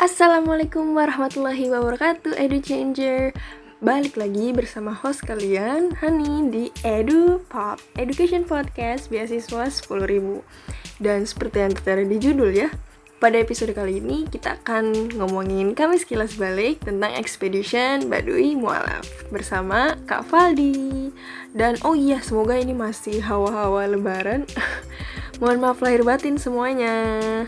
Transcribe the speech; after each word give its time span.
Assalamualaikum 0.00 0.96
warahmatullahi 0.96 1.68
wabarakatuh 1.68 2.32
Edu 2.40 2.64
Changer 2.64 3.36
Balik 3.84 4.16
lagi 4.16 4.48
bersama 4.56 4.96
host 4.96 5.28
kalian 5.28 5.92
Hani 6.00 6.48
di 6.48 6.64
Edu 6.80 7.44
Pop 7.52 7.76
Education 8.00 8.48
Podcast 8.48 9.12
Beasiswa 9.12 9.68
10.000 9.68 11.04
Dan 11.04 11.28
seperti 11.28 11.56
yang 11.60 11.76
tertera 11.76 12.00
di 12.00 12.16
judul 12.16 12.48
ya 12.48 12.72
pada 13.20 13.36
episode 13.36 13.76
kali 13.76 14.00
ini 14.00 14.24
kita 14.24 14.56
akan 14.64 15.12
ngomongin 15.20 15.76
kami 15.76 16.00
sekilas 16.00 16.40
balik 16.40 16.80
tentang 16.80 17.12
Expedition 17.20 18.08
Baduy 18.08 18.56
Mualaf 18.56 19.04
bersama 19.28 20.00
Kak 20.08 20.24
Faldi. 20.24 21.12
Dan 21.52 21.76
oh 21.84 21.92
iya, 21.92 22.24
semoga 22.24 22.56
ini 22.56 22.72
masih 22.72 23.20
hawa-hawa 23.20 23.84
lebaran. 23.92 24.48
Mohon 25.44 25.58
maaf 25.60 25.84
lahir 25.84 26.00
batin 26.00 26.40
semuanya. 26.40 27.44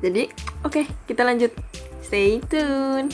Jadi, 0.00 0.32
oke, 0.64 0.80
okay, 0.80 0.84
kita 1.04 1.28
lanjut. 1.28 1.52
Stay 2.00 2.40
tune. 2.48 3.12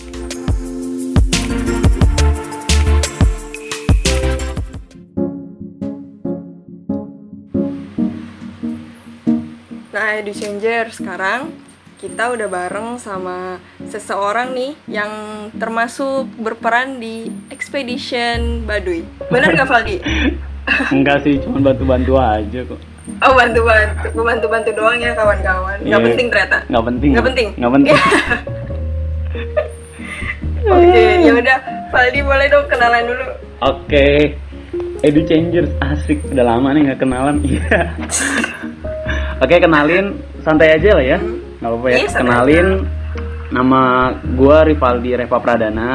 Nah, 9.91 10.15
Edu 10.15 10.31
Changer 10.31 10.95
sekarang 10.95 11.51
kita 11.99 12.31
udah 12.31 12.47
bareng 12.47 13.03
sama 13.03 13.59
seseorang 13.91 14.55
nih 14.55 14.79
yang 14.87 15.11
termasuk 15.59 16.31
berperan 16.39 17.03
di 17.03 17.27
Expedition 17.51 18.63
Baduy. 18.63 19.03
Bener 19.27 19.59
gak 19.59 19.67
Valdi? 19.67 19.99
Enggak 20.95 21.27
sih, 21.27 21.43
cuma 21.43 21.59
bantu-bantu 21.59 22.15
aja 22.15 22.63
kok. 22.63 22.96
Oh 23.23 23.33
bantu-bantu, 23.39 24.19
bantu-bantu 24.19 24.71
doang 24.75 24.99
ya 24.99 25.15
kawan-kawan. 25.15 25.79
Gak 25.81 25.89
yeah, 25.89 26.03
penting 26.03 26.27
ternyata. 26.27 26.59
Gak 26.67 26.85
penting. 26.85 27.11
Gak 27.15 27.27
penting. 27.27 27.49
Gak 27.55 27.73
penting. 27.73 27.97
Oke, 30.67 30.83
okay, 30.83 31.23
ya 31.23 31.31
udah, 31.31 31.59
Valdi 31.95 32.21
boleh 32.27 32.47
dong 32.51 32.67
kenalan 32.67 33.07
dulu. 33.07 33.23
Oke, 33.23 33.39
okay. 33.63 34.19
Edu 35.07 35.23
Changers 35.23 35.71
asik, 35.79 36.19
udah 36.35 36.43
lama 36.43 36.75
nih 36.75 36.91
nggak 36.91 36.99
kenalan. 36.99 37.39
Iya. 37.47 37.63
Oke, 39.39 39.47
okay, 39.47 39.59
kenalin 39.63 40.19
santai 40.43 40.75
aja 40.75 40.99
lah 40.99 41.07
ya. 41.07 41.19
Hmm 41.23 41.47
nggak 41.61 41.71
apa-apa 41.73 41.89
ya. 41.89 41.97
Iya, 41.97 42.09
Kenalin 42.13 42.69
nama 43.51 43.81
gue 44.23 44.57
Rivaldi 44.73 45.11
Reva 45.17 45.39
Pradana. 45.41 45.91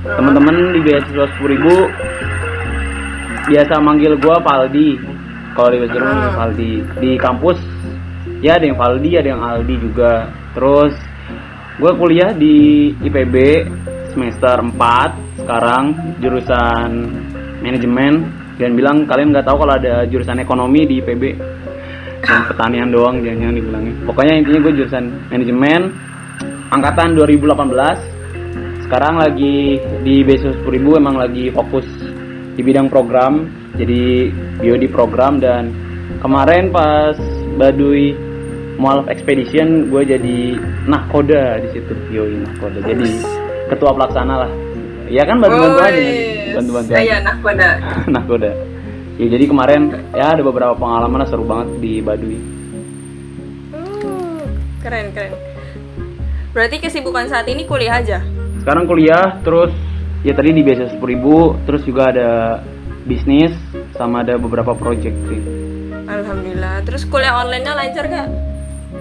Teman-teman 0.00 0.72
di 0.72 0.80
beasiswa 0.80 1.26
sepuluh 1.36 1.50
ribu 1.52 1.76
biasa 3.50 3.74
manggil 3.84 4.16
gue 4.16 4.36
Valdi. 4.40 4.90
Kalau 5.54 5.68
di 5.70 5.78
beasiswa 5.82 6.04
manggil 6.04 6.32
Valdi. 6.36 6.72
Di 7.02 7.10
kampus 7.18 7.58
ya 8.40 8.56
ada 8.56 8.64
yang 8.64 8.78
Valdi, 8.78 9.10
ada 9.18 9.28
yang 9.34 9.42
Aldi 9.42 9.74
juga. 9.80 10.30
Terus 10.54 10.94
gue 11.80 11.92
kuliah 11.96 12.30
di 12.34 12.90
IPB 13.00 13.36
semester 14.14 14.60
4 14.62 15.42
sekarang 15.44 15.84
jurusan 16.22 16.90
manajemen. 17.62 18.14
Dan 18.60 18.76
bilang 18.76 19.08
kalian 19.08 19.32
nggak 19.32 19.48
tahu 19.48 19.64
kalau 19.64 19.72
ada 19.72 20.04
jurusan 20.04 20.36
ekonomi 20.36 20.84
di 20.84 21.00
IPB 21.00 21.24
yang 22.20 22.44
pertanian 22.52 22.88
doang 22.92 23.24
jangan 23.24 23.56
dibilangin. 23.56 23.94
Pokoknya 24.04 24.34
intinya 24.36 24.60
gue 24.68 24.72
jurusan 24.84 25.04
manajemen 25.32 25.80
angkatan 26.70 27.16
2018 27.16 28.86
sekarang 28.86 29.22
lagi 29.22 29.78
di 30.02 30.22
beasiswa 30.26 30.54
10.000 30.66 31.00
emang 31.00 31.16
lagi 31.18 31.46
fokus 31.54 31.86
di 32.60 32.68
bidang 32.68 32.92
program 32.92 33.48
jadi 33.80 34.28
bio 34.60 34.76
di 34.76 34.84
program 34.84 35.40
dan 35.40 35.72
kemarin 36.20 36.68
pas 36.68 37.16
Baduy 37.56 38.12
Mualaf 38.76 39.08
Expedition 39.08 39.88
gue 39.88 40.04
jadi 40.04 40.60
nahkoda 40.84 41.64
di 41.64 41.68
situ 41.72 41.96
yoi 42.12 42.36
nahkoda. 42.44 42.84
Jadi 42.84 43.08
ketua 43.72 43.96
pelaksana 43.96 44.44
lah. 44.44 44.52
Ya 45.08 45.24
kan 45.24 45.40
bantu-bantu 45.40 45.80
aja 45.88 46.00
bantu-bantu 46.60 46.90
aja. 47.00 47.16
nahkoda. 47.24 47.68
Nahkoda. 48.20 48.52
Ya 49.16 49.26
jadi 49.32 49.44
kemarin 49.48 49.80
ya 50.12 50.36
ada 50.36 50.44
beberapa 50.44 50.76
pengalaman 50.76 51.24
seru 51.24 51.48
banget 51.48 51.80
di 51.80 52.04
Baduy. 52.04 52.36
Hmm, 53.72 54.44
keren 54.84 55.16
keren. 55.16 55.32
Berarti 56.52 56.76
kesibukan 56.76 57.24
saat 57.24 57.48
ini 57.48 57.64
kuliah 57.64 58.04
aja? 58.04 58.20
Sekarang 58.60 58.84
kuliah 58.84 59.40
terus 59.40 59.72
ya 60.20 60.32
tadi 60.36 60.52
di 60.52 60.60
beasiswa 60.60 60.92
sepuluh 60.92 61.10
ribu 61.16 61.36
terus 61.64 61.82
juga 61.88 62.12
ada 62.12 62.30
bisnis 63.08 63.56
sama 63.96 64.20
ada 64.20 64.36
beberapa 64.36 64.76
project 64.76 65.16
sih. 65.28 65.40
Alhamdulillah. 66.10 66.84
Terus 66.84 67.06
kuliah 67.08 67.40
online 67.40 67.64
nya 67.64 67.74
lancar 67.76 68.04
gak 68.08 68.28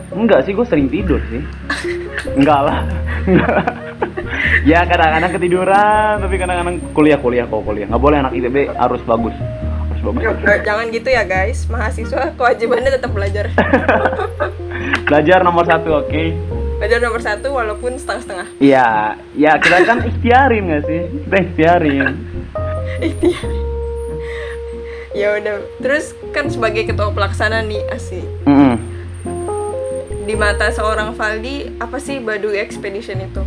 enggak 0.09 0.41
sih 0.45 0.53
gue 0.57 0.65
sering 0.65 0.87
tidur 0.89 1.21
sih. 1.29 1.41
Enggak 2.35 2.59
lah. 2.65 2.79
Ya 4.63 4.83
kadang-kadang 4.87 5.31
ketiduran 5.35 6.13
tapi 6.19 6.35
kadang-kadang 6.35 6.77
kuliah 6.91 7.19
kuliah 7.19 7.45
kok 7.47 7.63
kuliah. 7.63 7.87
Nggak 7.87 8.03
boleh 8.03 8.17
anak 8.19 8.33
ITB 8.35 8.57
harus 8.75 9.01
bagus. 9.07 9.35
Jangan 10.63 10.95
gitu 10.95 11.09
ya 11.11 11.27
guys, 11.27 11.67
mahasiswa 11.67 12.31
kewajibannya 12.39 12.87
tetap 12.95 13.11
belajar. 13.11 13.51
belajar 15.07 15.43
nomor 15.43 15.67
satu, 15.67 15.91
oke? 15.99 16.07
Okay? 16.07 16.31
Belajar 16.79 17.03
nomor 17.03 17.19
satu 17.19 17.51
walaupun 17.51 17.99
setengah-setengah. 17.99 18.47
Iya, 18.63 19.19
ya 19.35 19.59
kita 19.59 19.83
kan 19.83 19.99
ikhtiarin 19.99 20.63
gak 20.71 20.83
sih? 20.87 21.01
Kita 21.27 21.37
ikhtiarin. 21.43 22.07
ikhtiarin. 23.03 23.63
Ya 25.11 25.35
udah, 25.35 25.55
terus 25.83 26.15
kan 26.31 26.47
sebagai 26.47 26.87
ketua 26.87 27.11
pelaksana 27.11 27.67
nih 27.67 27.83
asik. 27.91 28.23
Mm 28.47 28.55
-hmm. 28.55 28.73
Di 30.23 30.35
mata 30.39 30.71
seorang 30.71 31.11
Valdi, 31.19 31.67
apa 31.83 31.99
sih 31.99 32.23
Baduy 32.23 32.63
Expedition 32.63 33.27
itu? 33.27 33.43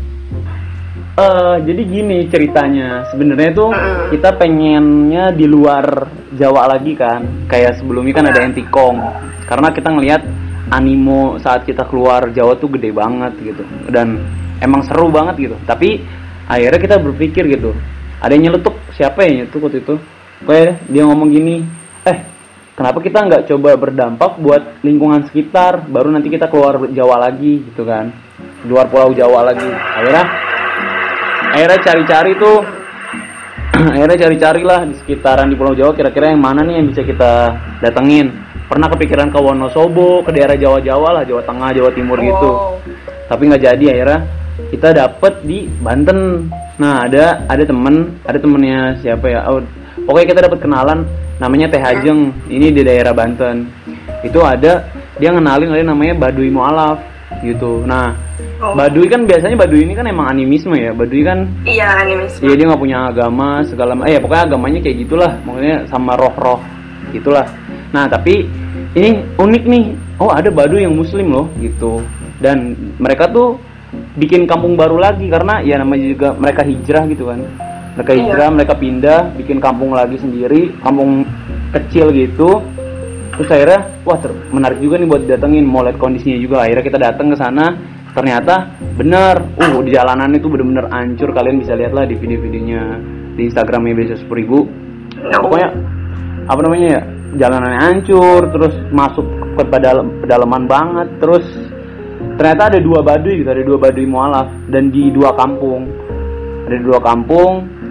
Uh, 1.16 1.56
jadi 1.64 1.88
gini 1.88 2.28
ceritanya 2.28 3.08
sebenarnya 3.12 3.52
tuh 3.52 3.72
kita 4.12 4.36
pengennya 4.36 5.32
di 5.32 5.44
luar 5.44 6.08
Jawa 6.36 6.72
lagi 6.72 6.96
kan 6.96 7.48
kayak 7.52 7.80
sebelumnya 7.80 8.16
kan 8.16 8.26
ada 8.32 8.40
Entikong 8.40 8.96
karena 9.44 9.68
kita 9.76 9.92
ngelihat 9.92 10.24
animo 10.72 11.36
saat 11.44 11.68
kita 11.68 11.84
keluar 11.84 12.32
Jawa 12.32 12.56
tuh 12.56 12.72
gede 12.72 12.90
banget 12.96 13.36
gitu. 13.44 13.62
Dan 13.92 14.24
emang 14.64 14.82
seru 14.88 15.12
banget 15.12 15.52
gitu. 15.52 15.56
Tapi 15.68 16.00
akhirnya 16.48 16.80
kita 16.80 16.96
berpikir 16.98 17.44
gitu 17.52 17.76
ada 18.22 18.38
yang 18.38 18.54
nyeletuk 18.54 18.78
siapa 18.94 19.26
ya 19.26 19.50
itu 19.50 19.58
waktu 19.58 19.82
itu? 19.82 19.98
Kayak 20.46 20.86
dia 20.86 21.02
ngomong 21.06 21.28
gini 21.34 21.66
eh 22.06 22.18
kenapa 22.78 23.02
kita 23.02 23.18
nggak 23.26 23.50
coba 23.50 23.74
berdampak 23.74 24.38
buat 24.38 24.62
lingkungan 24.86 25.26
sekitar 25.26 25.90
baru 25.90 26.14
nanti 26.14 26.30
kita 26.30 26.46
keluar 26.46 26.78
Jawa 26.94 27.18
lagi 27.18 27.66
gitu 27.66 27.82
kan. 27.82 28.14
Luar 28.70 28.86
Pulau 28.86 29.10
Jawa 29.10 29.50
lagi. 29.50 29.66
Akhirnya 29.66 30.24
akhirnya 31.50 31.78
cari-cari 31.82 32.32
tuh 32.38 32.56
akhirnya 33.98 34.18
cari-cari 34.22 34.62
lah 34.62 34.86
di 34.86 34.94
sekitaran 35.02 35.50
di 35.50 35.58
Pulau 35.58 35.74
Jawa 35.74 35.90
kira-kira 35.90 36.30
yang 36.30 36.38
mana 36.38 36.62
nih 36.62 36.78
yang 36.78 36.86
bisa 36.94 37.02
kita 37.02 37.58
datengin 37.82 38.30
pernah 38.72 38.88
kepikiran 38.88 39.28
ke 39.28 39.36
Wonosobo 39.36 40.24
ke 40.24 40.32
daerah 40.32 40.56
Jawa-Jawa 40.56 41.20
lah 41.20 41.22
Jawa 41.28 41.44
Tengah 41.44 41.70
Jawa 41.76 41.90
Timur 41.92 42.16
gitu. 42.16 42.32
wow. 42.48 42.80
gitu 42.80 43.12
tapi 43.32 43.48
nggak 43.48 43.62
jadi 43.64 43.84
akhirnya. 43.96 44.20
Kita 44.68 44.88
dapet 44.92 45.40
di 45.48 45.64
Banten. 45.80 46.52
Nah 46.76 47.08
ada 47.08 47.40
ada 47.48 47.64
temen 47.64 48.20
ada 48.28 48.36
temennya 48.36 49.00
siapa 49.00 49.24
ya? 49.24 49.48
Oh, 49.48 49.64
pokoknya 50.04 50.28
kita 50.36 50.40
dapat 50.44 50.58
kenalan. 50.60 51.08
Namanya 51.40 51.72
Teh 51.72 51.80
Hajeng 51.80 52.30
ini 52.52 52.68
di 52.68 52.84
daerah 52.84 53.16
Banten. 53.16 53.66
Itu 54.20 54.44
ada 54.44 54.84
dia 55.16 55.30
ngenalin 55.32 55.72
ada 55.72 55.82
namanya 55.82 56.14
Baduy 56.28 56.52
Mualaf 56.52 57.00
gitu. 57.40 57.82
Nah 57.88 58.12
oh. 58.60 58.76
Baduy 58.76 59.08
kan 59.08 59.24
biasanya 59.24 59.56
Baduy 59.56 59.88
ini 59.88 59.96
kan 59.96 60.04
emang 60.04 60.28
animisme 60.28 60.76
ya? 60.76 60.92
Baduy 60.92 61.24
kan 61.24 61.48
iya 61.64 62.04
animisme. 62.04 62.44
Iya 62.44 62.54
dia 62.60 62.64
nggak 62.68 62.82
punya 62.84 62.98
agama 63.08 63.64
segala 63.64 63.96
eh 64.04 64.14
ya 64.14 64.20
pokoknya 64.20 64.44
agamanya 64.52 64.78
kayak 64.84 64.96
gitulah. 65.08 65.32
Maksudnya 65.48 65.76
sama 65.88 66.12
roh-roh 66.20 66.60
gitulah. 67.16 67.48
Nah 67.96 68.04
tapi 68.06 68.44
ini 68.92 69.24
unik 69.40 69.64
nih. 69.64 69.84
Oh 70.20 70.30
ada 70.30 70.52
Baduy 70.52 70.84
yang 70.84 70.94
muslim 70.94 71.32
loh 71.32 71.46
gitu. 71.58 72.04
Dan 72.38 72.76
mereka 73.00 73.30
tuh 73.30 73.56
bikin 74.16 74.48
kampung 74.48 74.76
baru 74.76 74.96
lagi 75.00 75.28
karena 75.28 75.60
ya 75.64 75.80
namanya 75.80 76.06
juga 76.08 76.28
mereka 76.36 76.62
hijrah 76.64 77.04
gitu 77.08 77.28
kan. 77.28 77.40
Mereka 77.96 78.12
iya. 78.12 78.20
hijrah 78.24 78.48
iya. 78.48 78.54
mereka 78.54 78.74
pindah 78.76 79.20
bikin 79.36 79.58
kampung 79.60 79.92
lagi 79.92 80.16
sendiri 80.20 80.72
kampung 80.80 81.24
kecil 81.72 82.12
gitu. 82.12 82.60
Terus 83.32 83.48
akhirnya 83.48 83.80
wah 84.04 84.18
ter 84.20 84.32
menarik 84.52 84.78
juga 84.84 85.00
nih 85.00 85.08
buat 85.08 85.22
datengin. 85.24 85.64
Mau 85.64 85.80
lihat 85.84 85.96
kondisinya 85.96 86.36
juga. 86.36 86.68
Akhirnya 86.68 86.84
kita 86.84 86.98
datang 87.00 87.26
ke 87.32 87.36
sana. 87.40 87.66
Ternyata 88.12 88.68
bener. 89.00 89.40
Uh 89.56 89.80
di 89.80 89.96
jalanan 89.96 90.36
itu 90.36 90.52
bener-bener 90.52 90.84
hancur. 90.92 91.32
Kalian 91.32 91.64
bisa 91.64 91.72
lihat 91.72 91.96
lah 91.96 92.04
di 92.04 92.12
video-videonya 92.12 92.82
di 93.40 93.48
Instagramnya 93.48 93.94
bisa 93.96 94.14
sepuluh 94.20 94.40
ribu. 94.44 94.58
Ya, 95.32 95.40
pokoknya 95.40 95.68
apa 96.44 96.60
namanya 96.60 96.88
ya 96.98 97.02
jalanannya 97.36 97.80
hancur 97.80 98.40
terus 98.52 98.74
masuk 98.92 99.24
ke 99.56 99.62
pedal 99.68 100.04
pedalaman 100.24 100.64
banget 100.68 101.08
terus 101.20 101.44
ternyata 102.36 102.72
ada 102.72 102.78
dua 102.80 103.00
baduy 103.00 103.40
gitu 103.40 103.50
ada 103.52 103.64
dua 103.64 103.78
baduy 103.80 104.06
mualaf 104.08 104.48
dan 104.68 104.92
di 104.92 105.08
dua 105.12 105.32
kampung 105.36 105.88
ada 106.68 106.78
dua 106.80 106.98
kampung 107.00 107.82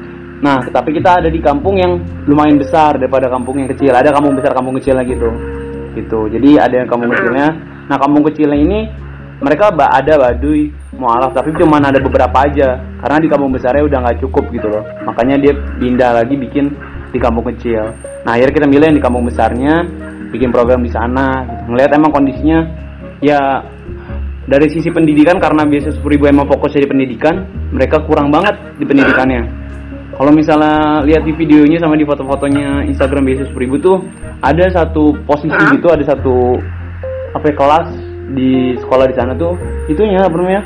Nah, 0.41 0.57
tapi 0.73 0.97
kita 0.97 1.21
ada 1.21 1.29
di 1.29 1.37
kampung 1.37 1.77
yang 1.77 2.01
lumayan 2.25 2.57
besar 2.57 2.97
daripada 2.97 3.29
kampung 3.29 3.61
yang 3.61 3.69
kecil. 3.69 3.93
Ada 3.93 4.09
kampung 4.09 4.33
besar, 4.33 4.57
kampung 4.57 4.73
kecilnya 4.81 5.05
gitu. 5.05 5.29
Gitu. 5.93 6.19
Jadi 6.33 6.57
ada 6.57 6.81
yang 6.81 6.89
kampung 6.89 7.13
kecilnya. 7.13 7.53
Nah, 7.85 7.97
kampung 8.01 8.25
kecilnya 8.25 8.57
ini 8.57 8.89
mereka 9.41 9.73
ada 9.73 10.13
Baduy 10.21 10.69
mualaf 10.93 11.33
tapi 11.33 11.49
cuma 11.57 11.81
ada 11.81 11.97
beberapa 11.97 12.45
aja 12.45 12.77
karena 13.01 13.17
di 13.17 13.27
kampung 13.27 13.49
besarnya 13.49 13.83
udah 13.89 13.99
nggak 14.05 14.19
cukup 14.21 14.45
gitu 14.53 14.69
loh 14.69 14.85
makanya 15.09 15.41
dia 15.41 15.53
pindah 15.81 16.21
lagi 16.21 16.37
bikin 16.37 16.69
di 17.11 17.19
kampung 17.19 17.45
kecil. 17.53 17.91
Nah 18.23 18.31
akhirnya 18.35 18.55
kita 18.55 18.67
milih 18.67 18.85
yang 18.91 18.97
di 18.97 19.03
kampung 19.03 19.27
besarnya 19.27 19.83
bikin 20.31 20.49
program 20.49 20.79
di 20.81 20.91
sana 20.91 21.43
gitu. 21.43 21.75
ngelihat 21.75 21.91
emang 21.99 22.11
kondisinya 22.15 22.59
ya 23.19 23.61
dari 24.47 24.67
sisi 24.71 24.89
pendidikan 24.89 25.37
karena 25.37 25.67
biasa 25.67 26.01
ribu 26.01 26.25
emang 26.25 26.47
fokusnya 26.47 26.87
di 26.87 26.89
pendidikan 26.89 27.35
mereka 27.71 28.01
kurang 28.07 28.31
banget 28.31 28.55
di 28.79 28.85
pendidikannya. 28.87 29.43
Kalau 30.11 30.31
misalnya 30.35 31.01
lihat 31.07 31.23
di 31.23 31.33
videonya 31.33 31.81
sama 31.81 31.95
di 31.97 32.05
foto-fotonya 32.05 32.85
Instagram 32.89 33.23
biasa 33.25 33.51
ribu 33.55 33.75
tuh 33.79 34.03
ada 34.43 34.65
satu 34.71 35.15
posisi 35.23 35.55
gitu 35.77 35.87
ada 35.87 36.03
satu 36.03 36.59
apa 37.31 37.47
ya, 37.47 37.55
kelas 37.55 37.87
di 38.31 38.75
sekolah 38.79 39.05
di 39.07 39.15
sana 39.15 39.33
tuh 39.35 39.55
itunya 39.87 40.23
apa 40.23 40.35
namanya 40.35 40.63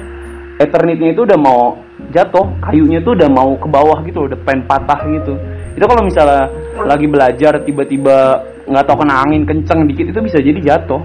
Ethernitnya 0.55 1.11
itu 1.11 1.27
udah 1.27 1.35
mau 1.35 1.75
jatuh 2.15 2.47
kayunya 2.63 3.03
tuh 3.03 3.11
udah 3.17 3.27
mau 3.27 3.59
ke 3.59 3.67
bawah 3.67 3.99
gitu 4.07 4.27
udah 4.27 4.37
pengen 4.47 4.63
patah 4.67 4.99
gitu 5.07 5.35
itu 5.75 5.83
kalau 5.83 6.01
misalnya 6.07 6.47
lagi 6.87 7.03
belajar 7.03 7.59
tiba-tiba 7.67 8.39
nggak 8.65 8.85
tahu 8.87 9.03
kena 9.03 9.27
angin 9.27 9.43
kenceng 9.43 9.83
dikit 9.91 10.15
itu 10.15 10.19
bisa 10.23 10.39
jadi 10.39 10.59
jatuh. 10.63 11.03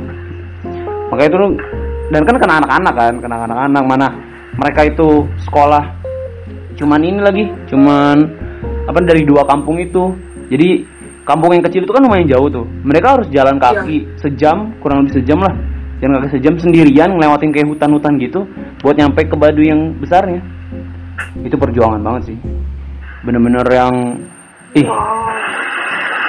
Makanya 1.11 1.29
itu 1.29 1.39
dan 2.11 2.23
kan 2.23 2.37
kena 2.39 2.55
anak-anak 2.63 2.95
kan 2.95 3.15
kena 3.19 3.37
anak-anak. 3.51 3.83
Mana 3.83 4.09
mereka 4.55 4.87
itu 4.87 5.27
sekolah 5.43 5.99
cuman 6.79 7.01
ini 7.03 7.21
lagi 7.21 7.45
cuman 7.67 8.17
apa 8.87 8.99
dari 9.03 9.27
dua 9.27 9.43
kampung 9.43 9.83
itu. 9.83 10.15
Jadi 10.51 10.87
kampung 11.27 11.55
yang 11.55 11.63
kecil 11.67 11.83
itu 11.87 11.93
kan 11.95 12.03
lumayan 12.07 12.31
jauh 12.31 12.47
tuh. 12.47 12.67
Mereka 12.87 13.07
harus 13.19 13.27
jalan 13.35 13.59
kaki 13.59 14.07
sejam 14.23 14.75
kurang 14.79 15.03
lebih 15.03 15.19
sejam 15.19 15.39
lah. 15.43 15.55
Jalan 15.99 16.23
kaki 16.23 16.39
sejam 16.39 16.55
sendirian 16.59 17.11
ngelewatin 17.19 17.51
kayak 17.51 17.71
hutan-hutan 17.71 18.19
gitu 18.23 18.47
buat 18.87 18.95
nyampe 18.95 19.27
ke 19.27 19.35
Baduy 19.35 19.71
yang 19.71 19.99
besarnya. 19.99 20.43
Itu 21.43 21.59
perjuangan 21.59 22.03
banget 22.03 22.35
sih. 22.35 22.39
Bener-bener 23.23 23.67
yang 23.69 23.95
ih 24.77 24.87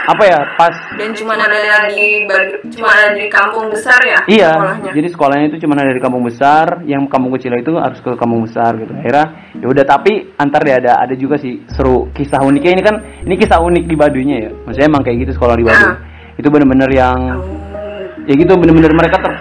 apa 0.02 0.24
ya 0.26 0.40
pas 0.58 0.74
Dan 0.98 1.14
cuma 1.14 1.38
ada 1.38 1.88
di 1.88 2.26
cuma 2.74 2.90
ada 2.90 3.14
di 3.14 3.30
kampung 3.30 3.70
besar 3.70 4.02
ya 4.02 4.20
Iya, 4.28 4.52
sekolahnya. 4.58 4.92
jadi 4.98 5.08
sekolahnya 5.14 5.46
itu 5.54 5.58
cuma 5.64 5.74
ada 5.78 5.94
di 5.94 6.02
kampung 6.02 6.24
besar, 6.26 6.66
yang 6.90 7.06
kampung 7.06 7.32
kecil 7.38 7.54
itu 7.56 7.78
harus 7.78 8.02
ke 8.02 8.18
kampung 8.18 8.44
besar 8.44 8.76
gitu. 8.82 8.92
Akhirnya 8.98 9.54
ya 9.62 9.66
udah 9.70 9.86
tapi 9.86 10.34
antar 10.42 10.66
deh 10.66 10.76
ada 10.84 11.06
ada 11.06 11.14
juga 11.14 11.38
sih 11.38 11.62
seru 11.70 12.10
kisah 12.18 12.42
uniknya 12.42 12.82
ini 12.82 12.84
kan 12.84 12.96
ini 13.24 13.34
kisah 13.38 13.62
unik 13.62 13.84
di 13.88 13.96
Baduynya 13.96 14.38
ya. 14.42 14.52
Maksudnya 14.66 14.88
emang 14.90 15.04
kayak 15.06 15.18
gitu 15.22 15.32
sekolah 15.38 15.56
di 15.56 15.64
Baduy. 15.70 15.86
Ah. 15.86 15.96
Itu 16.36 16.48
bener-bener 16.50 16.90
yang 16.92 17.18
ya 18.26 18.34
gitu 18.36 18.54
bener-bener 18.58 18.92
mereka 18.98 19.22
ter 19.22 19.34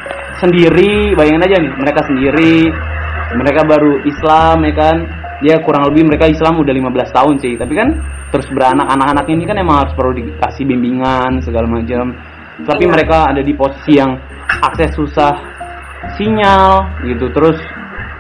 sendiri, 0.44 1.16
bayangin 1.16 1.44
aja 1.50 1.56
nih, 1.60 1.72
mereka 1.76 2.00
sendiri, 2.04 2.56
mereka 3.36 3.60
baru 3.64 3.92
Islam 4.04 4.56
ya 4.68 4.74
kan. 4.76 4.96
Ya 5.40 5.56
kurang 5.64 5.88
lebih 5.88 6.04
mereka 6.04 6.28
Islam 6.28 6.60
udah 6.60 6.68
15 6.72 7.16
tahun 7.16 7.34
sih, 7.40 7.56
tapi 7.56 7.72
kan 7.72 7.88
terus 8.28 8.44
beranak 8.52 8.92
anak-anak 8.92 9.24
ini 9.32 9.48
kan 9.48 9.56
emang 9.56 9.84
harus 9.84 9.96
perlu 9.96 10.12
dikasih 10.12 10.68
bimbingan 10.68 11.40
segala 11.40 11.64
macam. 11.64 12.12
Tapi 12.60 12.84
Iya. 12.84 12.92
mereka 12.92 13.24
ada 13.32 13.40
di 13.40 13.56
posisi 13.56 13.96
yang 13.96 14.20
akses 14.60 14.92
susah 14.92 15.32
sinyal 16.20 16.84
gitu. 17.08 17.32
Terus 17.32 17.56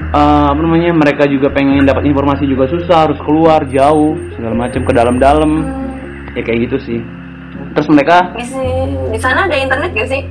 eh, 0.00 0.46
apa 0.48 0.56
namanya 0.56 0.96
mereka 0.96 1.28
juga 1.28 1.52
pengen 1.52 1.84
dapat 1.84 2.08
informasi 2.08 2.48
juga 2.48 2.64
susah 2.66 3.04
harus 3.04 3.20
keluar 3.20 3.68
jauh 3.68 4.16
segala 4.32 4.56
macam 4.56 4.80
ke 4.80 4.92
dalam-dalam. 4.96 5.50
Ya 6.32 6.40
kayak 6.40 6.72
gitu 6.72 6.76
sih. 6.80 6.98
Terus 7.76 7.88
mereka 7.92 8.32
sini- 8.40 8.96
di 9.12 9.18
sana 9.20 9.44
ada 9.44 9.54
internet 9.54 9.92
gak 9.92 10.08
sih? 10.08 10.22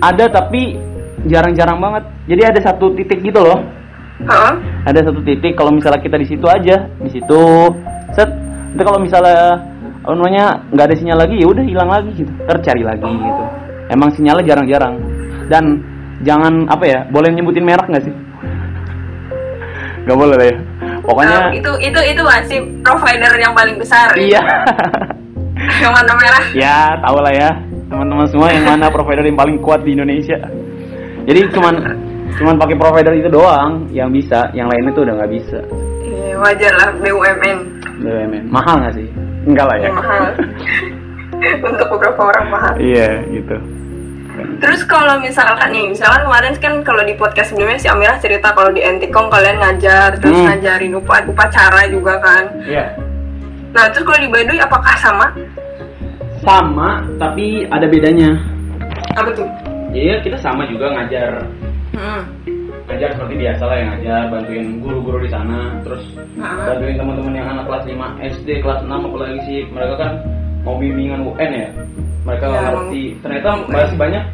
ada 0.00 0.24
tapi 0.30 0.78
jarang-jarang 1.26 1.76
banget. 1.76 2.04
Jadi 2.24 2.42
ada 2.46 2.60
satu 2.62 2.94
titik 2.94 3.20
gitu 3.20 3.42
loh 3.42 3.60
Heeh. 4.20 4.52
ada 4.84 5.00
satu 5.00 5.20
titik 5.20 5.54
kalau 5.54 5.70
misalnya 5.70 5.98
kita 5.98 6.16
di 6.16 6.26
situ 6.26 6.44
aja 6.44 6.76
di 6.96 7.10
situ 7.10 7.40
set 8.10 8.28
nanti 8.70 8.82
kalau 8.82 8.98
misalnya 8.98 9.58
apa 10.00 10.12
namanya 10.12 10.44
nggak 10.70 10.86
ada 10.86 10.96
sinyal 10.96 11.18
lagi 11.18 11.36
ya 11.36 11.46
udah 11.46 11.64
hilang 11.64 11.88
lagi 11.88 12.10
gitu 12.14 12.32
tercari 12.44 12.82
lagi 12.82 13.04
gitu 13.04 13.42
emang 13.88 14.08
sinyalnya 14.10 14.44
jarang-jarang 14.46 14.94
dan 15.46 15.64
jangan 16.20 16.64
apa 16.66 16.84
ya 16.84 16.98
boleh 17.08 17.28
nyebutin 17.30 17.64
merek 17.64 17.86
nggak 17.86 18.04
sih 18.04 18.14
nggak 20.00 20.16
boleh 20.16 20.34
lah 20.34 20.46
ya 20.46 20.56
pokoknya 21.00 21.36
Nah, 21.38 21.52
itu 21.52 21.72
itu 21.80 22.00
itu 22.06 22.22
masih 22.22 22.58
provider 22.80 23.32
yang 23.36 23.52
paling 23.52 23.76
besar. 23.76 24.08
ya? 24.12 24.20
iya 24.20 24.40
yang 25.82 25.92
warna 25.92 26.14
merah. 26.14 26.44
ya 26.52 26.76
tahu 26.98 27.18
lah 27.20 27.32
ya 27.32 27.50
teman-teman 27.86 28.26
semua 28.26 28.48
yang 28.48 28.64
mana 28.64 28.86
provider 28.88 29.24
yang 29.24 29.36
paling 29.36 29.56
kuat 29.60 29.80
di 29.82 29.92
Indonesia 29.92 30.38
jadi 31.24 31.40
cuman 31.52 31.74
cuman 32.36 32.54
pakai 32.56 32.76
provider 32.76 33.14
itu 33.14 33.28
doang 33.28 33.88
yang 33.90 34.08
bisa 34.08 34.48
yang 34.50 34.66
lainnya 34.66 34.92
tuh 34.92 35.02
udah 35.02 35.14
nggak 35.16 35.32
bisa 35.32 35.58
Iya, 36.00 36.34
wajar 36.36 36.72
lah 36.74 36.88
BUMN. 36.96 37.58
BUMN 37.98 38.44
mahal 38.46 38.74
nggak 38.78 38.94
sih 38.94 39.08
enggak 39.42 39.66
lah 39.66 39.76
ya 39.76 39.82
Ya, 39.82 39.92
mahal. 39.92 40.22
Untuk 41.62 41.86
beberapa 41.90 42.20
orang 42.26 42.46
mahal. 42.48 42.72
iya 42.76 43.24
gitu 43.26 43.56
Terus 44.56 44.84
kalau 44.84 45.20
misalkan 45.20 45.68
nih, 45.68 45.84
misalkan 45.86 46.24
kemarin 46.24 46.52
kan 46.54 46.74
kalau 46.80 47.02
di 47.02 47.12
podcast 47.12 47.48
sebelumnya 47.50 47.76
si 47.76 47.88
Amirah 47.88 48.16
cerita 48.16 48.48
kalau 48.50 48.68
di 48.70 48.80
Antikom 48.80 49.28
kalian 49.28 49.56
ngajar, 49.58 50.16
terus 50.16 50.32
Hmm. 50.34 50.48
ngajarin 50.48 50.92
upa- 50.94 51.24
upacara 51.26 51.84
juga 51.86 52.16
kan. 52.18 52.44
iya 52.62 52.96
Nah, 53.70 53.84
terus 53.88 54.02
kalau 54.02 54.16
di 54.18 54.28
Baduy 54.28 54.56
apakah 54.58 54.96
sama? 54.96 55.26
sama 56.38 56.88
tapi 57.16 57.68
ada 57.68 57.84
bedanya 57.84 58.32
Apa 59.12 59.28
tuh? 59.30 59.44
Iya 59.90 60.20
kita 60.20 60.36
sama 60.36 60.64
juga 60.64 60.88
ngajar 60.90 61.44
Hmm. 61.90 62.22
ngajar 62.86 63.14
seperti 63.14 63.34
biasa 63.38 63.62
lah 63.62 63.76
yang 63.76 63.88
ngajar 63.94 64.20
bantuin 64.28 64.66
guru-guru 64.78 65.18
di 65.22 65.30
sana. 65.30 65.78
Terus 65.82 66.02
Ah. 66.36 66.70
bantuin 66.70 66.98
teman-teman 66.98 67.34
yang 67.34 67.48
anak 67.48 67.64
kelas 67.66 67.84
5 67.86 68.18
SD 68.18 68.48
kelas 68.60 68.80
6 68.82 69.06
apalagi 69.06 69.38
sih. 69.44 69.60
Mereka 69.70 69.94
kan 69.94 70.10
mau 70.62 70.74
bimbingan 70.74 71.22
UN 71.22 71.50
ya. 71.50 71.68
Mereka 72.20 72.44
Ya, 72.44 72.58
ngerti. 72.68 73.02
Ternyata 73.22 73.48
masih 73.66 73.96
banyak 73.96 74.24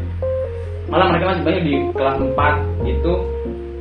malah 0.87 1.07
mereka 1.11 1.25
masih 1.35 1.43
banyak 1.45 1.63
di 1.63 1.75
kelas 1.93 2.17
4 2.17 2.55
gitu. 2.83 3.13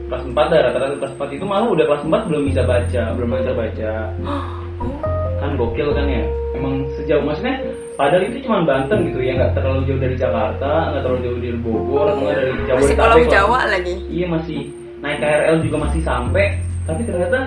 Kelas 0.06 0.24
4 0.28 0.46
dah 0.50 0.60
rata-rata 0.62 0.96
kelas 0.98 1.14
4 1.16 1.30
itu 1.32 1.46
malah 1.46 1.68
udah 1.68 1.86
kelas 1.88 2.04
4 2.04 2.22
belum 2.28 2.42
bisa 2.46 2.62
baca 2.64 3.02
belum 3.16 3.30
bisa 3.32 3.54
baca. 3.54 3.92
Kan 5.40 5.52
gokil 5.56 5.90
kan 5.92 6.08
ya? 6.08 6.24
Emang 6.56 6.74
sejauh 6.96 7.22
maksudnya 7.22 7.60
padahal 7.96 8.24
itu 8.28 8.38
cuma 8.44 8.68
Banten 8.68 9.00
gitu 9.08 9.20
ya 9.24 9.34
nggak 9.40 9.54
terlalu 9.56 9.80
jauh 9.88 10.00
dari 10.00 10.16
Jakarta 10.20 10.72
nggak 10.92 11.02
terlalu 11.04 11.22
jauh 11.24 11.38
dari 11.40 11.60
Bogor 11.64 12.08
nggak 12.20 12.36
dari 12.36 12.52
Masih 12.52 12.68
Jabodetabek 12.68 12.96
Pulau 13.00 13.18
lah. 13.18 13.32
Jawa 13.32 13.60
lagi. 13.72 13.94
iya 14.12 14.26
masih 14.28 14.60
naik 15.00 15.18
KRL 15.24 15.58
juga 15.64 15.78
masih 15.88 16.02
sampai 16.04 16.46
tapi 16.86 17.02
ternyata 17.08 17.40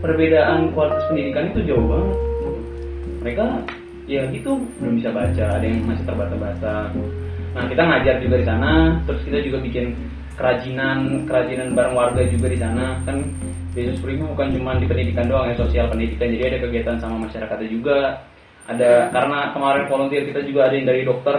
perbedaan 0.00 0.60
kualitas 0.72 1.04
pendidikan 1.12 1.44
itu 1.52 1.60
jauh 1.68 1.84
banget. 1.86 2.16
Mereka 3.20 3.46
ya 4.10 4.22
gitu 4.32 4.50
belum 4.80 4.92
bisa 4.98 5.08
baca 5.12 5.44
ada 5.60 5.66
yang 5.66 5.84
masih 5.86 6.04
terbata-bata. 6.08 6.76
Nah 7.54 7.64
kita 7.68 7.82
ngajar 7.84 8.14
juga 8.24 8.36
di 8.40 8.46
sana 8.48 8.72
terus 9.04 9.20
kita 9.28 9.38
juga 9.44 9.58
bikin 9.60 9.86
kerajinan 10.40 11.28
kerajinan 11.28 11.76
bareng 11.76 11.94
warga 11.94 12.22
juga 12.26 12.48
di 12.48 12.58
sana. 12.58 12.96
Kan 13.04 13.28
Yesus 13.76 14.02
Prima 14.02 14.26
bukan 14.26 14.50
cuma 14.56 14.74
di 14.80 14.88
pendidikan 14.88 15.28
doang 15.30 15.46
ya 15.52 15.54
sosial 15.54 15.86
pendidikan. 15.92 16.32
Jadi 16.32 16.44
ada 16.48 16.58
kegiatan 16.64 16.96
sama 16.98 17.28
masyarakatnya 17.28 17.68
juga 17.70 17.98
ada 18.70 19.10
karena 19.10 19.38
kemarin 19.50 19.84
volunteer 19.90 20.22
kita 20.30 20.40
juga 20.46 20.70
ada 20.70 20.74
yang 20.78 20.86
dari 20.86 21.02
dokter 21.02 21.36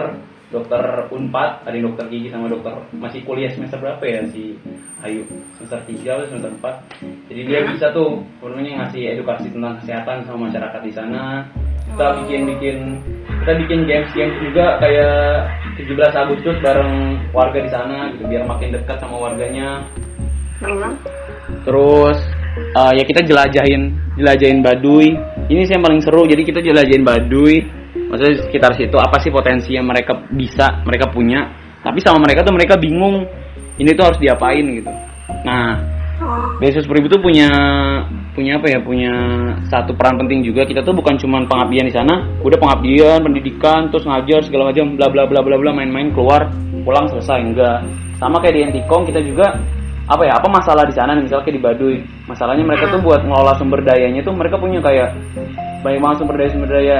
dokter 0.52 1.08
Unpad 1.08 1.64
ada 1.64 1.72
yang 1.72 1.88
dokter 1.88 2.04
gigi 2.12 2.28
sama 2.28 2.52
dokter 2.52 2.76
masih 2.92 3.24
kuliah 3.24 3.48
semester 3.48 3.80
berapa 3.80 4.04
ya 4.04 4.20
si 4.28 4.60
Ayu? 5.00 5.24
Semester 5.56 5.80
3 5.88 6.12
atau 6.12 6.26
semester 6.28 6.52
4 6.60 7.02
jadi 7.32 7.40
dia 7.48 7.60
bisa 7.64 7.88
tuh 7.96 8.20
namanya 8.62 8.84
ngasih 8.86 9.18
edukasi 9.18 9.48
tentang 9.50 9.74
kesehatan 9.82 10.22
sama 10.28 10.52
masyarakat 10.52 10.80
di 10.86 10.92
sana. 10.94 11.42
Kita 11.82 12.06
bikin 12.22 12.40
bikin 12.44 12.76
kita 13.42 13.52
bikin 13.58 13.80
games 13.90 14.10
games 14.14 14.36
juga 14.38 14.78
kayak 14.78 15.48
17 15.80 15.98
Agustus 16.14 16.56
bareng 16.62 17.18
warga 17.34 17.58
di 17.58 17.70
sana 17.72 18.12
gitu 18.14 18.28
biar 18.30 18.44
makin 18.46 18.76
dekat 18.76 18.96
sama 19.02 19.16
warganya. 19.16 19.82
Terus 21.66 22.18
eh, 22.54 22.92
ya 23.00 23.04
kita 23.08 23.20
jelajahin 23.26 23.82
jelajahin 24.20 24.60
Baduy. 24.62 25.16
Ini 25.52 25.68
sih 25.68 25.76
yang 25.76 25.84
paling 25.84 26.00
seru. 26.00 26.24
Jadi 26.24 26.42
kita 26.48 26.64
jelajahin 26.64 27.04
Baduy. 27.04 27.60
Maksudnya 27.92 28.40
sekitar 28.48 28.72
situ 28.76 28.96
apa 28.96 29.20
sih 29.20 29.28
potensi 29.28 29.76
yang 29.76 29.84
mereka 29.84 30.16
bisa, 30.32 30.80
mereka 30.88 31.12
punya. 31.12 31.52
Tapi 31.84 32.00
sama 32.00 32.24
mereka 32.24 32.40
tuh 32.40 32.56
mereka 32.56 32.80
bingung 32.80 33.28
ini 33.76 33.92
tuh 33.92 34.04
harus 34.08 34.18
diapain 34.20 34.64
gitu. 34.64 34.92
Nah. 35.44 35.92
Besos 36.62 36.86
Peribu 36.86 37.10
tuh 37.10 37.18
punya 37.18 37.50
punya 38.30 38.54
apa 38.54 38.70
ya? 38.70 38.78
Punya 38.78 39.12
satu 39.66 39.90
peran 39.98 40.14
penting 40.22 40.46
juga. 40.46 40.62
Kita 40.62 40.86
tuh 40.86 40.94
bukan 40.94 41.18
cuma 41.18 41.42
pengabdian 41.42 41.90
di 41.90 41.94
sana, 41.94 42.30
udah 42.46 42.58
pengabdian, 42.62 43.18
pendidikan, 43.26 43.90
terus 43.90 44.06
ngajar 44.06 44.46
segala 44.46 44.70
macam, 44.70 44.94
bla 44.94 45.10
bla 45.10 45.26
bla 45.26 45.42
bla 45.42 45.56
bla, 45.58 45.70
main-main 45.74 46.14
keluar, 46.14 46.46
pulang 46.86 47.10
selesai 47.10 47.42
enggak. 47.42 47.82
Sama 48.22 48.38
kayak 48.38 48.54
di 48.54 48.62
Antikom 48.70 49.02
kita 49.02 49.18
juga 49.26 49.58
apa 50.12 50.22
ya? 50.28 50.32
Apa 50.36 50.48
masalah 50.52 50.84
di 50.84 50.94
sana 50.94 51.16
nih, 51.16 51.24
misalnya 51.26 51.44
kayak 51.48 51.56
di 51.56 51.62
Baduy. 51.62 51.96
Masalahnya 52.28 52.64
mereka 52.64 52.84
tuh 52.92 53.00
buat 53.00 53.20
ngelola 53.24 53.56
sumber 53.56 53.80
dayanya 53.80 54.20
tuh 54.20 54.34
mereka 54.36 54.60
punya 54.60 54.78
kayak 54.84 55.16
banyak 55.82 55.98
banget 55.98 56.16
sumber 56.22 56.36
daya 56.38 56.50
sumber 56.54 56.70
daya 56.70 56.98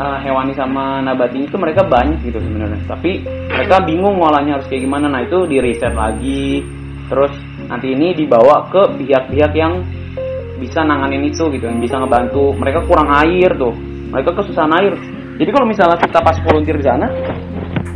uh, 0.00 0.18
hewani 0.24 0.52
sama 0.56 1.04
nabati 1.04 1.44
itu 1.44 1.56
mereka 1.60 1.84
banyak 1.84 2.22
gitu 2.24 2.38
sebenarnya. 2.40 2.80
Tapi 2.88 3.26
mereka 3.50 3.76
bingung 3.84 4.16
ngolahnya 4.16 4.56
harus 4.56 4.66
kayak 4.70 4.86
gimana. 4.88 5.06
Nah, 5.10 5.20
itu 5.26 5.44
di 5.50 5.58
riset 5.60 5.92
lagi 5.92 6.62
terus 7.12 7.32
nanti 7.68 7.92
ini 7.92 8.16
dibawa 8.16 8.72
ke 8.72 8.82
pihak-pihak 8.96 9.52
yang 9.52 9.84
bisa 10.56 10.80
nanganin 10.80 11.28
itu 11.28 11.50
gitu 11.52 11.68
yang 11.68 11.76
bisa 11.82 12.00
ngebantu 12.00 12.56
mereka 12.56 12.80
kurang 12.88 13.12
air 13.20 13.52
tuh 13.58 13.76
mereka 14.08 14.32
kesusahan 14.38 14.72
air 14.80 14.94
jadi 15.36 15.50
kalau 15.52 15.66
misalnya 15.68 16.00
kita 16.00 16.18
pas 16.24 16.38
volunteer 16.40 16.80
di 16.80 16.86
sana 16.86 17.06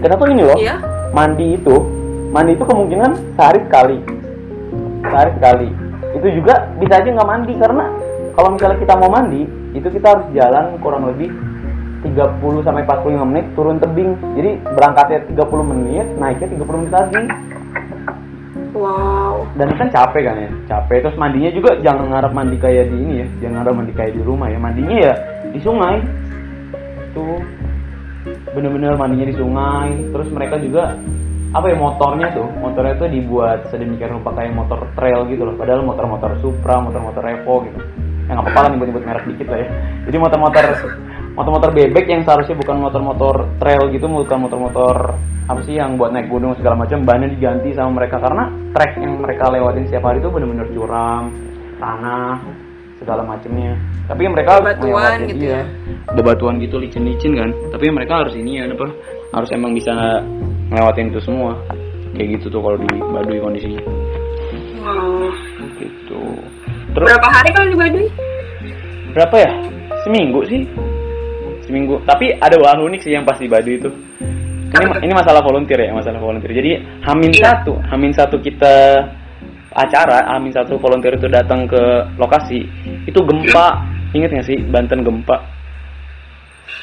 tuh 0.02 0.28
ini 0.28 0.42
loh 0.44 0.58
Iya. 0.58 0.76
mandi 1.14 1.54
itu 1.54 1.76
mandi 2.35 2.52
itu 2.58 2.64
kemungkinan 2.66 3.11
sehari 3.38 3.61
sekali 3.64 3.96
sehari 5.16 5.32
sekali. 5.40 5.68
Itu 6.12 6.28
juga 6.28 6.54
bisa 6.76 7.00
aja 7.00 7.08
nggak 7.08 7.30
mandi 7.32 7.52
karena 7.56 7.85
kalau 8.37 8.52
misalnya 8.52 8.78
kita 8.85 8.94
mau 9.00 9.08
mandi 9.08 9.49
itu 9.73 9.88
kita 9.88 10.06
harus 10.12 10.26
jalan 10.37 10.76
kurang 10.85 11.08
lebih 11.08 11.32
30 12.04 12.66
sampai 12.68 12.85
45 12.85 13.30
menit 13.32 13.46
turun 13.56 13.80
tebing. 13.80 14.12
Jadi 14.37 14.50
berangkatnya 14.61 15.25
30 15.32 15.73
menit 15.73 16.06
naiknya 16.20 16.49
30 16.52 16.80
menit 16.85 16.92
lagi. 16.92 17.25
Wow. 18.76 19.49
dan 19.56 19.73
kan 19.73 19.88
capek 19.88 20.28
kan 20.28 20.37
ya? 20.37 20.50
Capek. 20.68 21.08
Terus 21.08 21.16
mandinya 21.16 21.49
juga 21.49 21.80
jangan 21.80 22.12
ngarep 22.12 22.32
mandi 22.37 22.56
kayak 22.61 22.92
di 22.92 22.96
ini 23.00 23.14
ya. 23.25 23.26
Jangan 23.40 23.54
ngarep 23.64 23.75
mandi 23.80 23.92
kayak 23.96 24.12
di 24.12 24.20
rumah 24.20 24.52
ya. 24.52 24.58
Mandinya 24.61 24.96
ya 25.00 25.14
di 25.49 25.61
sungai. 25.64 25.96
Tuh 27.16 27.40
bener-bener 28.52 29.00
mandinya 29.00 29.32
di 29.32 29.37
sungai. 29.40 29.96
Terus 30.12 30.28
mereka 30.28 30.61
juga 30.61 30.92
apa 31.56 31.72
ya 31.72 31.76
motornya 31.80 32.28
tuh? 32.36 32.48
Motornya 32.60 32.94
tuh 33.00 33.08
dibuat 33.08 33.72
sedemikian 33.72 34.20
rupa 34.20 34.36
kayak 34.36 34.52
motor 34.52 34.84
trail 34.92 35.25
gitu 35.32 35.48
loh. 35.48 35.54
Padahal 35.56 35.80
motor-motor 35.80 36.36
Supra 36.44 36.76
motor-motor 36.84 37.25
Evo 37.25 37.64
gitu. 37.64 37.80
Ya 38.28 38.36
nggak 38.36 38.44
apa-apa 38.44 38.60
lah 38.60 38.68
nyebut-nyebut 38.76 39.04
merek 39.08 39.25
dikit 39.25 39.48
lah 39.48 39.58
ya. 39.64 39.68
Jadi 40.04 40.16
motor-motor 40.20 40.64
motor-motor 41.32 41.70
bebek 41.72 42.06
yang 42.12 42.22
seharusnya 42.28 42.56
bukan 42.60 42.76
motor-motor 42.84 43.34
trail 43.56 43.82
gitu 43.88 44.04
bukan 44.04 44.38
motor-motor 44.44 44.96
apa 45.46 45.60
sih 45.62 45.78
yang 45.78 45.96
buat 45.96 46.10
naik 46.12 46.28
gunung 46.28 46.58
segala 46.60 46.76
macam 46.76 47.08
bannya 47.08 47.32
diganti 47.32 47.72
sama 47.72 48.04
mereka. 48.04 48.20
Karena 48.20 48.52
trek 48.76 48.92
yang 49.00 49.25
mereka 49.25 49.48
lewatin 49.48 49.88
setiap 49.88 50.04
hari 50.12 50.20
itu 50.20 50.28
bener-bener 50.28 50.68
curam 50.76 51.32
tanah 51.80 52.40
segala 52.96 53.20
macamnya 53.20 53.76
tapi 54.06 54.22
mereka 54.30 54.62
Batuan 54.62 55.26
gitu 55.26 55.50
iya. 55.50 55.60
ya. 55.60 56.14
ada 56.14 56.22
batuan 56.22 56.62
gitu 56.62 56.78
licin-licin 56.78 57.34
kan? 57.34 57.50
Tapi 57.75 57.90
mereka 57.90 58.22
harus 58.22 58.38
ini 58.38 58.62
ya 58.62 58.70
apa? 58.70 58.86
Harus 59.34 59.50
emang 59.50 59.75
bisa 59.75 60.22
ngelewatin 60.70 61.11
itu 61.12 61.20
semua. 61.23 61.52
Kayak 62.16 62.40
gitu 62.40 62.46
tuh 62.49 62.61
kalau 62.64 62.76
di 62.80 62.88
Baduy 62.96 63.38
kondisinya. 63.42 63.82
Gitu. 65.76 66.23
Terus? 66.96 67.06
Berapa 67.12 67.28
hari 67.28 67.50
kalau 67.52 67.68
di 67.70 67.78
Baduy? 67.78 68.08
berapa 69.16 69.32
ya? 69.40 69.50
Seminggu 70.04 70.44
sih. 70.44 70.68
Seminggu. 71.64 71.96
Tapi 72.04 72.37
ada 72.37 72.56
hal 72.61 72.85
unik 72.85 73.00
sih 73.00 73.16
yang 73.16 73.25
pas 73.25 73.40
di 73.40 73.49
Baduy 73.49 73.80
itu 73.80 73.88
ini 74.76 75.08
ini 75.08 75.12
masalah 75.14 75.40
volunteer 75.40 75.88
ya 75.88 75.90
masalah 75.94 76.20
volunteer. 76.20 76.52
Jadi 76.52 76.70
Hamin 77.06 77.32
Iya. 77.32 77.42
satu 77.54 77.73
Hamin 77.88 78.12
satu 78.12 78.37
kita 78.42 79.06
acara 79.73 80.26
Hamin 80.37 80.52
satu 80.52 80.76
volunteer 80.76 81.16
itu 81.16 81.28
datang 81.30 81.64
ke 81.64 81.80
lokasi. 82.20 82.66
Itu 83.08 83.23
gempa. 83.25 83.80
Inget 84.12 84.32
nggak 84.32 84.46
sih? 84.49 84.58
Banten 84.68 85.00
gempa. 85.06 85.37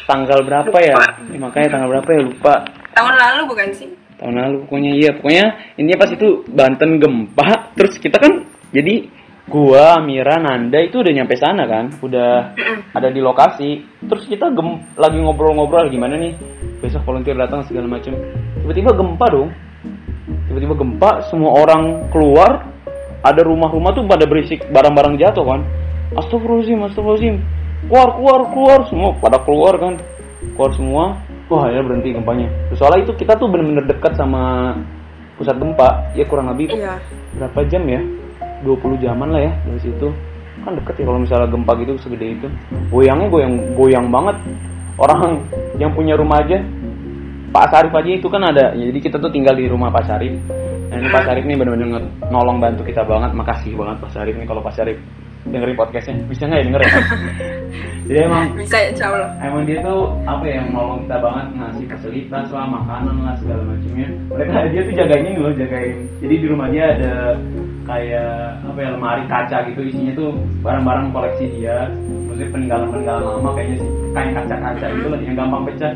Tanggal 0.10 0.44
berapa 0.44 0.78
ya. 0.84 0.96
Ya, 1.32 1.38
makanya 1.40 1.68
tanggal 1.80 1.90
berapa 2.00 2.10
ya? 2.12 2.22
Lupa 2.28 2.56
Tahun 2.94 3.14
lalu 3.18 3.42
bukan 3.50 3.70
sih? 3.74 3.90
tahun 4.24 4.40
lalu 4.40 4.58
pokoknya 4.70 4.92
iya 4.96 5.12
pokoknya 5.20 5.46
intinya 5.76 6.00
pas 6.00 6.12
itu 6.16 6.28
Banten 6.48 6.92
gempa 6.96 7.76
terus 7.76 8.00
kita 8.00 8.24
kan 8.24 8.48
jadi 8.72 9.12
gua 9.52 10.00
Mira 10.00 10.40
Nanda 10.40 10.80
itu 10.80 11.04
udah 11.04 11.12
nyampe 11.12 11.36
sana 11.36 11.68
kan 11.68 11.92
udah 12.00 12.56
ada 12.96 13.12
di 13.12 13.20
lokasi. 13.20 13.84
Terus 14.08 14.24
kita 14.32 14.48
gem 14.56 14.80
lagi 14.96 15.20
ngobrol-ngobrol 15.20 15.92
gimana 15.92 16.16
nih 16.16 16.34
besok 16.80 17.04
volunteer 17.04 17.36
datang 17.36 17.68
segala 17.68 18.00
macem. 18.00 18.16
Tiba-tiba 18.64 18.96
gempa 18.96 19.26
dong. 19.28 19.52
Tiba-tiba 20.48 20.74
gempa 20.80 21.28
semua 21.28 21.60
orang 21.60 22.08
keluar 22.08 22.72
ada 23.20 23.42
rumah-rumah 23.44 23.92
tuh 23.92 24.08
pada 24.08 24.24
berisik 24.24 24.64
barang-barang 24.72 25.20
jatuh 25.20 25.44
kan. 25.44 25.62
Astagfirullahaladzim 26.16 26.80
astagfirullahaladzim. 26.88 27.36
Keluar 27.92 28.10
keluar 28.16 28.42
keluar 28.56 28.80
semua 28.88 29.10
pada 29.20 29.38
keluar 29.44 29.74
kan. 29.76 29.94
Keluar 30.56 30.72
semua 30.72 31.04
wah 31.48 31.68
ya 31.68 31.84
berhenti 31.84 32.14
gempanya 32.14 32.48
soalnya 32.74 33.04
itu 33.04 33.14
kita 33.16 33.36
tuh 33.36 33.48
bener-bener 33.48 33.84
dekat 33.84 34.16
sama 34.16 34.74
pusat 35.34 35.58
gempa 35.58 36.14
ya 36.14 36.24
kurang 36.24 36.54
lebih 36.54 36.70
Iya. 36.72 37.02
berapa 37.36 37.66
jam 37.66 37.84
ya? 37.90 38.02
20 38.64 38.96
jaman 39.02 39.28
lah 39.34 39.42
ya 39.44 39.52
dari 39.68 39.82
situ. 39.82 40.08
Kan 40.64 40.80
deket 40.80 40.96
ya 40.96 41.04
kalau 41.04 41.20
misalnya 41.20 41.52
gempa 41.52 41.74
gitu 41.82 42.00
segede 42.00 42.38
itu. 42.40 42.48
Goyangnya 42.88 43.28
goyang 43.28 43.54
goyang 43.76 44.08
banget. 44.08 44.40
Orang 44.96 45.44
yang 45.82 45.92
punya 45.92 46.16
rumah 46.16 46.40
aja 46.40 46.64
Pak 47.52 47.66
Sarif 47.70 47.92
aja 47.92 48.08
itu 48.08 48.28
kan 48.32 48.40
ada. 48.46 48.72
Jadi 48.72 49.00
kita 49.04 49.20
tuh 49.20 49.28
tinggal 49.34 49.58
di 49.58 49.68
rumah 49.68 49.92
Pak 49.92 50.06
Sarif. 50.08 50.32
Nah 50.88 50.96
ini 50.96 51.10
Pak 51.12 51.24
Sarif 51.28 51.44
nih 51.44 51.58
bener-bener 51.60 52.08
nolong 52.32 52.62
bantu 52.64 52.86
kita 52.88 53.04
banget. 53.04 53.36
Makasih 53.36 53.74
banget 53.76 53.98
Pak 54.00 54.12
Sarif 54.16 54.38
nih 54.38 54.48
kalau 54.48 54.62
Pak 54.64 54.74
Sarif 54.78 54.96
dengerin 55.48 55.76
podcastnya. 55.76 56.16
Bisa 56.28 56.48
nggak 56.48 56.60
ya 56.60 56.66
denger 56.68 56.82
ya? 56.82 56.92
Jadi 58.08 58.20
emang 58.20 58.44
Bisa 58.60 58.76
ya, 58.76 58.88
insya 58.92 59.06
Allah. 59.08 59.30
emang 59.40 59.64
dia 59.64 59.80
tuh 59.80 60.12
apa 60.28 60.44
ya 60.44 60.60
yang 60.60 60.70
nolong 60.76 61.08
kita 61.08 61.18
banget 61.24 61.46
ngasih 61.56 61.86
fasilitas 61.88 62.48
lah 62.52 62.66
makanan 62.68 63.16
lah 63.24 63.34
segala 63.40 63.62
macamnya. 63.64 64.08
Mereka 64.28 64.58
dia 64.76 64.82
tuh 64.84 64.94
jagain 65.00 65.24
ini 65.24 65.40
loh 65.40 65.54
jagain. 65.56 65.98
Jadi 66.20 66.34
di 66.36 66.48
rumah 66.52 66.68
dia 66.68 66.84
ada 66.96 67.14
kayak 67.88 68.32
apa 68.64 68.80
ya 68.80 68.90
lemari 68.96 69.24
kaca 69.32 69.58
gitu. 69.72 69.80
Isinya 69.88 70.12
tuh 70.20 70.30
barang-barang 70.64 71.06
koleksi 71.16 71.46
dia. 71.56 71.78
Maksudnya 72.28 72.50
peninggalan 72.52 72.88
peninggalan 72.92 73.24
lama 73.24 73.50
kayaknya 73.56 73.76
sih. 73.80 73.90
Kain 74.12 74.32
kaca-kaca 74.36 74.86
gitu 75.00 75.08
lah 75.08 75.20
yang 75.24 75.36
gampang 75.40 75.64
pecah. 75.72 75.94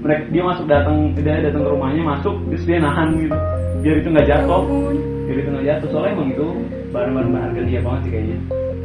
Mereka 0.00 0.22
dia 0.32 0.42
masuk 0.46 0.64
datang 0.70 0.96
dia 1.18 1.44
datang 1.44 1.62
ke 1.66 1.70
rumahnya 1.70 2.02
masuk 2.06 2.34
terus 2.46 2.62
dia 2.62 2.78
nahan 2.78 3.08
gitu. 3.18 3.36
Biar 3.82 3.96
itu 3.98 4.08
nggak 4.14 4.26
jatuh. 4.30 4.62
Biar 5.26 5.36
itu 5.42 5.48
nggak 5.50 5.66
jatuh. 5.66 5.88
Soalnya 5.90 6.14
emang 6.14 6.28
itu 6.30 6.46
barang-barang 6.94 7.30
berharga 7.34 7.60
dia 7.66 7.80
banget 7.82 8.00
sih 8.06 8.12
kayaknya 8.14 8.38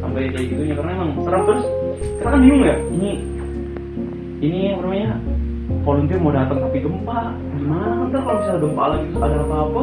sampai 0.05 0.29
kayak 0.29 0.47
gitunya 0.53 0.73
karena 0.77 0.91
emang 0.93 1.09
serem. 1.25 1.41
Terus 1.49 1.65
kita 2.21 2.29
kan 2.29 2.39
bingung 2.45 2.61
ya 2.61 2.75
ini 2.93 3.11
ini 4.45 4.59
apa 4.77 4.81
namanya 4.85 5.11
volunteer 5.81 6.19
mau 6.21 6.33
datang 6.33 6.57
tapi 6.61 6.77
gempa 6.77 7.19
gimana? 7.57 7.85
Kan 7.89 8.07
ntar 8.13 8.21
kalau 8.21 8.37
misalnya 8.37 8.61
gempa 8.61 8.83
lagi 8.93 9.05
terus 9.09 9.23
ada 9.25 9.37
apa-apa 9.41 9.81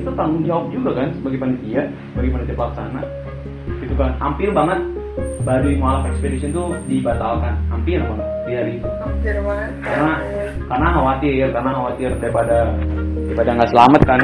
kita 0.00 0.10
tanggung 0.16 0.44
jawab 0.48 0.64
juga 0.72 0.90
kan 0.96 1.08
sebagai 1.12 1.38
panitia 1.44 1.82
sebagai 2.16 2.30
panitia 2.32 2.56
pelaksana. 2.56 3.02
Gitu 3.84 3.94
kan. 4.00 4.10
Hampir 4.16 4.48
banget 4.50 4.80
Baduy 5.44 5.74
Mualaf 5.76 6.08
Expedition 6.08 6.50
tuh 6.56 6.72
dibatalkan. 6.88 7.54
Hampir 7.68 8.00
banget 8.00 8.26
di 8.48 8.52
hari 8.56 8.72
itu. 8.80 8.88
Hampir 8.88 9.36
banget. 9.44 9.70
karena 9.84 10.12
karena 10.66 10.88
khawatir 10.96 11.46
karena 11.52 11.70
khawatir 11.76 12.10
daripada 12.16 12.58
daripada 13.28 13.50
nggak 13.60 13.70
selamat 13.76 14.02
kan. 14.08 14.20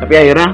Tapi 0.00 0.14
akhirnya 0.16 0.48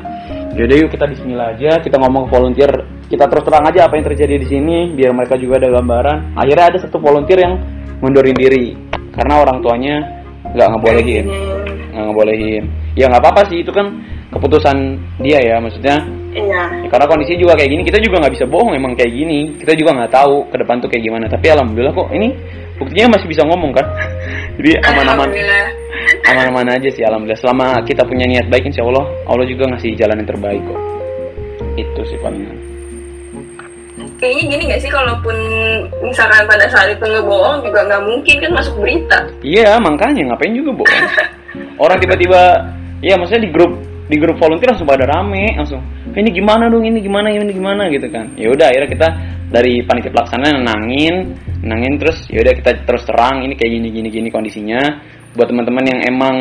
yaudah 0.56 0.76
yuk 0.80 0.88
kita 0.88 1.04
Bismillah 1.04 1.52
aja 1.52 1.70
kita 1.85 2.00
ngomong 2.00 2.26
ke 2.26 2.30
volunteer 2.32 2.73
kita 3.06 3.30
terus 3.30 3.46
terang 3.46 3.64
aja 3.70 3.86
apa 3.86 3.94
yang 3.98 4.06
terjadi 4.06 4.34
di 4.42 4.46
sini 4.50 4.76
biar 4.90 5.14
mereka 5.14 5.38
juga 5.38 5.62
ada 5.62 5.78
gambaran. 5.78 6.34
Akhirnya 6.34 6.66
ada 6.75 6.78
satu 6.82 6.98
volunteer 6.98 7.38
yang 7.38 7.54
mundurin 8.02 8.34
diri 8.34 8.75
karena 9.14 9.40
orang 9.46 9.62
tuanya 9.62 9.94
nggak 10.50 10.68
ngebolehin. 10.75 11.26
Nggak 11.94 12.04
ngebolehin. 12.10 12.64
Ya 12.98 13.06
nggak 13.06 13.22
apa-apa 13.22 13.46
sih 13.46 13.62
itu 13.62 13.70
kan 13.70 14.02
keputusan 14.34 14.98
dia 15.22 15.38
ya 15.38 15.62
maksudnya. 15.62 16.02
Iya. 16.36 16.84
Ya, 16.84 16.88
karena 16.92 17.06
kondisi 17.08 17.38
juga 17.40 17.56
kayak 17.56 17.70
gini 17.72 17.82
kita 17.86 17.96
juga 18.02 18.26
nggak 18.26 18.34
bisa 18.36 18.44
bohong 18.50 18.75
emang 18.75 18.98
kayak 18.98 19.12
gini. 19.14 19.54
Kita 19.54 19.72
juga 19.78 19.90
nggak 20.02 20.12
tahu 20.12 20.34
ke 20.50 20.56
depan 20.58 20.76
tuh 20.82 20.88
kayak 20.90 21.04
gimana 21.06 21.25
tapi 21.30 21.46
alhamdulillah 21.48 21.94
kok 21.94 22.10
ini 22.10 22.28
buktinya 22.76 23.16
masih 23.16 23.26
bisa 23.30 23.46
ngomong 23.46 23.70
kan? 23.70 23.86
Jadi 24.58 24.82
aman-aman. 24.82 25.30
Aman-aman 26.26 26.75
aja 26.75 26.88
sih 26.90 27.06
alhamdulillah. 27.06 27.38
Selama 27.38 27.78
kita 27.86 28.02
punya 28.02 28.26
niat 28.26 28.50
baik 28.50 28.66
insya 28.66 28.82
Allah 28.82 29.06
Allah 29.30 29.46
juga 29.46 29.70
ngasih 29.70 29.94
jalan 29.94 30.18
yang 30.18 30.28
terbaik 30.28 30.62
kok. 30.66 30.80
Itu 31.78 32.02
sih 32.08 32.18
palingan 32.18 32.75
Kayaknya 34.26 34.45
gini 34.50 34.62
gak 34.75 34.83
sih, 34.83 34.90
kalaupun 34.90 35.37
misalkan 36.02 36.50
pada 36.50 36.66
saat 36.66 36.90
itu 36.90 37.06
ngebohong 37.06 37.62
juga 37.62 37.87
nggak 37.87 38.02
mungkin 38.02 38.37
kan 38.42 38.50
masuk 38.59 38.75
berita. 38.83 39.18
iya 39.47 39.78
makanya 39.78 40.35
ngapain 40.35 40.50
juga 40.50 40.83
bohong? 40.83 41.06
Orang 41.87 42.02
tiba-tiba 42.02 42.59
ya 43.06 43.14
maksudnya 43.14 43.47
di 43.47 43.54
grup 43.54 43.78
di 44.11 44.18
grup 44.18 44.35
volunteer 44.42 44.75
langsung 44.75 44.90
pada 44.90 45.06
rame 45.06 45.54
langsung 45.54 45.78
"Eh, 46.11 46.18
ini 46.26 46.35
gimana 46.35 46.66
dong 46.66 46.83
ini 46.83 46.99
gimana 46.99 47.30
ini 47.30 47.54
gimana 47.54 47.87
gitu 47.87 48.11
kan. 48.11 48.35
Ya 48.35 48.50
udah 48.50 48.66
akhirnya 48.66 48.90
kita 48.90 49.09
dari 49.47 49.87
panitia 49.87 50.11
pelaksana 50.11 50.59
nenangin 50.59 51.38
nenangin 51.62 51.95
terus 52.02 52.26
ya 52.26 52.42
udah 52.42 52.50
kita 52.59 52.83
terus 52.83 53.06
terang 53.06 53.47
ini 53.47 53.54
kayak 53.54 53.78
gini 53.78 53.88
gini 53.95 54.09
gini 54.11 54.28
kondisinya. 54.35 54.83
Buat 55.38 55.54
teman-teman 55.54 55.87
yang 55.87 56.00
emang 56.02 56.35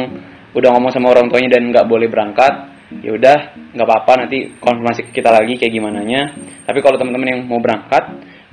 udah 0.58 0.74
ngomong 0.74 0.90
sama 0.90 1.14
orang 1.14 1.30
tuanya 1.30 1.54
dan 1.54 1.70
nggak 1.70 1.86
boleh 1.86 2.10
berangkat 2.10 2.75
ya 3.02 3.12
udah 3.14 3.38
nggak 3.74 3.88
apa-apa 3.88 4.26
nanti 4.26 4.54
konfirmasi 4.62 5.10
kita 5.10 5.34
lagi 5.34 5.58
kayak 5.58 5.74
gimana 5.74 6.06
nya 6.06 6.34
tapi 6.66 6.80
kalau 6.82 6.98
teman-teman 7.02 7.34
yang 7.34 7.42
mau 7.46 7.58
berangkat 7.58 8.04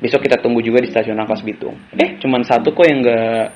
besok 0.03 0.27
kita 0.27 0.35
tunggu 0.43 0.59
juga 0.59 0.83
di 0.83 0.91
stasiun 0.91 1.15
Rangkas 1.15 1.47
Bitung. 1.47 1.79
Eh 1.95 2.19
cuman 2.19 2.43
satu 2.43 2.75
kok 2.75 2.83
yang 2.83 3.07
nggak 3.07 3.55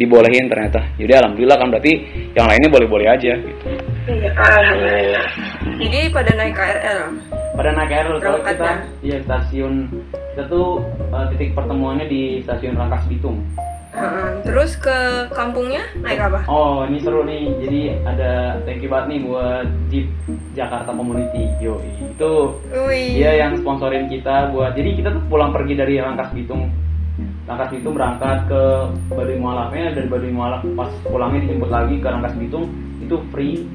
dibolehin 0.00 0.48
ternyata. 0.48 0.80
Yaudah 0.96 1.20
alhamdulillah 1.20 1.56
kan 1.60 1.68
berarti 1.68 1.92
yang 2.32 2.48
lainnya 2.48 2.72
boleh-boleh 2.72 3.12
aja 3.12 3.36
gitu. 3.36 3.64
Iya, 4.08 4.32
alhamdulillah. 4.32 5.26
Jadi 5.84 6.00
pada 6.08 6.30
naik 6.32 6.54
KRL. 6.56 7.00
pada 7.52 7.70
naik 7.76 7.88
KRL 7.92 8.16
soalnya 8.24 8.44
kita 8.48 8.70
iya 9.04 9.16
stasiun 9.28 9.84
kita 10.32 10.48
tuh 10.48 10.80
uh, 11.12 11.28
titik 11.36 11.52
pertemuannya 11.52 12.08
di 12.08 12.40
stasiun 12.40 12.72
Rangkas 12.80 13.04
Bitung 13.12 13.44
Terus 14.42 14.80
ke 14.80 15.28
kampungnya 15.36 15.84
naik 16.00 16.20
apa? 16.20 16.40
Oh, 16.48 16.88
ini 16.88 16.98
seru 17.04 17.28
nih. 17.28 17.52
Jadi 17.60 17.80
ada 18.08 18.56
thank 18.64 18.80
you 18.80 18.88
banget 18.88 19.06
nih 19.12 19.20
buat 19.28 19.66
Jeep 19.92 20.06
Jakarta 20.56 20.96
Community. 20.96 21.52
Yo, 21.60 21.76
itu 22.00 22.32
Wih. 22.72 23.20
dia 23.20 23.36
yang 23.36 23.60
sponsorin 23.60 24.08
kita 24.08 24.48
buat. 24.50 24.72
Jadi 24.72 24.96
kita 24.96 25.12
tuh 25.12 25.22
pulang 25.28 25.52
pergi 25.52 25.76
dari 25.76 26.00
Rangkas 26.00 26.32
Bitung. 26.32 26.72
Rangkas 27.44 27.70
Bitung 27.76 27.92
berangkat 27.92 28.48
ke 28.48 28.62
Baduy 29.12 29.36
Mualafnya 29.36 29.92
dan 29.92 30.08
Baduy 30.08 30.32
Mualaf 30.32 30.64
pas 30.72 30.90
pulangnya 31.04 31.44
dijemput 31.44 31.68
lagi 31.68 32.00
ke 32.00 32.08
Rangkas 32.08 32.34
Bitung 32.40 32.72
itu 33.04 33.16
free 33.28 33.68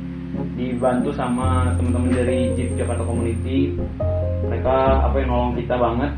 dibantu 0.57 1.13
sama 1.13 1.73
teman-teman 1.77 2.13
dari 2.13 2.57
Jeep 2.57 2.73
Jakarta 2.73 3.05
Community. 3.05 3.77
Mereka 4.49 5.05
apa 5.05 5.15
yang 5.21 5.29
nolong 5.29 5.53
kita 5.61 5.77
banget. 5.77 6.11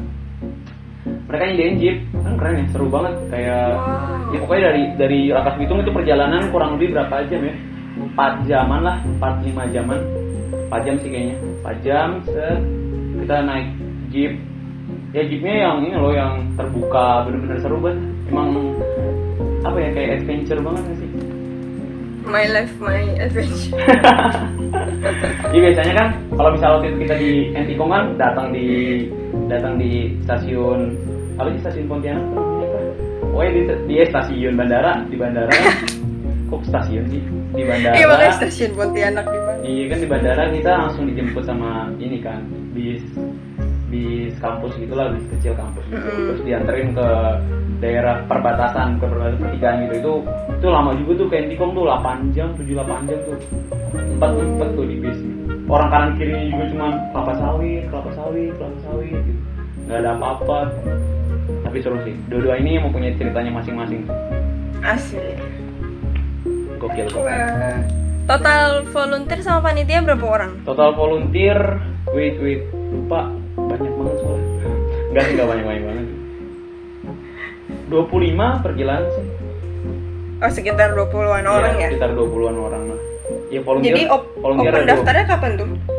Mereka 1.29 1.43
nyediain 1.45 1.77
Jeep, 1.77 1.97
kan 2.25 2.33
keren 2.41 2.57
ya, 2.57 2.65
seru 2.73 2.89
banget. 2.89 3.13
Kayak 3.29 3.69
Wow. 3.77 4.33
ya 4.33 4.37
pokoknya 4.41 4.63
dari 4.73 4.83
dari 4.97 5.19
Rangkas 5.29 5.55
Bitung 5.61 5.79
itu 5.85 5.91
perjalanan 5.93 6.41
kurang 6.49 6.77
lebih 6.77 6.97
berapa 6.97 7.21
jam 7.29 7.41
ya? 7.45 7.55
4 8.17 8.49
jaman 8.49 8.79
lah 8.81 8.97
4 9.21 9.45
5 9.45 9.69
jaman. 9.69 9.99
4 10.73 10.85
jam 10.85 10.95
sih 10.97 11.09
kayaknya. 11.13 11.37
4 11.61 11.85
jam 11.85 12.07
set 12.25 12.59
kita 13.21 13.35
naik 13.45 13.67
jeep. 14.09 14.33
Ya 15.13 15.21
jeepnya 15.25 15.69
yang 15.69 15.85
ini 15.85 15.97
loh 15.97 16.13
yang 16.13 16.49
terbuka 16.57 17.25
bener-bener 17.29 17.57
seru 17.61 17.77
banget. 17.77 18.01
Emang 18.29 18.49
apa 19.61 19.77
ya 19.77 19.89
kayak 19.93 20.09
adventure 20.21 20.61
banget 20.65 20.81
gak 20.81 20.97
sih? 20.97 21.09
My 22.29 22.45
life, 22.45 22.73
my 22.77 23.05
adventure. 23.21 23.73
Jadi 25.49 25.57
biasanya 25.65 25.93
kan 25.93 26.07
kalau 26.33 26.49
misalnya 26.53 26.73
waktu 26.77 26.87
itu 26.89 26.97
kita 27.05 27.15
di 27.17 27.31
Entikong 27.57 27.89
kan 27.89 28.03
datang 28.17 28.47
di 28.53 28.67
datang 29.49 29.81
di 29.81 30.13
stasiun 30.25 30.93
apa 31.39 31.55
sih 31.55 31.61
stasiun 31.63 31.87
Pontianak 31.87 32.23
tuh 32.35 32.43
apa? 32.43 32.79
Pokoknya 33.31 33.51
di, 33.55 33.61
di 33.87 33.93
stasiun 34.11 34.53
bandara 34.59 34.91
di 35.07 35.15
bandara. 35.15 35.51
Kok 36.51 36.61
stasiun 36.67 37.05
sih? 37.07 37.21
Di 37.55 37.63
bandara. 37.63 37.95
Iya 37.95 38.05
makanya 38.11 38.33
stasiun 38.43 38.71
Pontianak 38.75 39.25
di 39.31 39.39
mana? 39.39 39.59
Iya 39.63 39.83
kan 39.87 39.97
di 40.03 40.07
bandara 40.11 40.43
kita 40.51 40.71
langsung 40.75 41.03
dijemput 41.07 41.43
sama 41.47 41.87
ini 41.95 42.19
kan 42.19 42.43
bis 42.75 43.03
bis 43.89 44.35
kampus 44.37 44.75
gitu 44.77 44.93
lah 44.93 45.15
bis 45.15 45.23
kecil 45.37 45.55
kampus 45.55 45.83
gitu. 45.87 46.03
Terus 46.03 46.41
dianterin 46.43 46.91
ke 46.91 47.07
daerah 47.79 48.15
perbatasan 48.27 48.99
ke 48.99 49.05
perbatasan 49.07 49.39
pertigaan 49.39 49.75
gitu. 49.87 49.95
Itu 49.95 50.13
itu 50.59 50.67
lama 50.67 50.91
juga 50.99 51.11
tuh 51.23 51.27
kayak 51.31 51.43
Antikong 51.47 51.71
tuh 51.71 51.83
8 51.87 52.35
jam 52.35 52.47
7 52.59 52.67
8 52.75 53.07
jam 53.07 53.19
tuh. 53.23 53.39
Empat 54.19 54.31
empat 54.35 54.69
tuh 54.75 54.85
di 54.85 54.95
bis. 54.99 55.19
Orang 55.69 55.89
kanan 55.93 56.11
kirinya 56.19 56.43
juga 56.51 56.65
cuma 56.75 56.87
kelapa 57.15 57.33
sawit 57.39 57.83
kelapa 57.87 58.11
sawit 58.17 58.51
kelapa 58.59 58.77
sawit 58.83 59.15
gitu. 59.23 59.41
Nggak 59.87 59.99
ada 60.05 60.11
apa-apa 60.17 60.57
tapi 61.69 61.85
seru 61.85 62.01
sih 62.01 62.17
dua-dua 62.25 62.57
ini 62.57 62.81
mempunyai 62.81 63.13
ceritanya 63.13 63.53
masing-masing 63.53 64.09
Asli. 64.81 65.37
gokil 66.81 67.05
gokil. 67.13 67.29
Total 68.25 68.81
volunteer 68.89 69.39
sama 69.45 69.69
panitia 69.69 70.01
berapa 70.01 70.25
orang? 70.25 70.65
Total 70.65 70.97
volunteer, 70.97 71.77
wait 72.09 72.41
wait, 72.41 72.65
lupa 72.73 73.29
banyak 73.53 73.85
banget 73.85 74.15
soalnya. 74.17 74.49
Enggak 75.13 75.23
sih, 75.29 75.33
enggak 75.37 75.49
banyak 75.53 75.65
banyak 75.69 75.83
banget. 75.85 76.05
25 77.93 78.65
pergilaan 78.65 79.03
sih. 79.13 79.25
Oh 80.41 80.49
sekitar 80.49 80.97
20-an 80.97 81.45
orang 81.45 81.73
ya? 81.77 81.89
Sekitar 81.93 82.17
20-an 82.17 82.57
orang 82.57 82.83
lah. 82.89 82.99
Ya 83.53 83.61
volunteer. 83.61 83.93
Jadi 83.93 84.01
op 84.09 84.23
volunteer 84.41 84.73
open 84.73 84.89
daftarnya 84.89 85.25
kapan? 85.29 85.51
Tuh 85.53 85.98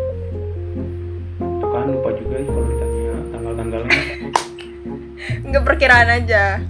Nggak 5.50 5.66
perkiraan 5.66 6.08
aja. 6.14 6.62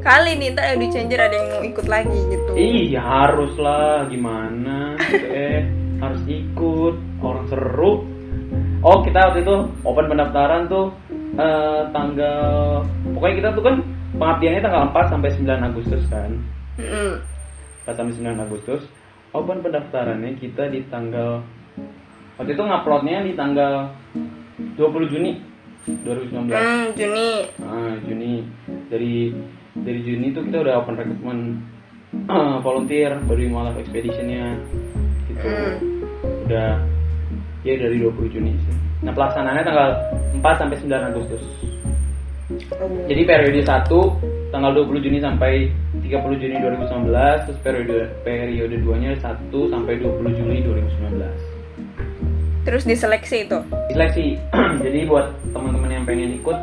Kali 0.00 0.40
nih 0.40 0.56
ntar 0.56 0.72
Edu 0.72 0.88
Changer 0.88 1.20
ada 1.20 1.36
yang 1.36 1.48
mau 1.52 1.62
ikut 1.68 1.86
lagi 1.90 2.16
gitu. 2.32 2.50
Iya 2.56 3.00
harus 3.04 3.52
lah, 3.60 4.08
gimana? 4.08 4.96
Gitu, 5.04 5.26
eh 5.28 5.68
harus 6.00 6.22
ikut, 6.24 6.94
orang 7.20 7.44
seru. 7.52 8.08
Oh 8.80 9.04
kita 9.04 9.20
waktu 9.20 9.44
itu 9.44 9.54
open 9.84 10.06
pendaftaran 10.08 10.64
tuh 10.70 10.96
eh, 11.36 11.82
tanggal, 11.92 12.80
pokoknya 13.12 13.34
kita 13.36 13.48
tuh 13.52 13.64
kan 13.68 13.76
pengabdiannya 14.16 14.62
tanggal 14.64 14.82
4 14.94 15.12
sampai 15.12 15.30
9 15.36 15.68
Agustus 15.68 16.02
kan. 16.08 16.30
Mm-mm. 16.80 17.20
4 17.84 17.98
sampai 18.00 18.16
9 18.16 18.44
Agustus. 18.48 18.82
Open 19.36 19.60
pendaftarannya 19.60 20.40
kita 20.40 20.72
di 20.72 20.80
tanggal 20.88 21.44
waktu 22.40 22.56
itu 22.56 22.62
nguploadnya 22.64 23.28
di 23.28 23.36
tanggal 23.36 23.92
20 24.56 25.12
Juni 25.12 25.55
2019. 25.86 26.50
Hmm, 26.50 26.84
Juni. 26.98 27.30
Ah, 27.62 27.94
Juni 28.02 28.32
dari 28.90 29.30
dari 29.76 30.00
Juni 30.02 30.26
itu 30.30 30.40
kita 30.42 30.58
udah 30.60 30.74
open 30.82 30.94
recruitment 30.96 31.42
volunteer 32.66 33.18
baru 33.24 33.46
Mualaf 33.46 33.76
Expeditionnya 33.78 34.56
gitu 35.28 35.46
Hmm. 35.46 35.76
udah 36.48 36.80
ya 37.60 37.74
dari 37.76 38.00
20 38.00 38.30
Juni 38.32 38.56
sih 38.56 38.74
nah 39.02 39.12
pelaksanaannya 39.12 39.62
tanggal 39.62 39.88
4 40.40 40.60
sampai 40.62 40.76
9 40.80 41.10
Agustus 41.12 41.44
Oh. 42.46 42.86
jadi 43.10 43.26
periode 43.26 43.58
1 43.58 43.90
tanggal 44.54 44.70
20 44.70 45.02
Juni 45.02 45.18
sampai 45.18 45.66
30 45.98 46.38
Juni 46.38 46.54
2019 46.62 47.10
terus 47.42 47.58
periode 47.60 48.06
periode 48.22 48.78
2 48.78 49.02
nya 49.02 49.10
1 49.18 49.50
sampai 49.50 49.98
20 49.98 50.30
Juli 50.30 50.62
2019 50.62 51.55
Terus 52.66 52.82
diseleksi 52.82 53.46
itu. 53.46 53.58
seleksi 53.94 54.26
jadi 54.84 55.06
buat 55.08 55.30
teman-teman 55.54 55.88
yang 55.88 56.04
pengen 56.04 56.36
ikut 56.36 56.58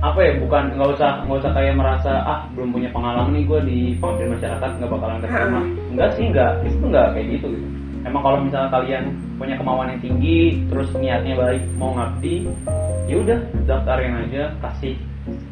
apa 0.00 0.20
ya 0.22 0.32
bukan 0.40 0.64
nggak 0.78 0.90
usah 0.96 1.10
nggak 1.26 1.38
usah 1.44 1.52
kayak 1.52 1.74
merasa 1.76 2.12
ah 2.24 2.40
belum 2.56 2.72
punya 2.72 2.88
pengalaman 2.94 3.36
nih 3.36 3.44
gue 3.44 3.60
di 3.68 3.78
pengabdian 4.00 4.32
masyarakat 4.38 4.70
nggak 4.78 4.90
bakalan 4.94 5.18
keterima 5.20 5.60
enggak 5.92 6.10
sih 6.16 6.24
enggak 6.30 6.50
itu 6.64 6.84
enggak 6.86 7.06
kayak 7.12 7.26
gitu 7.36 7.46
gitu. 7.52 7.68
Emang 8.00 8.22
kalau 8.24 8.38
misalnya 8.40 8.70
kalian 8.72 9.04
punya 9.36 9.54
kemauan 9.60 9.90
yang 9.92 10.00
tinggi 10.00 10.40
terus 10.72 10.88
niatnya 10.96 11.34
baik 11.36 11.62
mau 11.76 11.92
ngabdi 11.92 12.48
ya 13.10 13.16
udah 13.20 13.38
daftarin 13.68 14.14
aja 14.24 14.42
kasih 14.64 14.94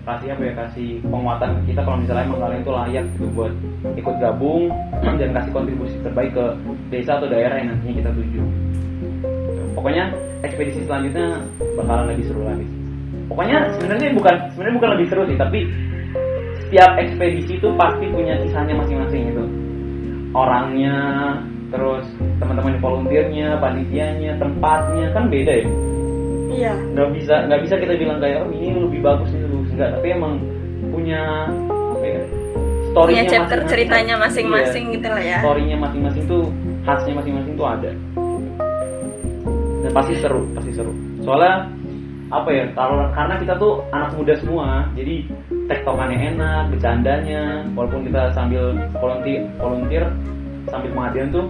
kasih 0.08 0.28
apa 0.32 0.42
ya 0.46 0.52
kasih 0.64 0.88
penguatan 1.04 1.48
ke 1.52 1.60
kita. 1.74 1.80
Kalau 1.84 1.98
misalnya 2.00 2.24
emang 2.24 2.40
kalian 2.40 2.62
tuh 2.64 2.74
layak 2.78 3.04
gitu 3.12 3.26
buat 3.36 3.52
ikut 4.00 4.16
gabung 4.16 4.62
dan 5.20 5.28
kasih 5.36 5.52
kontribusi 5.52 5.96
terbaik 6.00 6.32
ke 6.32 6.44
desa 6.88 7.20
atau 7.20 7.28
daerah 7.28 7.56
yang 7.60 7.74
nantinya 7.74 7.94
kita 8.00 8.10
tuju 8.16 8.67
pokoknya 9.78 10.10
ekspedisi 10.42 10.82
selanjutnya 10.84 11.38
bakalan 11.78 12.10
lebih 12.10 12.24
seru 12.26 12.42
lagi 12.42 12.66
pokoknya 13.30 13.56
sebenarnya 13.72 14.08
bukan 14.12 14.34
sebenarnya 14.50 14.74
bukan 14.74 14.90
lebih 14.98 15.06
seru 15.06 15.22
sih 15.24 15.38
tapi 15.38 15.58
setiap 16.60 16.90
ekspedisi 16.98 17.52
itu 17.56 17.68
pasti 17.74 18.04
punya 18.10 18.34
kisahnya 18.42 18.74
masing-masing 18.74 19.22
gitu 19.30 19.44
orangnya 20.34 20.96
terus 21.68 22.04
teman-teman 22.38 22.76
volunteernya 22.78 23.56
panitianya 23.56 24.34
tempatnya 24.36 25.06
kan 25.12 25.30
beda 25.30 25.54
ya 25.54 25.68
Iya. 26.48 26.72
nggak 26.74 27.08
bisa 27.12 27.34
nggak 27.44 27.60
bisa 27.60 27.74
kita 27.76 27.92
bilang 27.94 28.18
kayak 28.18 28.40
oh 28.40 28.50
ini 28.50 28.72
lebih 28.74 28.98
bagus 28.98 29.30
ini 29.30 29.46
lebih 29.46 29.68
enggak 29.70 29.90
tapi 29.94 30.06
emang 30.10 30.32
punya 30.88 31.46
apa 31.68 32.02
ya 32.02 32.22
story-nya 32.88 33.22
Punya 33.22 33.30
chapter 33.30 33.58
masing-masing. 33.60 33.68
ceritanya 33.70 34.14
masing-masing 34.16 34.84
Iya 34.84 34.94
gitu 34.96 35.08
lah 35.08 35.22
ya. 35.22 35.38
story-nya 35.38 35.76
masing-masing 35.78 36.24
tuh 36.26 36.42
khasnya 36.82 37.14
masing-masing 37.14 37.52
tuh 37.54 37.66
ada 37.68 37.90
dan 39.84 39.90
pasti 39.94 40.14
seru 40.18 40.42
pasti 40.54 40.70
seru. 40.74 40.92
Soalnya 41.22 41.68
apa 42.28 42.48
ya 42.52 42.64
karena 43.16 43.40
kita 43.40 43.56
tuh 43.56 43.80
anak 43.88 44.12
muda 44.12 44.36
semua 44.36 44.84
jadi 44.92 45.24
tektokannya 45.64 46.36
enak 46.36 46.68
bercandanya 46.76 47.64
walaupun 47.72 48.04
kita 48.04 48.28
sambil 48.36 48.76
volunteer 49.00 49.48
volunteer 49.56 50.04
sambil 50.68 50.92
pengabdian 50.92 51.32
tuh 51.32 51.48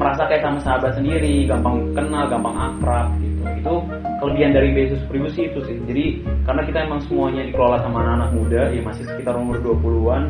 merasa 0.00 0.24
kayak 0.30 0.46
sama 0.46 0.58
sahabat 0.64 0.96
sendiri 0.96 1.44
gampang 1.44 1.92
kenal 1.92 2.24
gampang 2.30 2.56
akrab 2.56 3.08
gitu. 3.20 3.42
Itu 3.58 3.74
kelebihan 4.22 4.54
dari 4.54 4.70
Besus 4.72 5.02
Primus 5.10 5.34
sih 5.34 5.50
itu 5.50 5.60
sih. 5.66 5.76
Jadi 5.84 6.04
karena 6.46 6.62
kita 6.64 6.78
emang 6.86 7.02
semuanya 7.04 7.42
dikelola 7.44 7.82
sama 7.82 8.06
anak-anak 8.06 8.30
muda 8.32 8.62
ya 8.72 8.80
masih 8.80 9.04
sekitar 9.04 9.34
umur 9.36 9.60
20-an 9.60 10.22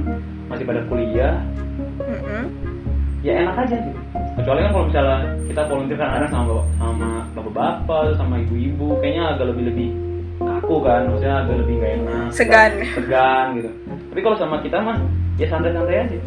masih 0.49 0.65
pada 0.65 0.81
kuliah 0.89 1.37
Mm-mm. 2.01 2.45
ya 3.21 3.45
enak 3.45 3.69
aja 3.69 3.77
gitu 3.85 4.01
kecuali 4.39 4.59
kan 4.61 4.71
kalau 4.71 4.87
misalnya 4.87 5.19
kita 5.45 5.61
volunteer 5.65 5.99
kan 5.99 6.11
ada 6.13 6.27
sama 6.27 6.45
bapak 6.47 6.67
sama 6.77 7.09
bapak-bapak 7.35 8.01
sama 8.15 8.35
ibu-ibu 8.39 8.87
kayaknya 8.99 9.25
agak 9.29 9.47
lebih 9.49 9.65
lebih 9.67 9.89
kaku 10.39 10.77
kan 10.81 11.01
maksudnya 11.05 11.37
agak 11.41 11.57
lebih 11.59 11.75
gak 11.77 11.93
enak 11.97 12.27
Segan. 12.31 12.73
segan 12.95 13.47
gitu 13.55 13.71
tapi 14.09 14.21
kalau 14.21 14.37
sama 14.37 14.57
kita 14.61 14.79
mah 14.79 14.97
ya 15.37 15.47
santai-santai 15.47 15.99
aja 16.01 16.19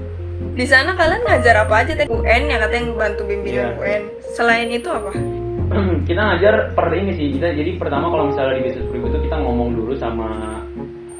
Di 0.52 0.65
sana 0.65 0.91
kalian 0.91 1.21
ngajar 1.21 1.54
apa 1.60 1.86
aja 1.86 1.93
tadi? 1.93 2.10
UN 2.10 2.50
ya 2.50 2.58
katanya 2.58 2.97
bantu 2.97 3.21
bimbingan 3.24 3.71
Iya. 3.71 3.78
UN. 3.78 4.04
Selain 4.34 4.67
itu 4.67 4.89
apa? 4.89 5.13
kita 6.10 6.17
ngajar 6.19 6.54
per 6.74 6.89
ini 6.91 7.13
sih 7.13 7.28
kita 7.32 7.54
jadi 7.54 7.78
pertama 7.78 8.10
kalau 8.10 8.26
misalnya 8.28 8.58
di 8.58 8.65
bisnis 8.65 8.89
pribu 8.89 9.06
itu 9.08 9.21
kita 9.21 9.38
ngomong 9.38 9.71
dulu 9.71 9.93
sama 9.95 10.60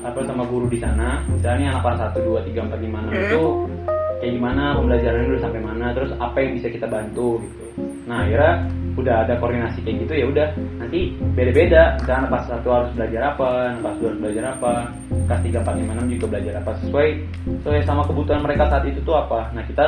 apa 0.01 0.19
sama 0.25 0.41
guru 0.43 0.65
di 0.65 0.75
sana 0.75 1.21
misalnya 1.30 1.71
anak 1.71 1.82
kelas 1.86 1.99
satu 2.01 2.17
dua 2.19 2.39
tiga 2.41 2.65
empat 2.65 2.80
lima 2.82 2.97
enam 2.99 3.13
Hmm. 3.13 3.23
itu 3.23 3.41
kayak 4.21 4.38
gimana 4.38 4.77
pembelajarannya 4.77 5.27
dulu 5.34 5.39
sampai 5.41 5.62
mana 5.65 5.86
terus 5.97 6.13
apa 6.21 6.38
yang 6.38 6.51
bisa 6.62 6.69
kita 6.69 6.86
bantu 6.86 7.41
gitu. 7.41 7.65
Nah 8.05 8.21
akhirnya 8.21 8.53
udah 8.91 9.15
ada 9.25 9.34
koordinasi 9.41 9.81
kayak 9.81 9.97
gitu 10.05 10.13
ya 10.13 10.25
udah 10.29 10.47
nanti 10.77 11.17
beda-beda. 11.34 11.97
Misalnya 11.97 12.29
kelas 12.29 12.45
satu 12.53 12.69
harus 12.69 12.91
belajar 12.93 13.21
apa 13.34 13.49
kelas 13.81 13.95
dua 13.97 14.07
harus 14.13 14.21
belajar 14.21 14.43
apa 14.53 14.73
kelas 15.25 15.41
tiga 15.41 15.57
empat 15.65 15.75
lima 15.81 15.91
enam 15.97 16.07
juga 16.13 16.25
belajar 16.38 16.53
apa 16.62 16.71
sesuai 16.86 17.07
sesuai 17.65 17.81
sama 17.89 18.01
kebutuhan 18.05 18.41
mereka 18.45 18.69
saat 18.69 18.86
itu 18.86 19.01
tuh 19.01 19.17
apa. 19.17 19.49
Nah 19.57 19.65
kita 19.65 19.86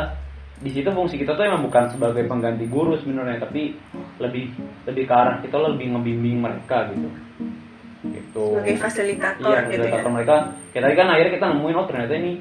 di 0.63 0.69
situ 0.73 0.89
fungsi 0.89 1.21
kita 1.21 1.37
tuh 1.37 1.43
emang 1.45 1.69
bukan 1.69 1.93
sebagai 1.93 2.25
pengganti 2.25 2.65
guru 2.65 2.97
sebenarnya 2.97 3.37
tapi 3.37 3.77
lebih 4.17 4.49
lebih 4.89 5.03
ke 5.05 5.13
arah 5.13 5.37
kita 5.45 5.61
lebih 5.61 5.93
ngebimbing 5.93 6.41
mereka 6.41 6.89
gitu. 6.89 7.09
Gitu. 8.03 8.45
Sebagai 8.49 8.75
fasilitator 8.81 9.51
iya 9.53 9.61
gitu 9.69 9.85
ya. 9.85 9.93
fasilitator 9.93 10.09
mereka. 10.09 10.35
Tadi 10.73 10.95
kan 10.97 11.07
akhirnya 11.13 11.31
kita 11.37 11.45
nemuin 11.53 11.77
oh 11.77 11.85
ternyata 11.85 12.13
ini 12.17 12.33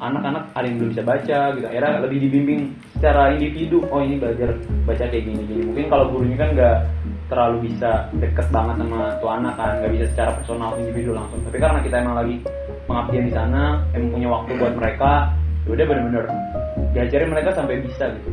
anak-anak 0.00 0.44
ada 0.52 0.66
yang 0.68 0.76
belum 0.80 0.90
bisa 0.92 1.04
baca 1.04 1.38
gitu. 1.56 1.66
Akhirnya 1.66 2.02
lebih 2.04 2.18
dibimbing 2.28 2.60
secara 2.96 3.32
individu. 3.32 3.78
Oh 3.88 4.00
ini 4.00 4.20
belajar 4.20 4.52
baca 4.84 5.04
kayak 5.08 5.24
gini 5.24 5.42
gini. 5.48 5.62
Mungkin 5.72 5.86
kalau 5.88 6.04
gurunya 6.12 6.36
kan 6.36 6.48
nggak 6.52 6.76
terlalu 7.26 7.56
bisa 7.72 8.06
deket 8.22 8.46
banget 8.54 8.76
sama 8.78 9.00
tuh 9.18 9.30
anak 9.32 9.54
kan 9.58 9.70
nggak 9.82 9.92
bisa 9.96 10.06
secara 10.12 10.30
personal 10.36 10.70
individu 10.78 11.10
langsung. 11.16 11.40
Tapi 11.44 11.58
karena 11.58 11.78
kita 11.80 11.96
emang 12.00 12.16
lagi 12.20 12.36
pengabdian 12.86 13.24
di 13.26 13.32
sana 13.34 13.62
emang 13.96 14.10
punya 14.14 14.28
waktu 14.30 14.50
buat 14.60 14.74
mereka 14.76 15.10
ya 15.66 15.70
udah 15.74 15.86
bener-bener 15.90 16.24
diajarin 16.94 17.30
mereka 17.32 17.50
sampai 17.56 17.82
bisa 17.82 18.04
gitu. 18.20 18.30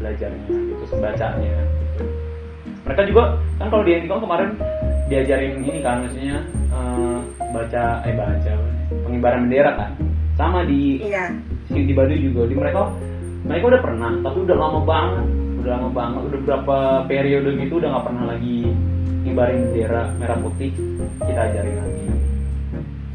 Belajarnya 0.00 0.48
gitu 0.48 0.96
bacanya 0.96 1.60
gitu. 1.60 2.04
mereka 2.88 3.02
juga 3.04 3.22
kan 3.60 3.66
kalau 3.68 3.84
di 3.84 3.92
Antikong 3.94 4.22
kemarin 4.24 4.50
diajarin 5.12 5.60
ini 5.60 5.78
kan 5.84 6.02
maksudnya 6.02 6.38
eh, 6.72 7.18
baca 7.52 7.84
eh 8.08 8.14
baca 8.16 8.52
pengibaran 9.06 9.46
bendera 9.46 9.72
kan 9.76 9.90
sama 10.40 10.64
di 10.64 11.04
iya. 11.04 11.28
Di 11.68 11.92
Baduy 11.92 12.18
juga. 12.24 12.48
Di 12.48 12.56
mereka 12.56 12.88
mereka 13.44 13.64
udah 13.76 13.82
pernah 13.84 14.10
tapi 14.24 14.38
udah 14.48 14.56
lama 14.56 14.80
banget. 14.88 15.26
Udah 15.60 15.70
lama 15.76 15.88
banget. 15.92 16.20
Udah 16.32 16.40
berapa 16.48 16.76
periode 17.04 17.50
gitu 17.60 17.76
udah 17.76 17.88
nggak 17.92 18.06
pernah 18.08 18.24
lagi 18.32 18.58
ngibarin 19.28 19.60
bendera 19.68 20.02
merah 20.16 20.38
putih. 20.40 20.72
Kita 21.20 21.40
ajarin 21.52 21.76
lagi. 21.76 22.04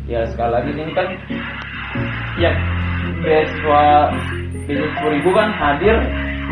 Ya 0.06 0.22
sekali 0.30 0.52
lagi 0.54 0.70
ini 0.70 0.94
kan 0.94 1.08
ya 2.38 2.52
beasiswa 3.26 3.84
beasiswa 4.70 4.88
sepuluh 4.94 5.14
ribu 5.18 5.30
kan 5.34 5.50
hadir 5.58 5.98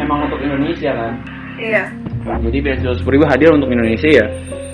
emang 0.02 0.26
untuk 0.26 0.42
Indonesia 0.42 0.90
kan? 0.90 1.14
Iya. 1.62 1.84
Jadi 2.50 2.58
beasiswa 2.66 2.94
sepuluh 2.98 3.22
ribu 3.22 3.26
hadir 3.30 3.54
untuk 3.54 3.70
Indonesia 3.70 4.10
ya? 4.10 4.26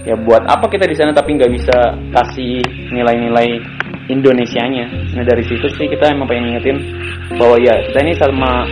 Ya 0.08 0.16
buat 0.16 0.48
apa 0.48 0.64
kita 0.72 0.88
di 0.88 0.96
sana 0.96 1.12
tapi 1.12 1.36
nggak 1.36 1.52
bisa 1.60 1.76
kasih 2.16 2.64
nilai-nilai 2.96 3.60
Indonesianya. 4.10 4.90
Nah 5.14 5.24
dari 5.24 5.46
situ 5.46 5.70
sih 5.78 5.86
kita 5.86 6.10
emang 6.10 6.26
pengen 6.26 6.50
ngingetin 6.50 6.78
bahwa 7.38 7.56
ya 7.62 7.78
kita 7.90 8.00
ini 8.02 8.14
sama 8.18 8.66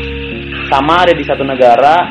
sama 0.67 1.06
ada 1.06 1.13
di 1.13 1.23
satu 1.23 1.45
negara 1.45 2.10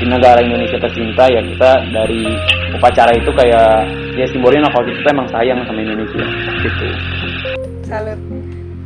di 0.00 0.06
negara 0.08 0.42
Indonesia 0.42 0.80
tercinta 0.80 1.30
ya 1.30 1.38
kita 1.44 1.70
dari 1.94 2.26
upacara 2.74 3.12
itu 3.14 3.30
kayak 3.30 3.86
ya 4.18 4.26
simbolnya 4.32 4.66
kalau 4.72 4.88
kita 4.88 5.08
emang 5.12 5.28
sayang 5.30 5.60
sama 5.68 5.78
Indonesia 5.78 6.24
gitu. 6.64 6.86
Salut. 7.86 8.18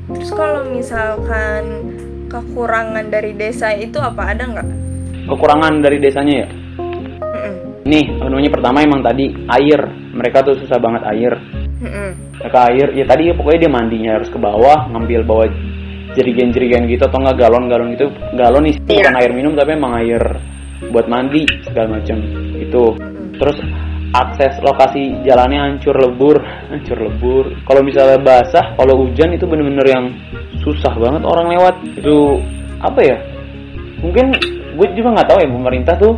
Terus 0.07 0.31
kalau 0.35 0.63
misalkan 0.69 1.63
kekurangan 2.27 3.07
dari 3.07 3.33
desa 3.39 3.71
itu 3.73 3.97
apa 4.03 4.35
ada 4.35 4.45
nggak? 4.45 4.69
Kekurangan 5.31 5.73
dari 5.83 5.99
desanya 6.03 6.35
ya? 6.47 6.49
Mm-mm. 6.79 7.55
nih 7.87 8.05
namanya 8.19 8.51
pertama 8.51 8.83
emang 8.83 9.03
tadi 9.03 9.31
air 9.31 9.81
mereka 10.17 10.41
tuh 10.43 10.57
susah 10.57 10.81
banget 10.81 11.03
air. 11.13 11.33
Mm-mm. 11.77 12.11
mereka 12.41 12.73
air 12.73 12.89
ya 12.97 13.05
tadi 13.05 13.29
pokoknya 13.37 13.69
dia 13.69 13.73
mandinya 13.73 14.11
harus 14.17 14.33
ke 14.33 14.39
bawah 14.41 14.89
ngambil 14.89 15.21
bawa 15.29 15.45
jerigen-jerigen 16.17 16.89
gitu 16.89 17.05
atau 17.05 17.21
enggak 17.21 17.37
galon-galon 17.45 17.93
gitu. 17.93 18.09
Galon 18.33 18.65
nih 18.65 18.75
Iya. 18.81 19.05
bukan 19.05 19.15
air 19.21 19.31
minum 19.37 19.53
tapi 19.53 19.71
emang 19.77 19.93
air 20.01 20.23
buat 20.89 21.05
mandi 21.09 21.45
segala 21.65 22.01
macam 22.01 22.17
itu 22.57 22.83
terus 23.37 23.57
akses 24.17 24.57
lokasi 24.65 25.21
jalannya 25.29 25.61
hancur 25.61 25.93
lebur 25.93 26.41
hancur 26.73 26.97
lebur. 26.97 27.45
Kalau 27.69 27.85
misalnya 27.85 28.17
basah 28.21 28.73
kalau 28.77 29.05
hujan 29.05 29.37
itu 29.37 29.45
bener-bener 29.45 29.85
yang 29.85 30.05
susah 30.65 30.97
banget 30.97 31.23
orang 31.29 31.53
lewat. 31.53 31.75
Itu 32.01 32.41
apa 32.81 33.01
ya? 33.05 33.17
Mungkin 34.01 34.33
gue 34.77 34.87
juga 34.93 35.09
nggak 35.17 35.29
tahu 35.29 35.39
ya 35.41 35.49
pemerintah 35.49 35.95
tuh 35.97 36.15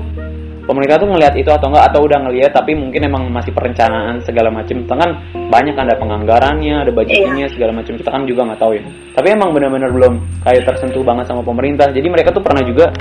pemerintah 0.68 1.00
tuh 1.00 1.08
ngelihat 1.08 1.34
itu 1.40 1.48
atau 1.48 1.72
enggak 1.72 1.88
atau 1.88 2.00
udah 2.04 2.18
ngelihat 2.28 2.52
tapi 2.52 2.76
mungkin 2.76 3.00
emang 3.08 3.32
masih 3.32 3.56
perencanaan 3.56 4.20
segala 4.20 4.52
macam 4.52 4.84
kan 4.84 5.10
banyak 5.48 5.72
kan 5.72 5.88
ada 5.88 5.96
penganggarannya 5.96 6.84
ada 6.84 6.92
budgetnya 6.92 7.48
segala 7.48 7.72
macam 7.72 7.96
kita 7.96 8.10
kan 8.12 8.28
juga 8.28 8.44
nggak 8.44 8.60
tahu 8.60 8.72
ya. 8.76 8.84
Tapi 9.16 9.26
emang 9.32 9.56
benar-benar 9.56 9.88
belum 9.88 10.44
kayak 10.44 10.68
tersentuh 10.68 11.00
banget 11.00 11.24
sama 11.32 11.40
pemerintah. 11.40 11.88
Jadi 11.88 12.04
mereka 12.12 12.36
tuh 12.36 12.44
pernah 12.44 12.60
juga 12.60 12.92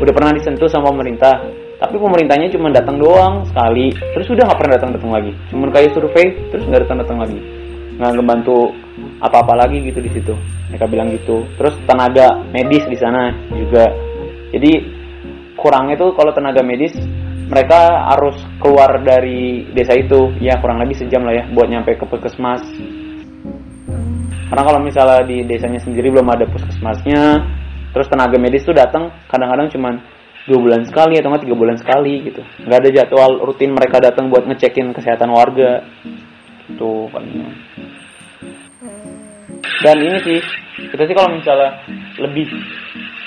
udah 0.00 0.12
pernah 0.16 0.32
disentuh 0.32 0.66
sama 0.72 0.88
pemerintah. 0.96 1.44
Tapi 1.76 2.00
pemerintahnya 2.00 2.48
cuma 2.48 2.72
datang 2.72 2.96
doang 2.96 3.44
sekali. 3.52 3.92
Terus 3.92 4.26
udah 4.32 4.42
nggak 4.48 4.58
pernah 4.64 4.72
datang 4.80 4.90
datang 4.96 5.12
lagi. 5.12 5.32
Cuman 5.52 5.68
kayak 5.68 5.92
survei 5.92 6.26
terus 6.48 6.64
nggak 6.64 6.88
datang 6.88 6.98
datang 7.04 7.18
lagi. 7.20 7.38
Nggak 8.00 8.10
ngebantu 8.16 8.58
apa-apa 9.20 9.52
lagi 9.66 9.84
gitu 9.84 10.00
di 10.00 10.08
situ. 10.08 10.32
Mereka 10.72 10.88
bilang 10.88 11.12
gitu. 11.12 11.44
Terus 11.60 11.76
tenaga 11.84 12.40
medis 12.48 12.88
di 12.88 12.96
sana 12.96 13.28
juga. 13.52 13.92
Jadi 14.54 14.93
kurangnya 15.64 15.96
tuh 15.96 16.12
kalau 16.12 16.36
tenaga 16.36 16.60
medis 16.60 16.92
mereka 17.48 18.04
harus 18.12 18.36
keluar 18.60 19.00
dari 19.00 19.72
desa 19.72 19.96
itu. 19.96 20.36
Ya 20.44 20.60
kurang 20.60 20.84
lebih 20.84 21.00
sejam 21.00 21.24
lah 21.24 21.32
ya 21.32 21.44
buat 21.48 21.72
nyampe 21.72 21.96
ke 21.96 22.04
puskesmas. 22.04 22.60
Karena 24.52 24.62
kalau 24.62 24.80
misalnya 24.84 25.24
di 25.24 25.40
desanya 25.48 25.80
sendiri 25.80 26.12
belum 26.12 26.28
ada 26.28 26.44
puskesmasnya 26.44 27.40
terus 27.96 28.10
tenaga 28.12 28.36
medis 28.36 28.66
tuh 28.66 28.76
datang 28.76 29.08
kadang-kadang 29.32 29.70
cuman 29.72 29.94
dua 30.44 30.58
bulan 30.60 30.82
sekali 30.84 31.16
atau 31.16 31.32
nggak 31.32 31.48
tiga 31.48 31.56
bulan 31.56 31.76
sekali 31.80 32.20
gitu. 32.28 32.44
Nggak 32.68 32.78
ada 32.84 32.90
jadwal 32.92 33.32
rutin 33.40 33.72
mereka 33.72 34.04
datang 34.04 34.28
buat 34.28 34.44
ngecekin 34.44 34.92
kesehatan 34.92 35.32
warga. 35.32 35.80
Tuh 36.76 37.08
palingnya 37.08 37.48
dan 39.84 40.00
ini 40.00 40.18
sih 40.24 40.40
kita 40.88 41.04
sih 41.04 41.14
kalau 41.16 41.36
misalnya 41.36 41.76
lebih 42.16 42.48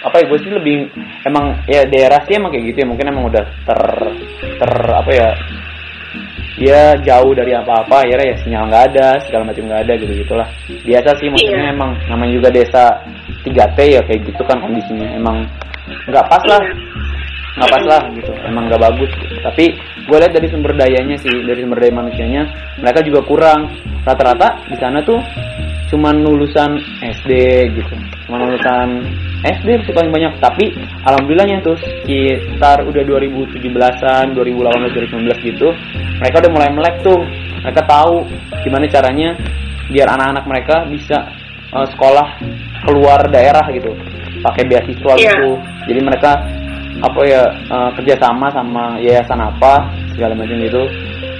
apa 0.05 0.15
ya 0.21 0.25
gue 0.29 0.39
sih 0.41 0.51
lebih 0.53 0.77
emang 1.25 1.57
ya 1.65 1.81
daerah 1.89 2.21
sih 2.25 2.37
emang 2.37 2.53
kayak 2.53 2.65
gitu 2.73 2.77
ya. 2.83 2.87
Mungkin 2.87 3.07
emang 3.09 3.25
udah 3.29 3.43
ter 3.65 3.81
ter 4.57 4.71
apa 4.93 5.11
ya 5.13 5.29
ya 6.57 6.81
jauh 7.01 7.31
dari 7.33 7.53
apa-apa. 7.57 8.05
Akhirnya 8.05 8.33
ya 8.33 8.37
sinyal 8.41 8.63
nggak 8.69 8.85
ada 8.93 9.07
segala 9.25 9.43
macam 9.49 9.63
nggak 9.65 9.81
ada 9.87 9.93
gitu 9.97 10.13
gitulah 10.25 10.47
biasa 10.85 11.09
sih 11.17 11.27
maksudnya 11.29 11.73
emang 11.73 11.91
namanya 12.09 12.33
juga 12.37 12.49
desa 12.53 12.83
3T 13.45 13.79
ya 13.97 14.01
kayak 14.05 14.21
gitu 14.25 14.41
kan 14.45 14.57
kondisinya. 14.61 15.07
Emang 15.17 15.45
nggak 16.09 16.25
pas 16.27 16.43
lah 16.45 16.61
nggak 17.57 17.69
pas 17.73 17.83
lah 17.83 18.03
gitu. 18.13 18.31
Emang 18.45 18.69
nggak 18.69 18.81
bagus 18.81 19.09
gitu. 19.17 19.35
tapi 19.41 19.65
gue 20.07 20.17
lihat 20.17 20.33
dari 20.33 20.47
sumber 20.47 20.71
dayanya 20.77 21.17
sih 21.19 21.33
dari 21.43 21.59
sumber 21.59 21.79
daya 21.81 21.93
manusianya 21.93 22.43
mereka 22.77 22.99
juga 23.01 23.21
kurang. 23.25 23.61
Rata-rata 24.05 24.63
di 24.69 24.77
sana 24.79 25.01
tuh 25.03 25.19
cuman 25.89 26.21
lulusan 26.21 26.77
SD 27.01 27.29
gitu. 27.75 27.93
Cuman 28.27 28.39
lulusan 28.45 28.87
SD 29.43 29.67
sih 29.83 29.93
paling 29.93 30.11
banyak. 30.11 30.37
Tapi 30.39 30.71
alhamdulillahnya 31.03 31.59
tuh 31.59 31.75
sekitar 31.75 32.85
udah 32.85 33.03
2017an 33.03 34.31
2018 34.31 35.17
2019 35.33 35.49
gitu 35.49 35.67
mereka 36.19 36.35
udah 36.45 36.51
mulai 36.53 36.69
melek 36.71 36.95
tuh. 37.01 37.19
Mereka 37.65 37.81
tahu 37.83 38.23
gimana 38.63 38.85
caranya 38.87 39.29
biar 39.89 40.07
anak-anak 40.13 40.45
mereka 40.45 40.75
bisa 40.87 41.17
eh, 41.67 41.87
sekolah 41.89 42.27
keluar 42.85 43.27
daerah 43.27 43.65
gitu. 43.71 43.91
Pakai 44.39 44.63
beasiswa 44.69 45.13
Iya. 45.17 45.33
gitu. 45.35 45.51
Jadi 45.87 45.99
mereka 45.99 46.31
apa 47.01 47.21
ya 47.25 47.43
eh, 47.49 47.89
kerjasama 47.99 48.47
sama 48.49 48.97
yayasan 48.97 49.37
apa 49.37 49.85
segala 50.13 50.33
macam 50.33 50.57
gitu 50.57 50.83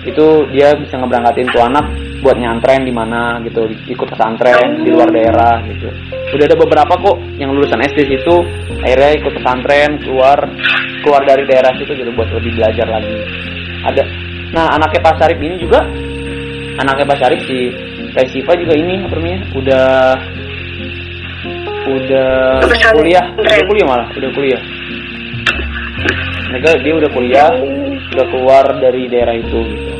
itu 0.07 0.27
dia 0.55 0.71
bisa 0.77 0.95
ngeberangkatin 0.95 1.51
tuh 1.51 1.63
anak 1.67 1.85
buat 2.23 2.39
nyantren 2.39 2.87
di 2.87 2.93
mana 2.95 3.37
gitu 3.43 3.67
ikut 3.85 4.07
pesantren 4.09 4.81
di 4.81 4.89
luar 4.89 5.11
daerah 5.11 5.61
gitu. 5.67 5.91
Udah 6.33 6.45
ada 6.47 6.57
beberapa 6.57 6.93
kok 6.97 7.17
yang 7.37 7.53
lulusan 7.53 7.83
SD 7.83 7.99
situ 8.07 8.35
akhirnya 8.81 9.19
ikut 9.19 9.33
pesantren 9.37 9.99
keluar 10.01 10.39
keluar 11.03 11.21
dari 11.27 11.43
daerah 11.45 11.75
situ 11.75 11.91
gitu 11.93 12.09
buat 12.15 12.31
lebih 12.31 12.55
belajar 12.57 12.87
lagi. 12.87 13.15
Ada 13.83 14.03
nah 14.55 14.65
anaknya 14.79 15.03
Pak 15.03 15.15
Sarip 15.19 15.39
ini 15.43 15.59
juga 15.59 15.83
anaknya 16.79 17.05
Pak 17.05 17.17
Sarip 17.19 17.41
si 17.45 17.75
Teh 18.15 18.27
Siva 18.31 18.55
juga 18.55 18.73
ini 18.79 19.03
apa 19.03 19.13
namanya 19.19 19.39
udah 19.53 19.87
udah 21.87 22.31
kuliah. 22.95 23.25
udah 23.35 23.65
kuliah 23.67 23.85
malah 23.87 24.07
udah 24.15 24.29
kuliah 24.35 24.61
mereka 26.57 26.73
dia 26.81 26.93
udah 26.97 27.09
kuliah 27.13 27.53
udah 28.17 28.25
keluar 28.33 28.65
dari 28.81 29.05
daerah 29.05 29.37
itu 29.37 29.61
gitu. 29.61 29.93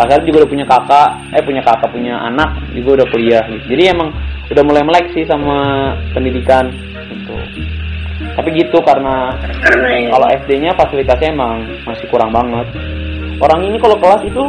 Pasal 0.00 0.24
juga 0.24 0.40
udah 0.40 0.50
punya 0.56 0.64
kakak, 0.64 1.10
eh 1.36 1.44
punya 1.44 1.60
kakak 1.60 1.92
punya 1.92 2.16
anak 2.16 2.48
juga 2.72 3.04
udah 3.04 3.06
kuliah 3.12 3.44
gitu. 3.52 3.76
Jadi 3.76 3.92
emang 3.92 4.08
udah 4.48 4.64
mulai 4.64 4.88
melek 4.88 5.12
sih 5.12 5.28
sama 5.28 5.92
pendidikan 6.16 6.72
gitu. 7.12 7.36
Tapi 8.40 8.48
gitu 8.56 8.80
karena 8.80 9.36
kalau 10.08 10.26
SD-nya 10.32 10.72
fasilitasnya 10.80 11.28
emang 11.28 11.68
masih 11.84 12.08
kurang 12.08 12.32
banget. 12.32 12.72
Orang 13.44 13.68
ini 13.68 13.76
kalau 13.76 14.00
kelas 14.00 14.24
itu 14.24 14.42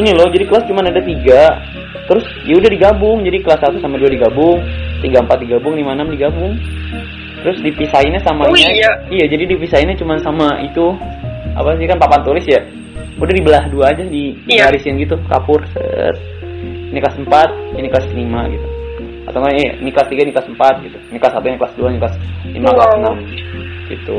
ini 0.00 0.16
loh, 0.16 0.32
jadi 0.32 0.48
kelas 0.48 0.64
cuma 0.64 0.80
ada 0.80 1.04
tiga, 1.04 1.60
terus 2.08 2.24
ya 2.48 2.56
udah 2.56 2.72
digabung, 2.72 3.20
jadi 3.20 3.44
kelas 3.44 3.60
1 3.68 3.84
sama 3.84 4.00
2 4.00 4.12
digabung, 4.12 4.64
3 5.04 5.24
4 5.24 5.44
digabung, 5.44 5.76
5 5.76 5.92
6 5.92 6.08
digabung. 6.16 6.52
Terus 7.46 7.62
dipisahinnya 7.62 8.18
sama 8.20 8.42
Oh, 8.44 8.58
iya. 8.58 8.90
iya, 9.06 9.24
jadi 9.24 9.46
dipisahinnya 9.46 9.94
cuma 9.94 10.18
sama 10.18 10.58
itu 10.60 10.90
apa 11.54 11.78
sih 11.78 11.86
kan 11.86 11.94
papan 11.94 12.26
tulis 12.26 12.42
ya? 12.42 12.58
Udah 13.16 13.30
dibelah 13.30 13.64
dua 13.70 13.94
aja 13.94 14.02
di 14.02 14.34
Iya. 14.44 14.66
garisin 14.66 14.98
gitu, 14.98 15.14
kapur. 15.24 15.62
Set. 15.70 16.18
ini 16.86 16.98
kelas 16.98 17.18
4 17.18 17.28
ini 17.76 17.86
kelas 17.86 18.06
5 18.08 18.16
gitu 18.48 18.66
atau 19.26 19.38
enggak 19.38 19.54
eh, 19.58 19.70
ini 19.76 19.90
kelas 19.90 20.08
3 20.08 20.22
ini 20.22 20.32
kelas 20.32 20.48
4 20.48 20.74
gitu 20.80 20.96
ini 21.10 21.18
kelas 21.18 21.34
1 21.34 21.44
ini 21.44 21.58
kelas 21.58 21.74
2 21.74 21.90
ini 21.90 21.98
kelas 21.98 22.14
5 22.46 22.56
Wow. 22.56 22.72
kelas 22.72 22.92
6 22.96 23.16
gitu 23.86 24.18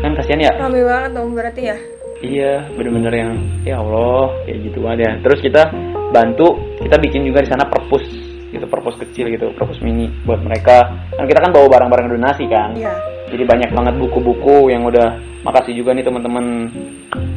kan 0.00 0.10
kasihan 0.14 0.40
ya 0.40 0.52
Rame 0.56 0.80
banget 0.80 1.10
dong 1.12 1.28
berarti 1.34 1.62
ya. 1.66 1.76
iya 2.22 2.52
bener-bener 2.70 3.12
yang 3.12 3.32
ya 3.60 3.76
Allah 3.76 4.30
kayak 4.46 4.58
gitu 4.62 4.80
aja 4.86 5.08
terus 5.20 5.38
kita 5.40 5.62
bantu 6.08 6.46
kita 6.80 6.96
bikin 6.96 7.20
juga 7.24 7.42
di 7.42 7.48
sana 7.50 7.66
perpus 7.66 8.04
gitu 8.50 8.66
perpus 8.66 8.98
kecil 8.98 9.30
gitu 9.30 9.54
perpus 9.54 9.78
mini 9.82 10.10
buat 10.26 10.42
mereka. 10.42 10.90
Kan 11.14 11.26
kita 11.26 11.40
kan 11.40 11.50
bawa 11.54 11.66
barang-barang 11.70 12.08
donasi 12.18 12.44
kan. 12.50 12.74
Iya. 12.74 12.94
jadi 13.30 13.46
banyak 13.46 13.70
banget 13.70 13.94
buku-buku 14.02 14.74
yang 14.74 14.82
udah 14.82 15.14
makasih 15.46 15.78
juga 15.78 15.94
nih 15.94 16.02
teman-teman 16.02 16.66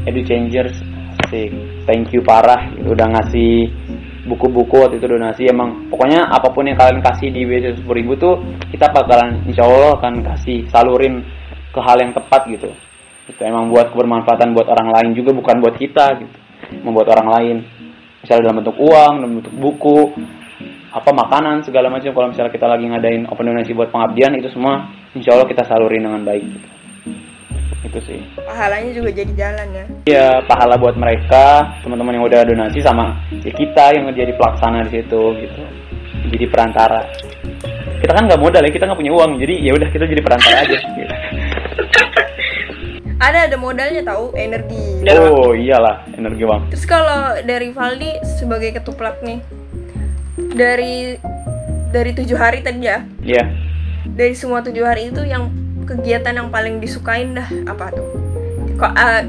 Edu 0.09 0.25
Changers 0.25 0.73
Asik. 1.21 1.53
thank 1.85 2.09
you 2.09 2.25
parah 2.25 2.69
gitu, 2.73 2.97
udah 2.97 3.07
ngasih 3.13 3.69
buku-buku 4.25 4.75
waktu 4.79 4.97
itu 4.97 5.07
donasi. 5.07 5.49
Emang 5.49 5.89
pokoknya 5.89 6.29
apa 6.29 6.49
pun 6.49 6.65
yang 6.65 6.77
kalian 6.79 7.01
kasih 7.03 7.29
di 7.29 7.45
BC 7.45 7.83
10 7.83 7.89
ribu 7.93 8.17
tuh 8.17 8.41
kita 8.73 8.89
bakalan 8.89 9.43
insya 9.47 9.67
Allah 9.67 9.97
akan 9.99 10.23
kasih 10.33 10.65
salurin 10.71 11.21
ke 11.73 11.79
hal 11.81 11.97
yang 12.01 12.13
tepat 12.13 12.45
gitu. 12.49 12.69
Itu 13.29 13.41
emang 13.45 13.71
buat 13.71 13.91
kebermanfaatan 13.93 14.51
buat 14.51 14.67
orang 14.67 14.89
lain 14.99 15.09
juga 15.15 15.31
bukan 15.33 15.61
buat 15.63 15.75
kita 15.77 16.05
gitu. 16.21 16.37
Membuat 16.83 17.07
orang 17.17 17.27
lain. 17.39 17.57
Misalnya 18.23 18.41
dalam 18.49 18.57
bentuk 18.63 18.77
uang 18.79 19.13
dalam 19.19 19.33
bentuk 19.41 19.55
buku 19.59 19.97
apa 20.93 21.09
makanan 21.09 21.65
segala 21.65 21.89
macam 21.89 22.13
kalau 22.13 22.27
misalnya 22.29 22.53
kita 22.53 22.67
lagi 22.69 22.85
ngadain 22.85 23.25
open 23.29 23.49
donasi 23.49 23.73
buat 23.73 23.89
pengabdian 23.89 24.37
itu 24.37 24.49
semua 24.53 24.87
insya 25.17 25.33
Allah 25.33 25.49
kita 25.49 25.65
salurin 25.65 26.05
dengan 26.05 26.21
baik 26.21 26.45
gitu. 26.45 26.67
itu 27.83 27.99
sih 28.07 28.19
Pahalanya 28.45 28.91
juga 28.93 29.09
jadi 29.11 29.33
jalan 29.33 29.67
ya. 29.73 29.85
ya 30.05 30.27
pahala 30.45 30.77
buat 30.77 30.93
mereka 30.95 31.77
teman-teman 31.81 32.17
yang 32.17 32.25
udah 32.25 32.41
donasi 32.45 32.79
sama 32.79 33.17
ya 33.41 33.51
kita 33.51 33.85
yang 33.97 34.07
jadi 34.13 34.33
pelaksana 34.37 34.85
di 34.87 35.01
situ 35.01 35.21
gitu 35.41 35.63
jadi 36.33 36.45
perantara 36.49 37.01
kita 38.03 38.11
kan 38.19 38.23
nggak 38.27 38.41
modal 38.43 38.61
ya 38.61 38.71
kita 38.71 38.83
nggak 38.83 38.99
punya 38.99 39.13
uang 39.15 39.31
jadi 39.39 39.53
ya 39.63 39.71
udah 39.79 39.87
kita 39.89 40.03
jadi 40.11 40.21
perantara 40.21 40.57
aja 40.67 40.75
gitu. 40.75 41.13
Ada 43.23 43.47
ada 43.47 43.55
modalnya 43.55 44.03
tahu 44.03 44.35
energi. 44.35 44.99
oh 45.07 45.55
iyalah 45.55 46.03
energi 46.11 46.43
bang 46.43 46.61
Terus 46.75 46.83
kalau 46.83 47.39
dari 47.47 47.71
Valdi 47.71 48.19
sebagai 48.27 48.75
ketuplak 48.75 49.23
nih, 49.23 49.39
dari 50.37 51.17
dari 51.93 52.11
tujuh 52.17 52.37
hari 52.37 52.65
tadi 52.65 52.89
ya, 52.89 53.05
Iya 53.21 53.45
dari 54.03 54.35
semua 54.35 54.59
tujuh 54.59 54.83
hari 54.83 55.09
itu 55.09 55.23
yang 55.23 55.47
kegiatan 55.87 56.35
yang 56.35 56.49
paling 56.51 56.83
disukain 56.83 57.33
dah 57.37 57.47
apa 57.65 57.95
tuh? 57.95 58.07
Kok 58.75 58.93
ah, 58.93 59.23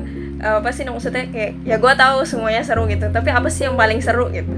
apa 0.44 0.70
sih 0.74 0.84
maksudnya 0.84 1.30
kayak 1.30 1.62
ya 1.64 1.76
gue 1.78 1.92
tahu 1.94 2.26
semuanya 2.26 2.60
seru 2.66 2.84
gitu, 2.90 3.08
tapi 3.08 3.32
apa 3.32 3.48
sih 3.48 3.64
yang 3.64 3.78
paling 3.78 4.02
seru 4.02 4.28
gitu? 4.34 4.50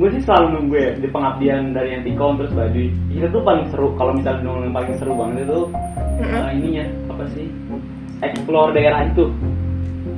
gue 0.00 0.08
sih 0.16 0.22
selalu 0.24 0.46
nunggu 0.56 0.74
ya 0.80 0.90
di 0.96 1.08
pengabdian 1.12 1.76
dari 1.76 1.92
yang 1.92 2.02
Tikom 2.08 2.40
terus 2.40 2.56
Baduy 2.56 2.88
itu 3.12 3.26
tuh 3.28 3.44
paling 3.44 3.68
seru 3.68 3.92
kalau 4.00 4.16
misalnya 4.16 4.48
nunggu 4.48 4.64
yang 4.64 4.74
paling 4.74 4.92
seru 4.96 5.12
banget 5.12 5.44
itu 5.44 5.60
Mm-mm. 5.68 6.40
eh, 6.40 6.48
ininya 6.56 6.84
apa 7.12 7.24
sih 7.36 7.46
explore 8.24 8.72
daerah 8.72 9.04
itu 9.12 9.28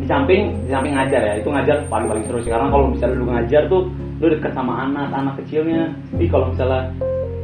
di 0.02 0.06
samping 0.10 0.40
di 0.66 0.70
samping 0.74 0.92
ngajar 0.98 1.20
ya 1.22 1.34
itu 1.38 1.48
ngajar 1.48 1.76
paling 1.86 2.08
paling 2.10 2.24
seru 2.26 2.38
sih. 2.42 2.50
Karena 2.50 2.66
kalau 2.68 2.90
misalnya 2.90 3.16
lu 3.16 3.26
ngajar 3.30 3.62
tuh 3.70 3.82
lu 4.18 4.26
deket 4.26 4.52
sama 4.52 4.72
anak 4.82 5.08
anak 5.14 5.34
kecilnya. 5.38 5.94
Tapi 6.10 6.26
kalau 6.26 6.50
misalnya 6.50 6.90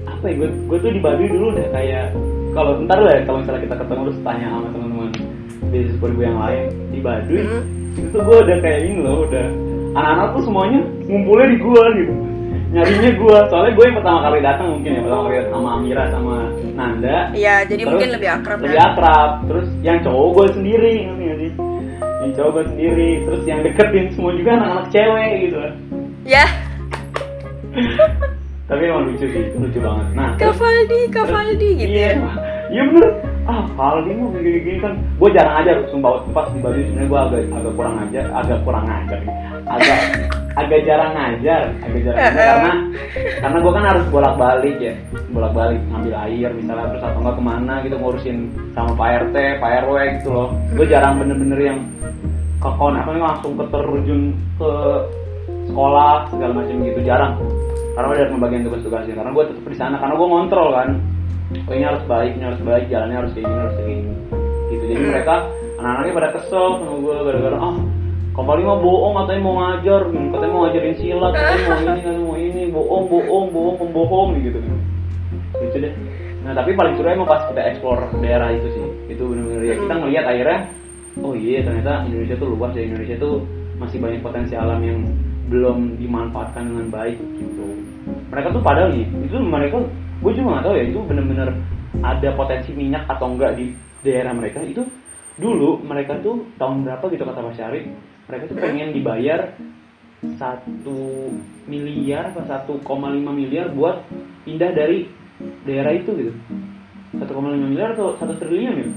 apa 0.04 0.24
ya 0.26 0.34
gue 0.34 0.48
gue 0.66 0.78
tuh 0.82 0.90
di 0.90 1.00
Baduy 1.00 1.28
dulu 1.30 1.46
deh. 1.54 1.66
Kayak 1.70 2.06
kalau 2.52 2.70
ntar 2.82 2.98
lah 2.98 3.12
ya 3.14 3.22
kalau 3.22 3.38
misalnya 3.40 3.62
kita 3.62 3.76
ketemu 3.78 4.00
terus 4.10 4.18
tanya 4.26 4.46
sama 4.50 4.68
teman-teman 4.74 5.10
di 5.68 5.78
sepuluh 5.92 6.10
ribu 6.16 6.22
yang 6.26 6.38
lain 6.40 6.64
di 6.90 6.98
Baduy 6.98 7.40
Mm. 7.44 7.62
itu 7.98 8.14
gue 8.14 8.36
udah 8.46 8.56
kayak 8.62 8.80
ini 8.86 9.02
loh 9.02 9.26
udah 9.26 9.46
anak-anak 9.98 10.28
tuh 10.38 10.42
semuanya 10.46 10.80
ngumpulnya 11.10 11.46
di 11.50 11.58
gua 11.58 11.82
gitu. 11.98 12.14
Nyarinya 12.68 13.10
gua. 13.18 13.38
Soalnya 13.50 13.72
gue 13.74 13.84
yang 13.90 13.96
pertama 13.98 14.18
kali 14.22 14.38
datang 14.38 14.66
mungkin 14.76 14.90
ya 14.92 15.00
pertama 15.02 15.22
kali 15.26 15.36
sama 15.50 15.68
Amira 15.74 16.04
sama 16.14 16.34
Nanda. 16.78 17.16
Iya, 17.34 17.54
jadi 17.66 17.82
Terus 17.82 17.90
mungkin 17.90 18.08
lebih 18.14 18.30
akrab 18.30 18.58
lebih 18.62 18.78
ya. 18.78 18.86
akrab. 18.94 19.30
Terus 19.50 19.66
yang 19.82 19.98
cowok 20.06 20.28
gue 20.30 20.46
sendiri 20.62 20.90
ngerti 21.10 21.22
nggak 21.26 21.38
sih 21.42 21.50
gue 22.34 22.64
sendiri 22.66 23.10
terus 23.24 23.42
yang 23.44 23.60
deketin 23.62 24.06
semua 24.12 24.32
juga 24.34 24.50
anak-anak 24.56 24.86
cewek 24.90 25.30
gitu. 25.46 25.58
Ya, 26.28 26.44
tapi 28.68 28.82
emang 28.84 29.08
lucu 29.08 29.26
sih 29.28 29.44
lucu 29.56 29.78
banget. 29.80 30.06
Nah 30.12 30.28
Kak 30.36 30.52
terus- 30.52 30.60
Valdi, 30.60 31.00
Kak 31.08 31.26
Valdi 31.26 31.68
gitu 31.78 31.88
iya 31.88 32.08
ya. 32.12 32.30
iya 32.68 32.82
bener. 32.84 33.10
Ah 33.48 33.64
Valdi 33.72 34.10
mah 34.12 34.28
gini-gini 34.36 34.78
kan. 34.78 34.92
Gue 35.16 35.28
jarang 35.32 35.56
ajar 35.64 35.76
sumpah 35.88 36.20
pas 36.36 36.52
di 36.52 36.60
Bali 36.60 36.84
sebenarnya 36.84 37.08
gue 37.08 37.20
agak 37.20 37.40
agak 37.56 37.72
kurang 37.72 37.94
ajar 38.04 38.24
agak 38.36 38.58
kurang 38.60 38.84
ajar. 38.84 39.20
Agak 39.64 39.98
agak 40.58 40.80
jarang 40.82 41.14
ngajar 41.14 41.62
agak 41.86 42.00
jarang 42.02 42.18
ngajar. 42.18 42.34
Karena 42.34 42.72
karena 43.38 43.58
gue 43.62 43.72
kan 43.72 43.84
harus 43.86 44.04
bolak 44.10 44.34
balik 44.34 44.76
ya. 44.82 44.94
Bolak 45.30 45.52
balik 45.54 45.80
ngambil 45.94 46.14
air 46.26 46.50
misalnya 46.50 46.86
terus 46.90 47.04
atau 47.06 47.18
enggak 47.22 47.36
ke 47.38 47.42
mana 47.46 47.74
gitu 47.86 47.96
ngurusin 47.96 48.36
sama 48.74 48.92
Pak 48.98 49.08
RT 49.30 49.36
Pak 49.62 49.70
RW 49.86 49.96
gitu 50.18 50.28
loh. 50.34 50.48
Gue 50.74 50.86
jarang 50.90 51.22
bener-bener 51.22 51.58
yang 51.62 51.78
ke 52.58 52.70
kon 52.74 52.98
apa 52.98 53.14
langsung 53.14 53.54
keterjun 53.54 54.34
ke 54.58 54.72
sekolah 55.70 56.26
segala 56.34 56.52
macam 56.58 56.76
gitu. 56.82 57.00
Jarang. 57.06 57.32
Karena 57.94 58.08
udah 58.14 58.26
pembagian 58.30 58.62
tugas-tugasnya 58.66 59.14
karena 59.14 59.30
gue 59.30 59.44
tetap 59.46 59.64
di 59.66 59.78
sana 59.78 59.96
karena 60.02 60.14
gue 60.18 60.26
ngontrol 60.26 60.68
kan. 60.74 60.88
Oh 61.64 61.72
ini 61.72 61.84
harus 61.86 62.04
baik 62.04 62.36
ini 62.36 62.44
harus 62.44 62.60
baik 62.60 62.84
jalannya 62.92 63.16
harus 63.24 63.32
kayak 63.32 63.46
gini 63.46 63.60
harus 63.62 63.74
kayak 63.78 63.88
gini. 63.88 64.14
Gitu. 64.68 64.84
Jadi 64.84 65.02
mereka 65.06 65.34
anak-anaknya 65.78 66.12
pada 66.18 66.28
kesel 66.34 66.66
sama 66.82 66.94
gue 66.98 67.16
gara-gara 67.24 67.56
ah 67.56 67.76
kembali 68.38 68.62
mah 68.62 68.78
bohong 68.78 69.14
katanya 69.18 69.40
mau 69.42 69.54
ngajar. 69.58 70.00
Katanya 70.14 70.52
mau 70.54 70.62
ngajarin 70.62 70.94
silat 70.94 71.32
katanya 71.34 71.58
mau 71.58 71.74
ini 71.82 72.00
katanya 72.06 72.22
mau 72.22 72.36
ini. 72.38 72.62
Bohong 72.70 73.04
bohong 73.10 73.46
bohong 73.50 73.76
pembohong 73.82 74.28
gitu 74.38 74.58
gitu. 75.58 75.76
Deh. 75.82 75.94
Nah 76.46 76.52
tapi 76.54 76.70
paling 76.78 76.94
seru 76.94 77.10
emang 77.10 77.26
pas 77.26 77.42
kita 77.50 77.62
explore 77.66 78.06
daerah 78.22 78.54
itu 78.54 78.68
sih. 78.70 78.86
Itu 79.10 79.26
bener-bener 79.26 79.62
ya 79.66 79.74
kita 79.82 79.94
ngelihat 79.98 80.24
akhirnya 80.30 80.58
oh 81.18 81.34
iya 81.34 81.66
ternyata 81.66 82.06
Indonesia 82.06 82.36
tuh 82.38 82.48
luas 82.54 82.72
ya. 82.78 82.82
Indonesia 82.86 83.16
tuh 83.18 83.34
masih 83.82 83.98
banyak 83.98 84.20
potensi 84.22 84.54
alam 84.54 84.80
yang 84.86 85.02
belum 85.50 85.98
dimanfaatkan 85.98 86.62
dengan 86.62 86.86
baik 86.94 87.18
gitu. 87.18 87.66
Mereka 88.30 88.54
tuh 88.54 88.62
padahal 88.62 88.94
nih 88.94 89.06
itu 89.26 89.34
mereka 89.42 89.82
gue 90.18 90.32
juga 90.34 90.46
nggak 90.54 90.64
tahu 90.66 90.74
ya 90.78 90.84
itu 90.86 90.98
bener-bener 91.02 91.48
ada 92.06 92.28
potensi 92.38 92.70
minyak 92.70 93.02
atau 93.10 93.34
enggak 93.34 93.58
di 93.58 93.74
daerah 94.06 94.30
mereka. 94.30 94.62
Itu 94.62 94.86
dulu 95.38 95.82
mereka 95.82 96.22
tuh 96.22 96.46
tahun 96.58 96.86
berapa 96.86 97.04
gitu 97.10 97.22
kata 97.26 97.42
Mas 97.42 97.58
Syarif 97.58 97.86
mereka 98.28 98.44
tuh 98.52 98.58
pengen 98.60 98.88
dibayar 98.92 99.40
satu 100.36 101.32
miliar 101.64 102.36
atau 102.36 102.76
1,5 102.76 102.84
miliar 103.32 103.72
buat 103.72 104.04
pindah 104.44 104.70
dari 104.76 105.08
daerah 105.64 105.96
itu 105.96 106.10
gitu. 106.12 106.32
1,5 107.16 107.24
miliar 107.72 107.96
atau 107.96 108.12
satu 108.20 108.36
triliun 108.36 108.74
gitu. 108.84 108.92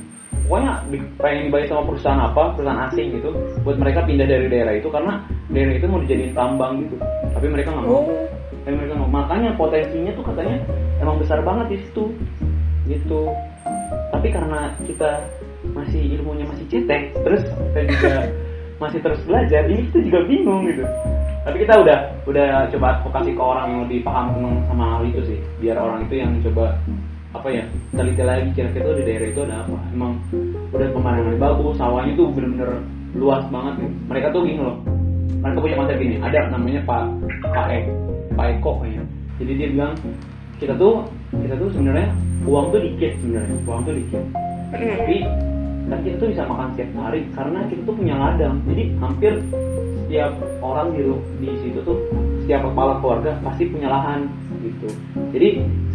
Pokoknya 0.52 0.84
pengen 1.16 1.48
dibayar 1.48 1.68
sama 1.72 1.84
perusahaan 1.88 2.22
apa 2.28 2.44
perusahaan 2.60 2.84
asing 2.92 3.08
gitu 3.16 3.32
buat 3.64 3.80
mereka 3.80 4.04
pindah 4.04 4.28
dari 4.28 4.52
daerah 4.52 4.74
itu 4.76 4.92
karena 4.92 5.24
daerah 5.48 5.74
itu 5.80 5.88
mau 5.88 6.04
dijadiin 6.04 6.36
tambang 6.36 6.84
gitu. 6.84 6.96
Tapi 7.32 7.48
mereka 7.48 7.72
nggak 7.72 7.88
mau. 7.88 8.04
Oh, 8.04 8.06
tapi 8.68 8.76
mereka 8.76 8.94
nggak 9.00 9.08
mau. 9.08 9.16
makanya 9.24 9.50
potensinya 9.56 10.12
tuh 10.12 10.26
katanya 10.28 10.58
emang 11.00 11.16
besar 11.24 11.40
banget 11.40 11.66
di 11.72 11.78
situ 11.88 12.04
gitu. 12.92 13.32
Tapi 14.12 14.28
karena 14.28 14.76
kita 14.84 15.24
masih 15.72 16.20
ilmunya 16.20 16.44
masih 16.50 16.66
cetek 16.68 17.14
terus 17.22 17.46
kita 17.46 17.82
juga 17.86 18.14
masih 18.82 19.00
terus 19.06 19.22
belajar 19.30 19.70
ini 19.70 19.86
kita 19.94 20.00
juga 20.10 20.20
bingung 20.26 20.62
gitu. 20.66 20.84
Tapi 21.46 21.58
kita 21.62 21.74
udah 21.78 21.98
udah 22.26 22.48
coba 22.74 22.86
advokasi 22.98 23.32
ke 23.38 23.42
orang 23.42 23.66
yang 23.70 23.82
lebih 23.86 24.00
paham 24.02 24.26
tentang 24.34 24.56
sama 24.66 24.86
hal 24.98 25.02
itu 25.06 25.22
sih. 25.30 25.40
Biar 25.62 25.78
orang 25.78 26.10
itu 26.10 26.14
yang 26.18 26.34
coba 26.42 26.74
apa 27.32 27.48
ya 27.48 27.64
teliti 27.96 28.24
lagi 28.26 28.50
kira-kira 28.58 28.98
di 28.98 29.04
daerah 29.06 29.28
itu 29.30 29.42
ada 29.46 29.56
apa. 29.62 29.78
Emang 29.94 30.18
udah 30.74 30.90
pemandangan 30.90 31.38
bagus 31.38 31.74
sawahnya 31.78 32.14
tuh 32.18 32.28
bener-bener 32.34 32.82
luas 33.14 33.44
banget 33.54 33.74
gitu. 33.84 33.96
mereka 34.08 34.28
tuh 34.32 34.42
gini 34.48 34.62
loh 34.64 34.78
mereka 35.42 35.58
punya 35.62 35.78
konsep 35.78 35.96
gini. 36.02 36.16
Ada 36.22 36.40
namanya 36.50 36.82
Pak 36.86 37.04
Pak 37.54 37.68
E 37.70 37.80
Pak 38.34 38.46
Eko 38.58 38.72
kayaknya. 38.82 39.04
Jadi 39.42 39.52
dia 39.58 39.68
bilang 39.74 39.94
kita 40.58 40.74
tuh 40.78 41.06
kita 41.34 41.56
tuh 41.58 41.70
sebenarnya 41.74 42.10
uang 42.46 42.66
tuh 42.74 42.82
dikit 42.82 43.12
sebenarnya 43.22 43.56
uang 43.66 43.80
tuh 43.86 43.94
dikit. 43.94 44.24
Mm. 44.72 44.96
tapi 45.04 45.18
kan 45.92 46.00
kita 46.08 46.16
tuh 46.24 46.30
bisa 46.32 46.48
makan 46.48 46.72
setiap 46.72 46.90
hari 47.04 47.20
karena 47.36 47.60
kita 47.68 47.82
tuh 47.84 47.96
punya 48.00 48.16
ladang. 48.16 48.56
Jadi 48.64 48.84
hampir 49.04 49.34
setiap 50.08 50.32
orang 50.64 50.88
di 50.96 51.02
di 51.44 51.50
situ 51.60 51.80
tuh 51.84 52.00
setiap 52.48 52.64
kepala 52.72 53.04
keluarga 53.04 53.32
pasti 53.44 53.68
punya 53.68 53.92
lahan 53.92 54.32
gitu. 54.64 54.88
Jadi 55.36 55.50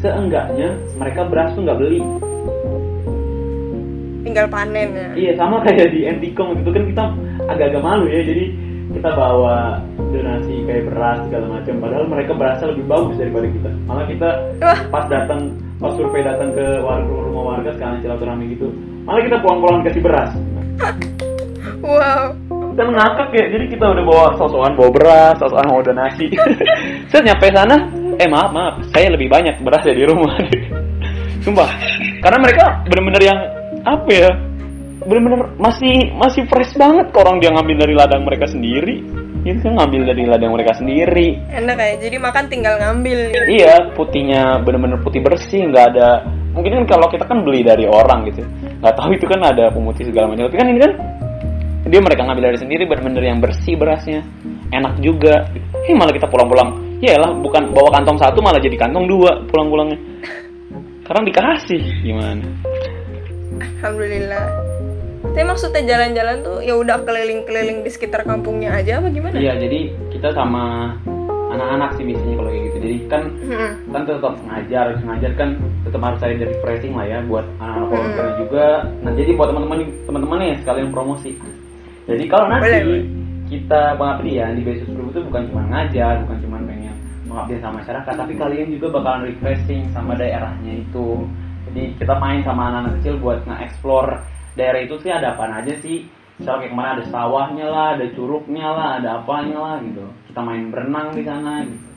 seenggaknya 0.04 0.68
mereka 1.00 1.24
beras 1.24 1.56
tuh 1.56 1.64
nggak 1.64 1.80
beli. 1.80 2.00
Tinggal 4.28 4.46
panen 4.52 4.88
ya. 4.92 5.08
iya 5.16 5.32
sama 5.38 5.64
kayak 5.64 5.88
di 5.96 6.04
Anticom 6.04 6.52
gitu 6.60 6.68
kan 6.76 6.84
kita 6.92 7.04
agak-agak 7.48 7.80
malu 7.80 8.04
ya. 8.12 8.20
Jadi 8.20 8.44
kita 8.92 9.08
bawa 9.16 9.80
donasi 10.12 10.54
kayak 10.68 10.92
beras 10.92 11.18
segala 11.24 11.46
macam. 11.56 11.74
Padahal 11.80 12.04
mereka 12.04 12.32
berasnya 12.36 12.68
lebih 12.76 12.84
bagus 12.84 13.16
daripada 13.16 13.46
kita. 13.48 13.70
Malah 13.88 14.06
kita 14.12 14.28
pas 14.92 15.04
datang 15.08 15.40
pas 15.80 15.92
survei 15.96 16.20
datang 16.20 16.52
ke 16.52 16.84
warga 16.84 17.08
rumah 17.08 17.56
warga 17.56 17.72
sekarang 17.76 18.00
silaturahmi 18.00 18.56
gitu 18.56 18.68
malah 19.06 19.22
kita 19.22 19.36
pulang-pulang 19.38 19.80
kasih 19.86 20.02
beras. 20.02 20.30
Wow. 21.80 22.34
kan 22.76 22.92
ngakak 22.92 23.32
ya 23.32 23.44
jadi 23.56 23.64
kita 23.72 23.88
udah 23.88 24.04
bawa 24.04 24.26
sosokan 24.36 24.76
bawa 24.76 24.90
beras 24.92 25.34
sosokan 25.40 25.64
mau 25.70 25.80
donasi. 25.80 26.28
Saya 27.10 27.32
nyampe 27.32 27.48
sana 27.48 27.76
eh 28.20 28.28
maaf 28.28 28.50
maaf 28.52 28.74
saya 28.92 29.12
lebih 29.12 29.32
banyak 29.32 29.64
beras 29.64 29.80
ya 29.86 29.96
di 29.96 30.04
rumah. 30.04 30.36
Sumpah 31.44 31.70
karena 32.20 32.38
mereka 32.42 32.64
bener-bener 32.84 33.22
yang 33.32 33.38
apa 33.86 34.10
ya 34.12 34.30
bener-bener 35.08 35.56
masih 35.56 36.12
masih 36.20 36.42
fresh 36.50 36.76
banget 36.76 37.08
kok 37.14 37.22
orang 37.24 37.40
dia 37.40 37.54
ngambil 37.54 37.76
dari 37.80 37.94
ladang 37.96 38.22
mereka 38.28 38.44
sendiri. 38.44 39.00
Itu 39.46 39.62
kan 39.62 39.74
ngambil 39.78 40.00
dari 40.12 40.22
ladang 40.26 40.52
mereka 40.52 40.72
sendiri. 40.76 41.28
Enak 41.48 41.76
ya 41.80 41.94
jadi 41.96 42.16
makan 42.18 42.44
tinggal 42.52 42.74
ngambil. 42.76 43.18
Iya 43.46 43.94
putihnya 43.96 44.60
bener-bener 44.60 45.00
putih 45.00 45.24
bersih 45.24 45.70
nggak 45.72 45.96
ada 45.96 46.28
mungkin 46.56 46.72
kan 46.82 46.84
kalau 46.96 47.06
kita 47.12 47.28
kan 47.28 47.44
beli 47.44 47.60
dari 47.60 47.84
orang 47.84 48.24
gitu 48.32 48.40
nggak 48.80 48.94
tahu 48.96 49.12
itu 49.12 49.26
kan 49.28 49.40
ada 49.44 49.68
pemutih 49.72 50.08
segala 50.08 50.32
macam. 50.32 50.48
Tapi 50.48 50.56
kan 50.56 50.68
ini 50.68 50.80
kan 50.80 50.92
dia 51.86 52.00
mereka 52.02 52.26
ngambil 52.26 52.44
dari 52.52 52.58
sendiri 52.58 52.82
bener-bener 52.88 53.22
yang 53.28 53.38
bersih 53.38 53.78
berasnya. 53.78 54.24
Enak 54.74 54.98
juga. 54.98 55.46
Eh 55.86 55.94
malah 55.94 56.10
kita 56.10 56.26
pulang-pulang. 56.26 56.98
Ya 56.98 57.20
lah 57.20 57.30
bukan 57.36 57.70
bawa 57.76 57.92
kantong 57.92 58.18
satu 58.18 58.40
malah 58.42 58.58
jadi 58.58 58.74
kantong 58.74 59.06
dua 59.06 59.44
pulang-pulangnya. 59.46 59.98
Karena 61.06 61.22
dikasih. 61.22 61.82
Gimana? 62.02 62.46
Alhamdulillah. 63.78 64.46
Tapi 65.26 65.44
maksudnya 65.44 65.82
jalan-jalan 65.84 66.36
tuh 66.40 66.58
ya 66.64 66.74
udah 66.78 67.02
keliling-keliling 67.04 67.84
di 67.84 67.90
sekitar 67.92 68.24
kampungnya 68.24 68.72
aja 68.72 69.02
apa 69.02 69.12
gimana? 69.12 69.36
Iya, 69.36 69.58
jadi 69.60 69.92
kita 70.14 70.32
sama 70.32 70.96
anak-anak 71.56 71.90
sih 71.96 72.04
biasanya 72.04 72.34
kalau 72.36 72.50
kayak 72.52 72.64
gitu. 72.68 72.78
Jadi 72.84 72.96
kan 73.08 73.22
hmm. 73.40 73.70
kan 73.90 74.02
tetap 74.04 74.34
ngajar, 74.44 74.86
ngajar 75.02 75.32
kan 75.34 75.48
tetap 75.82 76.00
harus 76.04 76.20
ada 76.20 76.44
refreshing 76.44 76.94
lah 76.94 77.06
ya 77.08 77.18
buat 77.24 77.46
anak-anak 77.58 77.88
volunteer 77.88 78.26
hmm. 78.28 78.38
juga. 78.44 78.66
Nah, 79.02 79.12
jadi 79.16 79.30
buat 79.34 79.48
teman-teman 79.50 79.78
teman-teman 80.04 80.38
ya 80.44 80.56
sekalian 80.60 80.88
promosi. 80.92 81.30
Jadi 82.06 82.24
kalau 82.30 82.46
nanti 82.46 82.70
Boleh. 82.70 83.02
kita 83.50 83.82
pengabdian 83.98 84.50
di 84.54 84.62
Besus 84.62 84.90
Group 84.94 85.10
itu 85.10 85.20
bukan 85.26 85.42
cuma 85.50 85.62
ngajar, 85.72 86.22
bukan 86.28 86.38
cuma 86.44 86.56
pengen 86.62 86.94
mengabdi 87.26 87.58
sama 87.58 87.82
masyarakat, 87.82 88.14
tapi 88.14 88.32
kalian 88.38 88.70
juga 88.70 88.86
bakalan 89.02 89.26
refreshing 89.26 89.90
sama 89.90 90.14
daerahnya 90.14 90.78
itu. 90.78 91.26
Jadi 91.66 91.82
kita 91.98 92.14
main 92.22 92.46
sama 92.46 92.70
anak-anak 92.70 93.02
kecil 93.02 93.18
buat 93.18 93.42
nge-explore 93.42 94.22
daerah 94.54 94.80
itu 94.80 94.94
sih 95.02 95.12
ada 95.12 95.34
apa 95.36 95.50
aja 95.50 95.74
sih 95.84 96.08
misalnya 96.36 96.68
kayak 96.68 96.72
ke 96.72 96.76
mana 96.76 96.90
ada 96.96 97.04
sawahnya 97.08 97.66
lah 97.68 97.86
ada 97.96 98.06
curugnya 98.12 98.68
lah 98.68 98.88
ada 99.00 99.08
apanya 99.20 99.58
lah 99.60 99.76
gitu 99.80 100.04
kita 100.36 100.44
main 100.44 100.68
berenang 100.68 101.16
di 101.16 101.24
sana 101.24 101.64
gitu. 101.64 101.88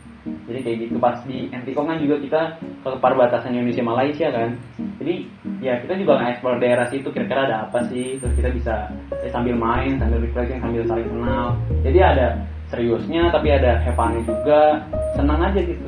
Jadi 0.48 0.60
kayak 0.64 0.78
gitu 0.88 0.96
pas 0.96 1.20
di 1.28 1.52
Entikong 1.52 1.92
kan 1.92 2.00
juga 2.00 2.16
kita 2.24 2.42
ke 2.88 2.90
perbatasan 3.04 3.52
Indonesia 3.52 3.84
Malaysia 3.84 4.32
kan. 4.32 4.56
Jadi 4.96 5.28
ya 5.60 5.76
kita 5.84 6.00
juga 6.00 6.24
nge-explore 6.24 6.64
daerah 6.64 6.88
situ 6.88 7.12
kira-kira 7.12 7.52
ada 7.52 7.68
apa 7.68 7.84
sih? 7.92 8.16
Terus 8.16 8.32
kita 8.40 8.56
bisa 8.56 8.88
ya, 9.20 9.28
sambil 9.36 9.60
main 9.60 10.00
sambil 10.00 10.24
refreshing 10.24 10.64
sambil 10.64 10.88
saling 10.88 11.04
kenal. 11.12 11.60
Jadi 11.84 12.00
ada 12.00 12.28
seriusnya 12.72 13.28
tapi 13.28 13.52
ada 13.52 13.84
have 13.84 14.00
juga. 14.24 14.88
Senang 15.20 15.44
aja 15.44 15.60
gitu. 15.60 15.88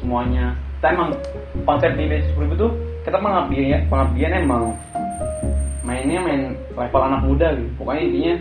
Semuanya. 0.00 0.56
Kita 0.80 0.96
emang 0.96 1.12
konsep 1.68 1.92
di 1.92 2.08
Basic 2.08 2.32
itu 2.32 2.68
kita 3.04 3.20
pengabdian 3.20 3.84
pengabdian 3.92 4.32
emang 4.32 4.72
mainnya 5.84 6.24
main 6.24 6.56
level 6.72 7.02
anak 7.04 7.20
muda 7.20 7.52
gitu. 7.52 7.68
Pokoknya 7.76 8.00
intinya 8.00 8.34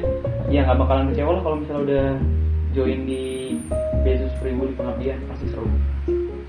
ya 0.47 0.59
nggak 0.63 0.79
bakalan 0.79 1.11
kecewa 1.11 1.43
kalau 1.43 1.59
misalnya 1.59 1.83
udah 1.83 2.07
join 2.75 3.07
di 3.07 3.55
Besus 4.03 4.35
Freewood 4.43 4.69
di 4.71 4.75
pengabdian 4.75 5.17
pasti 5.31 5.47
seru 5.47 5.65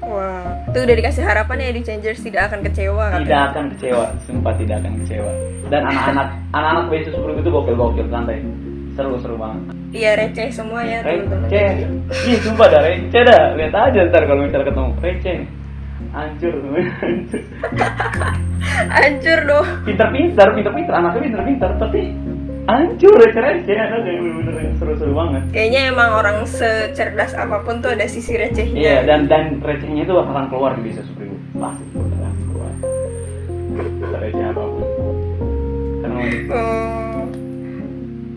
Wah, 0.06 0.46
itu 0.70 0.78
udah 0.86 0.96
dikasih 1.02 1.22
harapan 1.26 1.56
ya 1.66 1.70
di 1.74 1.82
Changers 1.82 2.22
tidak 2.22 2.46
akan 2.52 2.62
kecewa 2.62 3.10
kan? 3.10 3.26
Tidak 3.26 3.42
akan 3.50 3.64
kecewa, 3.74 4.06
sumpah 4.22 4.54
tidak 4.54 4.78
akan 4.78 4.92
kecewa. 5.02 5.32
Dan 5.66 5.82
anak-anak 5.82 6.28
anak-anak 6.54 6.84
Besus 6.94 7.14
Freewood 7.16 7.42
itu 7.42 7.50
gokil-gokil 7.50 8.06
santai. 8.06 8.38
Seru-seru 8.94 9.34
banget. 9.34 9.74
Iya 9.90 10.10
receh 10.14 10.48
semua 10.54 10.86
ya 10.86 11.02
teman-teman. 11.02 11.50
Receh. 11.50 11.70
Iya 12.22 12.38
sumpah 12.38 12.66
dah 12.70 12.80
receh 12.86 13.22
dah. 13.26 13.42
Lihat 13.58 13.74
aja 13.74 13.98
ntar 14.06 14.22
kalau 14.30 14.40
misalnya 14.46 14.66
ketemu 14.70 14.90
receh 15.02 15.38
hancur 16.12 16.54
hancur 18.96 19.38
dong 19.48 19.66
pintar-pintar 19.84 20.48
pintar-pintar 20.52 20.94
anaknya 20.96 21.20
pintar-pintar 21.28 21.70
tapi 21.80 22.00
hancur 22.66 23.14
receh-receh 23.14 23.78
ada 23.78 23.96
kayak 24.02 24.18
bener-bener 24.18 24.74
seru-seru 24.82 25.12
banget 25.14 25.42
kayaknya 25.54 25.80
emang 25.94 26.10
orang 26.18 26.38
secerdas 26.50 27.32
apa 27.38 27.62
pun 27.62 27.78
tuh 27.78 27.94
ada 27.94 28.10
sisi 28.10 28.34
recehnya 28.34 28.74
iya 28.74 28.96
dan 29.06 29.30
dan 29.30 29.62
recehnya 29.62 30.02
itu 30.02 30.12
bakalan 30.12 30.50
keluar 30.50 30.74
di 30.74 30.82
bisa 30.90 31.06
super 31.06 31.30
pasti 31.56 31.84
keluar 31.94 32.72
receh 34.18 34.44
apa 34.50 34.62
pun 34.66 34.82
karena 36.02 36.20
oh. 36.50 37.22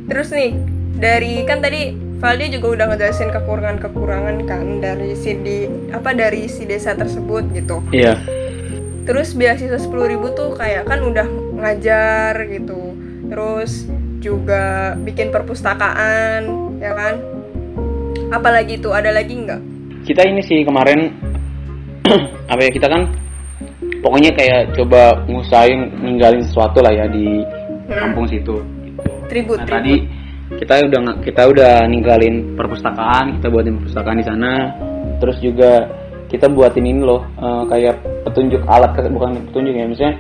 terus 0.06 0.30
nih 0.30 0.54
dari 1.00 1.42
kan 1.50 1.64
tadi 1.66 2.10
Valdi 2.20 2.52
juga 2.52 2.76
udah 2.76 2.86
ngejelasin 2.92 3.32
kekurangan-kekurangan 3.32 4.44
kan 4.44 4.84
dari 4.84 5.16
si 5.16 5.40
di 5.40 5.72
apa 5.96 6.12
dari 6.12 6.52
si 6.52 6.68
desa 6.68 6.92
tersebut 6.92 7.48
gitu. 7.56 7.80
Iya. 7.96 8.20
Terus 9.08 9.32
beasiswa 9.32 9.80
sepuluh 9.80 10.12
ribu 10.12 10.36
tuh 10.36 10.52
kayak 10.52 10.84
kan 10.84 11.00
udah 11.00 11.24
ngajar 11.56 12.44
gitu. 12.52 12.92
Terus 13.32 13.88
juga 14.20 14.94
bikin 15.02 15.32
perpustakaan, 15.32 16.42
ya 16.80 16.92
kan? 16.94 17.16
Apalagi 18.30 18.78
tuh 18.78 18.94
ada 18.94 19.10
lagi 19.10 19.34
nggak? 19.34 19.62
Kita 20.06 20.22
ini 20.28 20.44
sih 20.46 20.62
kemarin 20.64 21.10
apa 22.52 22.62
ya 22.62 22.72
kita 22.72 22.88
kan 22.88 23.10
pokoknya 24.00 24.32
kayak 24.38 24.76
coba 24.78 25.24
ngusahain 25.28 25.90
ninggalin 26.00 26.46
sesuatu 26.46 26.80
lah 26.80 26.94
ya 26.94 27.06
di 27.10 27.42
hmm. 27.44 27.96
kampung 27.96 28.28
situ. 28.30 28.62
Gitu. 28.86 29.02
Tribut, 29.28 29.58
nah, 29.60 29.66
tribut. 29.66 29.82
Tadi 29.82 29.96
kita 30.58 30.82
udah 30.82 31.02
kita 31.22 31.42
udah 31.46 31.74
ninggalin 31.86 32.58
perpustakaan 32.58 33.38
kita 33.38 33.54
buatin 33.54 33.78
perpustakaan 33.78 34.18
di 34.18 34.26
sana 34.26 34.52
terus 35.22 35.38
juga 35.38 35.86
kita 36.26 36.50
buatin 36.50 36.90
ini 36.90 37.06
loh 37.06 37.22
uh, 37.38 37.62
kayak 37.70 38.02
petunjuk 38.26 38.66
alat 38.66 38.98
bukan 39.14 39.38
petunjuk 39.50 39.74
ya 39.78 39.86
misalnya 39.86 40.16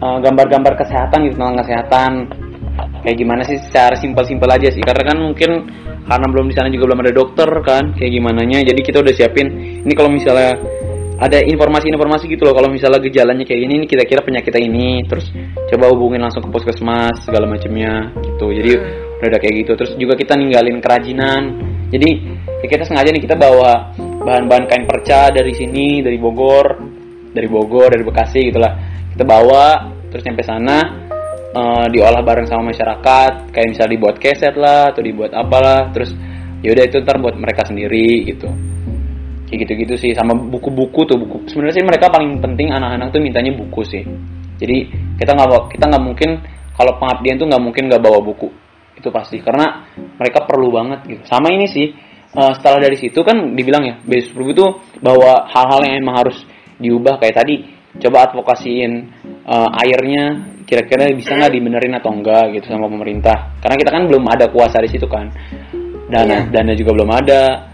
gambar 0.00 0.48
gambar-gambar 0.48 0.72
kesehatan 0.80 1.18
gitu 1.28 1.36
tentang 1.36 1.56
kesehatan 1.60 2.10
kayak 3.04 3.16
gimana 3.20 3.42
sih 3.44 3.60
secara 3.60 3.94
simpel-simpel 3.98 4.48
aja 4.48 4.68
sih. 4.72 4.82
Karena 4.82 5.02
kan 5.14 5.16
mungkin 5.20 5.50
karena 6.04 6.26
belum 6.28 6.46
di 6.50 6.54
sana 6.56 6.68
juga 6.68 6.92
belum 6.92 7.00
ada 7.00 7.12
dokter 7.16 7.48
kan 7.64 7.96
kayak 7.96 8.12
gimana 8.12 8.44
nya 8.44 8.60
jadi 8.64 8.80
kita 8.80 8.98
udah 9.00 9.14
siapin. 9.14 9.46
Ini 9.84 9.92
kalau 9.96 10.10
misalnya 10.12 10.58
ada 11.14 11.38
informasi-informasi 11.40 12.26
gitu 12.26 12.42
loh 12.42 12.58
kalau 12.58 12.68
misalnya 12.68 12.98
gejalanya 12.98 13.46
kayak 13.46 13.60
gini 13.62 13.74
ini 13.80 13.86
kira-kira 13.86 14.20
penyakitnya 14.24 14.62
ini. 14.64 14.88
Terus 15.06 15.30
coba 15.70 15.92
hubungin 15.94 16.20
langsung 16.20 16.42
ke 16.44 16.50
puskesmas 16.50 17.22
segala 17.22 17.46
macamnya 17.46 18.10
gitu. 18.20 18.50
Jadi 18.50 18.70
hmm. 18.74 19.22
udah 19.22 19.40
kayak 19.40 19.54
gitu. 19.64 19.72
Terus 19.78 19.92
juga 19.96 20.14
kita 20.18 20.34
ninggalin 20.34 20.82
kerajinan. 20.82 21.42
Jadi 21.88 22.10
ya 22.64 22.66
kita 22.66 22.84
sengaja 22.88 23.14
nih 23.14 23.22
kita 23.22 23.38
bawa 23.38 23.94
bahan-bahan 24.24 24.64
kain 24.66 24.84
perca 24.88 25.30
dari 25.30 25.52
sini 25.52 26.00
dari 26.00 26.16
Bogor 26.16 26.66
dari 27.30 27.46
Bogor 27.46 27.94
dari 27.94 28.02
Bekasi 28.02 28.50
gitulah. 28.50 28.72
Kita 29.14 29.22
bawa 29.22 29.94
terus 30.10 30.22
nyampe 30.26 30.42
sana 30.42 31.04
uh, 31.54 31.86
diolah 31.88 32.20
bareng 32.20 32.50
sama 32.50 32.74
masyarakat 32.74 33.54
kayak 33.54 33.68
misalnya 33.70 33.92
dibuat 33.94 34.16
keset 34.18 34.54
lah 34.58 34.90
atau 34.90 35.00
dibuat 35.00 35.30
apalah 35.32 35.88
terus 35.94 36.12
yaudah 36.60 36.84
itu 36.84 37.00
ntar 37.00 37.22
buat 37.22 37.38
mereka 37.38 37.64
sendiri 37.64 38.26
gitu. 38.28 38.50
Kayak 39.44 39.58
gitu-gitu 39.68 39.94
sih 40.00 40.10
sama 40.16 40.34
buku-buku 40.34 41.06
tuh 41.06 41.16
buku. 41.20 41.46
Sebenarnya 41.46 41.78
sih 41.78 41.84
mereka 41.86 42.10
paling 42.10 42.42
penting 42.42 42.74
anak-anak 42.74 43.14
tuh 43.14 43.20
mintanya 43.22 43.52
buku 43.54 43.80
sih. 43.86 44.02
Jadi 44.58 44.88
kita 45.20 45.30
nggak 45.36 45.76
kita 45.78 45.84
nggak 45.86 46.04
mungkin 46.04 46.30
kalau 46.74 46.98
pengabdian 46.98 47.38
tuh 47.38 47.46
nggak 47.46 47.62
mungkin 47.62 47.82
nggak 47.86 48.02
bawa 48.02 48.18
buku. 48.24 48.48
Itu 48.98 49.12
pasti 49.14 49.38
karena 49.44 49.86
mereka 50.18 50.48
perlu 50.48 50.72
banget 50.74 51.06
gitu. 51.06 51.22
Sama 51.28 51.52
ini 51.52 51.68
sih 51.70 51.92
uh, 52.34 52.52
setelah 52.56 52.82
dari 52.82 52.96
situ 52.98 53.20
kan 53.22 53.54
dibilang 53.54 53.84
ya 53.84 53.94
proof 54.04 54.48
itu 54.50 54.64
bahwa 55.04 55.46
hal-hal 55.52 55.80
yang 55.86 56.02
emang 56.02 56.24
harus 56.24 56.40
diubah. 56.80 57.20
Kayak 57.20 57.44
tadi 57.44 57.54
coba 58.02 58.30
advokasiin 58.30 58.92
uh, 59.46 59.70
airnya 59.84 60.54
kira-kira 60.64 61.12
bisa 61.12 61.36
nggak 61.36 61.52
dibenerin 61.52 61.94
atau 62.00 62.10
enggak 62.10 62.56
gitu 62.56 62.72
sama 62.72 62.88
pemerintah. 62.88 63.52
Karena 63.60 63.76
kita 63.76 63.90
kan 63.92 64.02
belum 64.08 64.24
ada 64.26 64.46
kuasa 64.48 64.80
di 64.80 64.90
situ 64.90 65.06
kan. 65.06 65.28
Dana 66.08 66.28
yeah. 66.28 66.42
dana 66.52 66.72
juga 66.76 66.96
belum 66.96 67.10
ada 67.12 67.70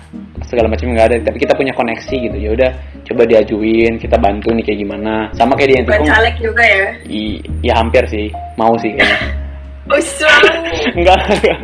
segala 0.46 0.66
macam 0.66 0.90
nggak 0.90 1.06
ada. 1.06 1.16
Tapi 1.30 1.38
kita 1.38 1.54
punya 1.54 1.72
koneksi 1.72 2.16
gitu. 2.28 2.36
Ya 2.36 2.50
udah 2.52 2.70
coba 3.06 3.22
diajuin 3.26 3.98
kita 3.98 4.16
bantu 4.18 4.50
nih 4.54 4.64
kayak 4.66 4.80
gimana. 4.82 5.14
Sama 5.38 5.54
kayak 5.54 5.68
di 5.70 5.76
Antikung 5.82 6.10
caleg 6.10 6.36
juga 6.42 6.62
ya? 6.66 6.86
I, 7.06 7.22
ya 7.62 7.72
hampir 7.78 8.04
sih. 8.10 8.26
Mau 8.58 8.74
sih 8.82 8.90
kayaknya. 8.94 9.18
Enggak, 10.98 11.18
enggak. 11.26 11.58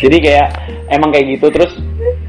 Jadi 0.00 0.16
kayak 0.16 0.48
emang 0.88 1.12
kayak 1.12 1.36
gitu. 1.36 1.52
Terus 1.52 1.76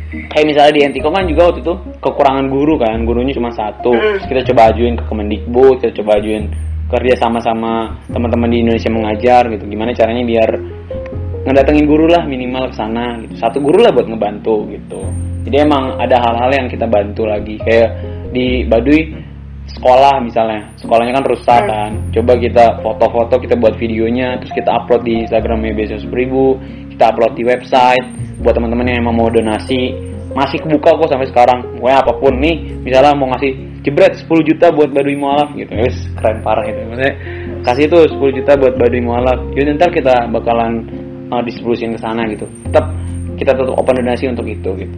kayak 0.09 0.45
misalnya 0.45 0.73
di 0.73 0.81
Entiko 0.81 1.13
kan 1.13 1.29
juga 1.29 1.53
waktu 1.53 1.61
itu 1.61 1.73
kekurangan 2.01 2.45
guru 2.49 2.81
kan 2.81 2.97
gurunya 3.05 3.33
cuma 3.33 3.53
satu. 3.53 3.93
Hmm. 3.93 4.17
terus 4.17 4.25
kita 4.25 4.41
coba 4.53 4.61
ajuin 4.73 4.97
ke 4.97 5.03
Kemendikbud 5.05 5.75
kita 5.81 5.91
coba 6.01 6.17
ajuin 6.17 6.49
kerja 6.89 7.13
sama-sama 7.21 8.01
teman-teman 8.09 8.49
di 8.49 8.57
Indonesia 8.65 8.89
mengajar 8.89 9.43
gitu. 9.53 9.63
Gimana 9.69 9.93
caranya 9.93 10.23
biar 10.25 10.49
ngedatengin 11.45 11.85
guru 11.85 12.09
lah 12.09 12.25
minimal 12.25 12.73
ke 12.73 12.75
sana 12.75 13.21
gitu. 13.21 13.33
Satu 13.37 13.61
guru 13.61 13.85
lah 13.85 13.93
buat 13.93 14.09
ngebantu 14.09 14.65
gitu. 14.73 15.01
Jadi 15.45 15.55
emang 15.61 16.01
ada 16.01 16.17
hal-hal 16.17 16.51
yang 16.51 16.67
kita 16.67 16.89
bantu 16.89 17.29
lagi. 17.29 17.61
Kayak 17.61 17.89
di 18.33 18.65
Baduy 18.65 19.28
sekolah 19.75 20.21
misalnya. 20.23 20.69
Sekolahnya 20.81 21.13
kan 21.21 21.25
rusak 21.25 21.61
kan. 21.65 21.91
Coba 22.13 22.33
kita 22.37 22.65
foto-foto 22.81 23.35
kita 23.37 23.55
buat 23.57 23.75
videonya 23.77 24.41
terus 24.41 24.53
kita 24.53 24.69
upload 24.69 25.05
di 25.05 25.23
Instagramnya 25.25 25.73
biasa 25.77 26.01
seribu 26.01 26.57
kita 26.93 27.15
upload 27.15 27.33
di 27.37 27.43
website. 27.45 28.05
Buat 28.39 28.55
teman-teman 28.55 28.87
yang 28.87 29.03
emang 29.03 29.15
mau 29.19 29.29
donasi 29.31 29.95
masih 30.33 30.61
kebuka 30.61 30.93
kok 30.99 31.09
sampai 31.09 31.27
sekarang. 31.29 31.59
Pokoknya 31.77 31.97
apa 32.01 32.13
pun 32.17 32.33
nih 32.37 32.55
misalnya 32.85 33.13
mau 33.17 33.27
ngasih 33.33 33.51
jebret 33.81 34.13
10 34.19 34.49
juta 34.49 34.67
buat 34.75 34.89
Baduy 34.91 35.15
Mualaf 35.15 35.49
gitu. 35.55 35.71
Wes 35.73 35.97
keren 36.19 36.43
parah 36.43 36.65
itu. 36.67 36.79
Maksudnya 36.85 37.13
kasih 37.65 37.83
itu 37.87 37.97
10 38.19 38.37
juta 38.41 38.51
buat 38.59 38.73
Baduy 38.75 39.01
Mualaf. 39.01 39.39
Jadi 39.55 39.67
ntar 39.79 39.89
kita 39.95 40.29
bakalan 40.29 40.85
uh, 41.31 41.41
distribusiin 41.41 41.95
ke 41.95 41.99
sana 42.01 42.27
gitu. 42.29 42.45
Tetap 42.69 42.85
kita 43.39 43.55
tetap 43.55 43.73
open 43.73 43.95
donasi 44.03 44.27
untuk 44.27 44.45
itu 44.45 44.69
gitu. 44.75 44.97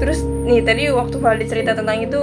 Terus 0.00 0.24
nih 0.48 0.64
tadi 0.64 0.88
waktu 0.88 1.16
Valdi 1.20 1.44
cerita 1.44 1.76
tentang 1.76 2.00
itu 2.00 2.20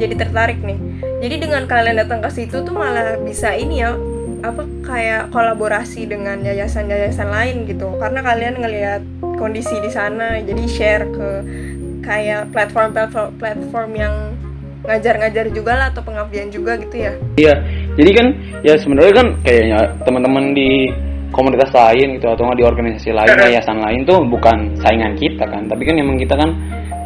jadi 0.00 0.14
tertarik 0.16 0.64
nih. 0.64 0.80
Jadi 1.20 1.34
dengan 1.36 1.68
kalian 1.68 2.00
datang 2.00 2.24
ke 2.24 2.30
situ 2.32 2.64
tuh 2.64 2.72
malah 2.72 3.20
bisa 3.20 3.52
ini 3.52 3.84
ya 3.84 3.92
apa 4.40 4.64
kayak 4.88 5.28
kolaborasi 5.36 6.08
dengan 6.08 6.40
yayasan-yayasan 6.40 7.28
lain 7.28 7.56
gitu. 7.68 7.92
Karena 8.00 8.24
kalian 8.24 8.56
ngelihat 8.64 9.04
kondisi 9.36 9.76
di 9.84 9.92
sana 9.92 10.40
jadi 10.40 10.64
share 10.64 11.04
ke 11.12 11.28
kayak 12.00 12.48
platform-platform 12.56 13.36
platform 13.36 13.90
yang 13.92 14.14
ngajar-ngajar 14.80 15.52
juga 15.52 15.72
lah 15.76 15.86
atau 15.92 16.00
pengabdian 16.00 16.48
juga 16.48 16.80
gitu 16.80 16.96
ya. 16.96 17.12
Iya, 17.36 17.54
jadi 18.00 18.10
kan 18.16 18.26
ya 18.64 18.74
sebenarnya 18.80 19.12
kan 19.12 19.26
kayaknya 19.44 19.78
teman-teman 20.08 20.56
di 20.56 20.88
komunitas 21.30 21.70
lain 21.70 22.16
gitu 22.16 22.26
atau 22.26 22.48
nggak 22.48 22.58
di 22.58 22.66
organisasi 22.66 23.12
lain, 23.12 23.36
yayasan 23.44 23.78
lain 23.78 24.08
tuh 24.08 24.24
bukan 24.24 24.72
saingan 24.80 25.14
kita 25.20 25.44
kan, 25.44 25.68
tapi 25.68 25.84
kan 25.84 26.00
emang 26.00 26.16
kita 26.16 26.34
kan 26.34 26.56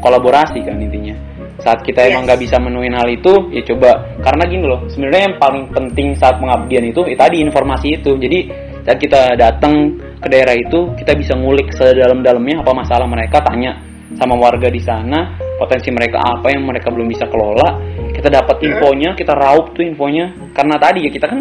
kolaborasi 0.00 0.62
kan 0.62 0.78
intinya. 0.78 1.33
Saat 1.62 1.86
kita 1.86 2.10
emang 2.10 2.26
nggak 2.26 2.40
bisa 2.42 2.58
menuin 2.58 2.94
hal 2.94 3.06
itu, 3.06 3.50
ya 3.54 3.62
coba. 3.62 4.18
Karena 4.18 4.42
gini 4.50 4.64
loh, 4.66 4.80
sebenarnya 4.90 5.22
yang 5.30 5.36
paling 5.38 5.64
penting 5.70 6.18
saat 6.18 6.42
pengabdian 6.42 6.90
itu 6.90 7.06
ya 7.06 7.14
tadi 7.14 7.38
informasi 7.44 8.02
itu. 8.02 8.18
Jadi 8.18 8.38
saat 8.82 8.98
kita 8.98 9.38
datang 9.38 9.96
ke 10.18 10.28
daerah 10.28 10.52
itu, 10.52 10.92
kita 10.98 11.14
bisa 11.14 11.38
ngulik 11.38 11.70
sedalam-dalamnya 11.72 12.60
apa 12.60 12.72
masalah 12.74 13.06
mereka, 13.06 13.38
tanya 13.40 13.78
sama 14.18 14.34
warga 14.36 14.68
di 14.68 14.82
sana, 14.82 15.34
potensi 15.56 15.90
mereka 15.94 16.20
apa 16.20 16.50
yang 16.50 16.66
mereka 16.66 16.90
belum 16.90 17.06
bisa 17.08 17.26
kelola, 17.30 17.80
kita 18.14 18.28
dapat 18.30 18.56
infonya, 18.62 19.14
kita 19.14 19.32
raup 19.34 19.74
tuh 19.74 19.82
infonya. 19.86 20.30
Karena 20.52 20.76
tadi 20.78 21.06
ya 21.06 21.10
kita 21.10 21.26
kan 21.30 21.40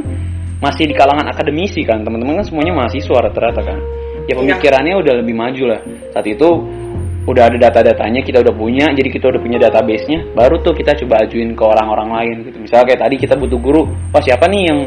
masih 0.63 0.87
di 0.87 0.95
kalangan 0.95 1.27
akademisi 1.27 1.83
kan. 1.83 2.05
Teman-teman 2.05 2.39
kan 2.39 2.45
semuanya 2.47 2.73
mahasiswa 2.85 3.17
rata-rata 3.29 3.61
kan. 3.61 3.79
Ya 4.23 4.39
pemikirannya 4.39 4.95
udah 5.03 5.13
lebih 5.19 5.35
maju 5.35 5.63
lah. 5.75 5.81
Saat 6.15 6.25
itu 6.31 6.49
udah 7.23 7.43
ada 7.47 7.57
data-datanya 7.69 8.19
kita 8.19 8.43
udah 8.43 8.51
punya 8.51 8.91
jadi 8.91 9.07
kita 9.07 9.31
udah 9.31 9.41
punya 9.41 9.57
database-nya. 9.63 10.35
Baru 10.35 10.59
tuh 10.59 10.75
kita 10.75 10.91
coba 11.03 11.23
ajuin 11.23 11.55
ke 11.55 11.63
orang-orang 11.63 12.09
lain 12.11 12.35
gitu. 12.51 12.57
Misalnya 12.59 12.85
kayak 12.91 13.01
tadi 13.07 13.15
kita 13.15 13.35
butuh 13.39 13.59
guru. 13.59 13.83
Wah 14.11 14.23
siapa 14.23 14.45
nih 14.51 14.61
yang 14.67 14.79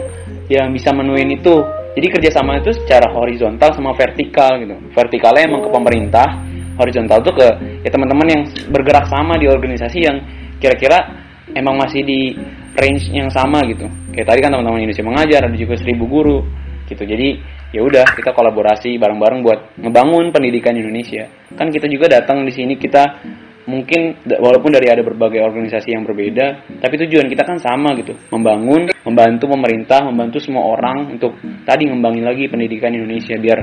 yang 0.53 0.67
bisa 0.71 0.93
menuin 0.93 1.33
itu? 1.33 1.65
Jadi 1.97 2.07
kerjasama 2.13 2.61
itu 2.61 2.77
secara 2.77 3.09
horizontal 3.09 3.73
sama 3.73 3.97
vertikal 3.97 4.61
gitu. 4.61 4.77
Vertikalnya 4.93 5.49
emang 5.49 5.65
ke 5.65 5.71
pemerintah 5.73 6.29
horizontal 6.77 7.25
tuh 7.25 7.33
ke 7.33 7.49
ya 7.81 7.89
teman-teman 7.89 8.27
yang 8.29 8.43
bergerak 8.69 9.09
sama 9.09 9.41
di 9.41 9.49
organisasi 9.49 9.99
yang 10.05 10.21
kira-kira 10.61 11.09
emang 11.57 11.81
masih 11.81 12.05
di 12.05 12.37
range 12.77 13.09
yang 13.17 13.33
sama 13.33 13.65
gitu. 13.65 13.89
Kayak 14.13 14.29
tadi 14.29 14.41
kan 14.45 14.51
teman-teman 14.53 14.85
Indonesia 14.85 15.05
mengajar 15.09 15.41
ada 15.49 15.57
juga 15.57 15.75
seribu 15.81 16.05
guru 16.05 16.45
gitu. 16.85 17.01
Jadi 17.01 17.41
ya 17.77 17.85
udah 17.85 18.09
kita 18.17 18.33
kolaborasi 18.33 18.97
bareng-bareng 18.97 19.41
buat 19.45 19.61
ngebangun 19.77 20.33
pendidikan 20.33 20.73
Indonesia 20.73 21.29
kan 21.53 21.69
kita 21.69 21.85
juga 21.93 22.09
datang 22.09 22.49
di 22.49 22.53
sini 22.57 22.81
kita 22.81 23.21
mungkin 23.69 24.17
walaupun 24.25 24.73
dari 24.73 24.89
ada 24.89 25.05
berbagai 25.05 25.45
organisasi 25.45 25.93
yang 25.93 26.09
berbeda 26.09 26.65
tapi 26.81 26.97
tujuan 27.05 27.29
kita 27.29 27.45
kan 27.45 27.61
sama 27.61 27.93
gitu 28.01 28.17
membangun 28.33 28.89
membantu 29.05 29.53
pemerintah 29.53 30.09
membantu 30.09 30.41
semua 30.41 30.73
orang 30.73 31.21
untuk 31.21 31.37
tadi 31.69 31.85
ngembangin 31.85 32.25
lagi 32.25 32.49
pendidikan 32.49 32.97
Indonesia 32.97 33.37
biar 33.37 33.59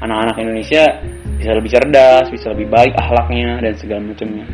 anak-anak 0.00 0.36
Indonesia 0.40 0.82
bisa 1.36 1.52
lebih 1.52 1.70
cerdas 1.74 2.26
bisa 2.32 2.46
lebih 2.56 2.72
baik 2.72 2.96
akhlaknya 2.96 3.60
dan 3.60 3.74
segala 3.76 4.00
macamnya 4.00 4.46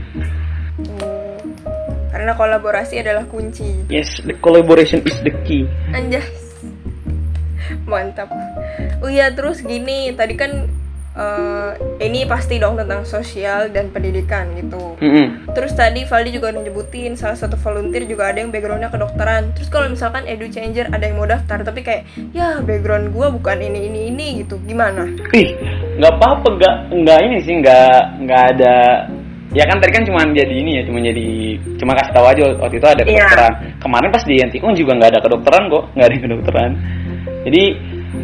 karena 2.14 2.30
kolaborasi 2.38 3.02
adalah 3.02 3.26
kunci. 3.26 3.90
Yes, 3.90 4.22
the 4.22 4.38
collaboration 4.38 5.02
is 5.02 5.18
the 5.26 5.34
key. 5.42 5.66
Anjas. 5.90 6.43
Mantap. 7.84 8.32
Oh 9.04 9.10
iya, 9.10 9.32
terus 9.32 9.60
gini, 9.60 10.12
tadi 10.16 10.34
kan 10.34 10.68
uh, 11.14 11.72
ini 12.02 12.26
pasti 12.26 12.58
dong 12.58 12.76
tentang 12.76 13.06
sosial 13.06 13.70
dan 13.70 13.90
pendidikan 13.94 14.50
gitu. 14.58 14.98
Mm 15.00 15.10
-hmm. 15.10 15.26
Terus 15.54 15.72
tadi 15.74 16.04
Valdi 16.04 16.30
juga 16.34 16.52
udah 16.52 16.62
nyebutin 16.62 17.14
salah 17.14 17.38
satu 17.38 17.56
volunteer 17.56 18.04
juga 18.04 18.30
ada 18.30 18.42
yang 18.42 18.50
backgroundnya 18.50 18.90
kedokteran. 18.90 19.54
Terus 19.56 19.68
kalau 19.70 19.86
misalkan 19.88 20.26
edu 20.26 20.50
changer 20.50 20.90
ada 20.90 21.04
yang 21.06 21.16
mau 21.16 21.28
daftar 21.28 21.62
tapi 21.62 21.80
kayak 21.86 22.02
ya 22.34 22.60
background 22.60 23.14
gua 23.14 23.30
bukan 23.30 23.62
ini 23.62 23.88
ini 23.88 24.00
ini 24.10 24.26
gitu, 24.44 24.58
gimana? 24.66 25.08
Ih, 25.32 25.54
nggak 25.98 26.12
apa-apa, 26.18 26.46
nggak 26.58 26.74
nggak 26.92 27.18
ini 27.30 27.36
sih, 27.42 27.54
nggak 27.62 27.98
nggak 28.26 28.42
ada 28.54 28.76
ya 29.54 29.64
kan 29.70 29.78
tadi 29.78 29.92
kan 29.94 30.02
cuma 30.02 30.26
jadi 30.34 30.50
ini 30.50 30.70
ya 30.80 30.82
cuma 30.82 30.98
jadi 30.98 31.26
cuma 31.78 31.94
kasih 31.94 32.10
tahu 32.10 32.26
aja 32.26 32.42
waktu 32.58 32.76
itu 32.82 32.88
ada 32.90 33.02
kedokteran 33.06 33.52
yeah. 33.54 33.78
kemarin 33.78 34.10
pas 34.10 34.24
di 34.26 34.34
Antikon 34.42 34.74
juga 34.74 34.92
nggak 34.98 35.10
ada 35.14 35.20
kedokteran 35.22 35.62
kok 35.70 35.84
nggak 35.94 36.06
ada 36.10 36.16
kedokteran 36.18 36.70
jadi 37.44 37.62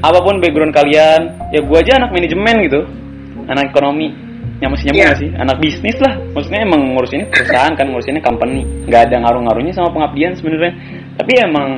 apa 0.01 0.19
pun 0.25 0.41
background 0.41 0.73
kalian 0.73 1.21
ya 1.53 1.61
gua 1.61 1.85
aja 1.85 2.01
anak 2.01 2.11
manajemen 2.11 2.57
gitu. 2.67 2.81
Anak 3.47 3.71
ekonomi. 3.73 4.09
Yang 4.61 4.71
masih 4.77 4.85
nyambung 4.93 5.09
yeah. 5.09 5.17
sih 5.17 5.31
anak 5.41 5.57
bisnis 5.57 5.97
lah. 6.05 6.15
Maksudnya 6.37 6.61
emang 6.69 6.81
ngurus 6.93 7.13
ini 7.17 7.25
perusahaan 7.33 7.73
kan 7.73 7.87
ngurus 7.89 8.09
ini 8.13 8.21
company. 8.21 8.61
Nggak 8.89 9.03
ada 9.09 9.17
ngaruh-ngaruhnya 9.25 9.73
sama 9.73 9.89
pengabdian 9.93 10.33
sebenarnya. 10.37 10.73
Tapi 11.17 11.33
emang 11.41 11.69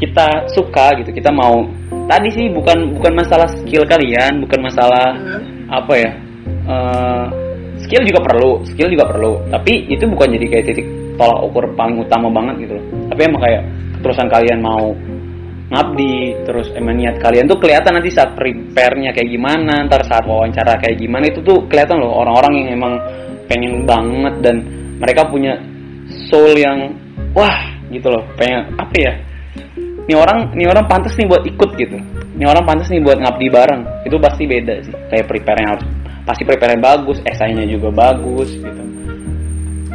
kita 0.00 0.48
suka 0.52 0.96
gitu 1.00 1.12
kita 1.12 1.28
mau. 1.32 1.64
Tadi 2.08 2.28
sih 2.32 2.46
bukan 2.52 2.96
bukan 2.96 3.12
masalah 3.16 3.48
skill 3.60 3.84
kalian 3.84 4.44
bukan 4.44 4.60
masalah 4.64 5.16
hmm. 5.16 5.72
apa 5.72 5.92
ya 5.96 6.10
uh, 6.68 7.26
skill 7.84 8.04
juga 8.04 8.20
perlu 8.24 8.64
skill 8.64 8.88
juga 8.92 9.04
perlu. 9.08 9.40
Tapi 9.52 9.88
itu 9.92 10.04
bukan 10.08 10.36
jadi 10.36 10.46
kayak 10.48 10.64
titik 10.72 10.86
tolak 11.16 11.40
ukur 11.48 11.64
paling 11.76 12.00
utama 12.00 12.28
banget 12.32 12.68
gitu 12.68 12.72
loh. 12.80 12.84
Tapi 13.12 13.20
emang 13.28 13.40
kayak 13.44 13.62
keterusan 14.00 14.28
kalian 14.28 14.58
mau 14.60 14.92
ngabdi 15.66 16.46
terus 16.46 16.70
emang 16.78 16.94
niat 16.94 17.18
kalian 17.18 17.50
tuh 17.50 17.58
kelihatan 17.58 17.98
nanti 17.98 18.10
saat 18.14 18.38
prepare-nya 18.38 19.10
kayak 19.10 19.26
gimana 19.26 19.82
ntar 19.90 20.06
saat 20.06 20.22
wawancara 20.22 20.78
kayak 20.78 21.02
gimana 21.02 21.26
itu 21.26 21.42
tuh 21.42 21.66
kelihatan 21.66 21.98
loh 21.98 22.22
orang-orang 22.22 22.52
yang 22.62 22.68
emang 22.78 22.94
pengen 23.50 23.82
banget 23.82 24.34
dan 24.46 24.56
mereka 25.02 25.26
punya 25.26 25.58
soul 26.30 26.54
yang 26.54 26.94
wah 27.34 27.58
gitu 27.90 28.06
loh 28.06 28.22
pengen 28.38 28.70
apa 28.78 28.94
ya 28.94 29.12
ini 30.06 30.14
orang 30.14 30.54
ini 30.54 30.70
orang 30.70 30.86
pantas 30.86 31.18
nih 31.18 31.26
buat 31.26 31.42
ikut 31.42 31.70
gitu. 31.82 31.98
Ini 32.38 32.46
orang 32.46 32.62
pantas 32.62 32.86
nih 32.94 33.02
buat 33.02 33.18
ngabdi 33.18 33.50
bareng. 33.50 33.82
Itu 34.06 34.22
pasti 34.22 34.46
beda 34.46 34.78
sih 34.86 34.94
kayak 35.10 35.26
prepare-nya 35.26 35.74
harus 35.74 35.86
pasti 36.26 36.42
prepare 36.42 36.74
bagus 36.78 37.22
esainya 37.22 37.62
juga 37.70 37.94
bagus 37.94 38.50
gitu 38.58 38.82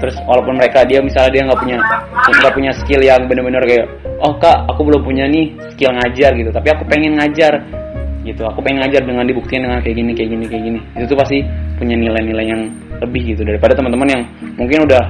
terus 0.02 0.18
walaupun 0.26 0.58
mereka 0.58 0.82
dia 0.84 0.98
misalnya 0.98 1.32
dia 1.32 1.42
nggak 1.46 1.62
punya 1.62 1.78
nggak 2.42 2.54
punya 2.58 2.72
skill 2.74 3.02
yang 3.06 3.22
bener-bener 3.30 3.62
kayak 3.70 3.86
oh 4.18 4.34
kak 4.42 4.66
aku 4.66 4.82
belum 4.82 5.02
punya 5.06 5.30
nih 5.30 5.54
skill 5.78 5.94
ngajar 5.94 6.34
gitu. 6.34 6.50
Tapi 6.50 6.68
aku 6.74 6.84
pengen 6.90 7.22
ngajar 7.22 7.54
gitu. 8.26 8.42
Aku 8.50 8.60
pengen 8.66 8.86
ngajar 8.86 9.02
dengan 9.06 9.26
dibuktikan 9.30 9.70
dengan 9.70 9.80
kayak 9.86 9.96
gini 9.98 10.12
kayak 10.18 10.30
gini 10.34 10.46
kayak 10.50 10.64
gini. 10.66 10.80
Itu 10.98 11.06
tuh 11.14 11.18
pasti 11.22 11.38
punya 11.78 11.96
nilai-nilai 11.98 12.46
yang 12.46 12.62
lebih 13.02 13.38
gitu. 13.38 13.42
Daripada 13.46 13.78
teman-teman 13.78 14.08
yang 14.10 14.22
mungkin 14.58 14.90
udah 14.90 15.04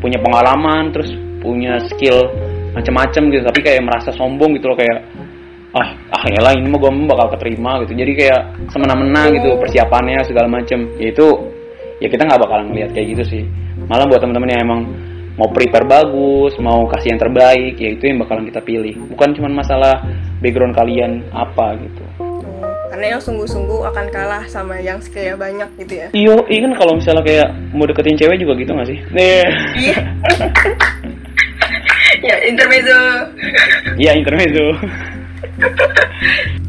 punya 0.00 0.16
pengalaman 0.20 0.92
terus 0.92 1.12
punya 1.44 1.76
skill 1.92 2.28
macam-macam 2.72 3.22
gitu. 3.32 3.44
Tapi 3.44 3.60
kayak 3.60 3.84
merasa 3.84 4.08
sombong 4.16 4.56
gitu 4.56 4.72
loh 4.72 4.78
kayak 4.80 5.04
ah 5.76 5.88
ah 6.16 6.24
ya 6.32 6.40
lah 6.40 6.56
ini 6.56 6.64
mah 6.64 6.80
gue 6.80 6.92
bakal 7.04 7.36
keterima 7.36 7.84
gitu. 7.84 7.92
Jadi 7.92 8.12
kayak 8.16 8.40
semena-mena 8.72 9.28
gitu 9.32 9.56
persiapannya 9.60 10.24
segala 10.24 10.48
macem. 10.48 10.88
Ya 10.96 11.12
itu 11.12 11.26
ya 11.98 12.08
kita 12.08 12.24
nggak 12.24 12.40
bakalan 12.40 12.70
ngeliat 12.72 12.90
kayak 12.94 13.16
gitu 13.16 13.24
sih 13.26 13.42
malah 13.88 14.04
buat 14.04 14.20
teman-teman 14.20 14.52
yang 14.52 14.62
emang 14.62 14.80
mau 15.38 15.48
prepare 15.54 15.86
bagus 15.86 16.58
mau 16.58 16.84
kasih 16.90 17.14
yang 17.14 17.20
terbaik 17.22 17.78
ya 17.78 17.94
itu 17.94 18.04
yang 18.04 18.20
bakalan 18.20 18.44
kita 18.46 18.60
pilih. 18.60 18.94
Bukan 19.10 19.34
cuma 19.38 19.48
masalah 19.48 20.04
background 20.44 20.76
kalian 20.76 21.24
apa 21.32 21.78
gitu. 21.80 22.04
Karena 22.88 23.14
yang 23.16 23.22
sungguh-sungguh 23.22 23.86
akan 23.94 24.06
kalah 24.10 24.44
sama 24.50 24.82
yang 24.82 24.98
skillnya 24.98 25.38
banyak 25.38 25.70
gitu 25.86 25.94
ya. 25.94 26.08
Iyo 26.12 26.34
iya 26.50 26.60
kan 26.66 26.72
kalau 26.76 26.92
misalnya 26.98 27.22
kayak 27.22 27.48
mau 27.70 27.86
deketin 27.86 28.18
cewek 28.18 28.42
juga 28.42 28.52
gitu 28.58 28.70
gak 28.74 28.88
sih? 28.90 28.98
Iya. 29.14 29.98
Ya 32.18 32.34
intermezzo. 32.50 33.00
Iya 33.94 34.12
intermezzo. 34.18 34.74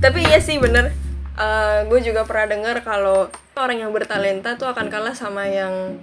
Tapi 0.04 0.20
iya 0.30 0.38
sih 0.38 0.62
bener. 0.62 0.94
Uh, 1.40 1.42
eh, 1.42 1.78
gue 1.90 2.00
juga 2.06 2.28
pernah 2.28 2.54
dengar 2.54 2.84
kalau 2.84 3.32
orang 3.58 3.82
yang 3.82 3.92
bertalenta 3.96 4.60
tuh 4.60 4.70
akan 4.70 4.92
kalah 4.92 5.16
sama 5.16 5.48
yang 5.48 5.98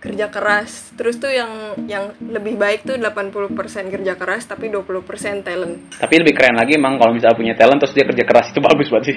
kerja 0.00 0.26
keras. 0.28 0.92
Terus 0.94 1.16
tuh 1.18 1.32
yang 1.32 1.50
yang 1.88 2.12
lebih 2.20 2.60
baik 2.60 2.86
tuh 2.86 2.96
80% 3.00 3.92
kerja 3.92 4.12
keras 4.14 4.46
tapi 4.46 4.68
20% 4.70 5.42
talent. 5.42 5.74
Tapi 5.96 6.14
lebih 6.20 6.34
keren 6.36 6.56
lagi 6.56 6.76
emang 6.76 7.00
kalau 7.00 7.12
misalnya 7.16 7.36
punya 7.36 7.54
talent 7.56 7.80
terus 7.82 7.96
dia 7.96 8.04
kerja 8.04 8.24
keras 8.24 8.52
itu 8.52 8.60
bagus 8.62 8.88
banget 8.92 9.04
sih 9.12 9.16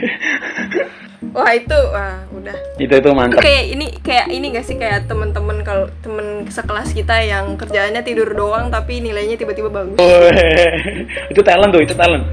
wah 1.36 1.52
itu 1.52 1.78
wah 1.92 2.24
udah. 2.32 2.56
Dah 2.56 2.80
itu 2.80 2.94
itu 2.96 2.96
itu 2.96 3.10
mantap 3.12 3.44
kayak 3.44 3.64
ini 3.76 3.88
kayak 4.02 4.28
ini 4.32 4.46
gak 4.56 4.66
sih? 4.66 4.76
Kayak 4.80 5.06
temen-temen 5.12 5.58
kalau 5.68 5.86
temen 6.02 6.48
sekelas 6.48 6.96
kita 6.96 7.16
yang 7.28 7.60
kerjaannya 7.60 8.02
tidur 8.02 8.30
doang 8.34 8.72
tapi 8.72 9.04
nilainya 9.04 9.36
tiba-tiba 9.36 9.70
bagus. 9.70 10.00
Itu 11.32 11.42
talent 11.44 11.72
tuh 11.76 11.84
itu 11.84 11.94
talent. 11.94 12.24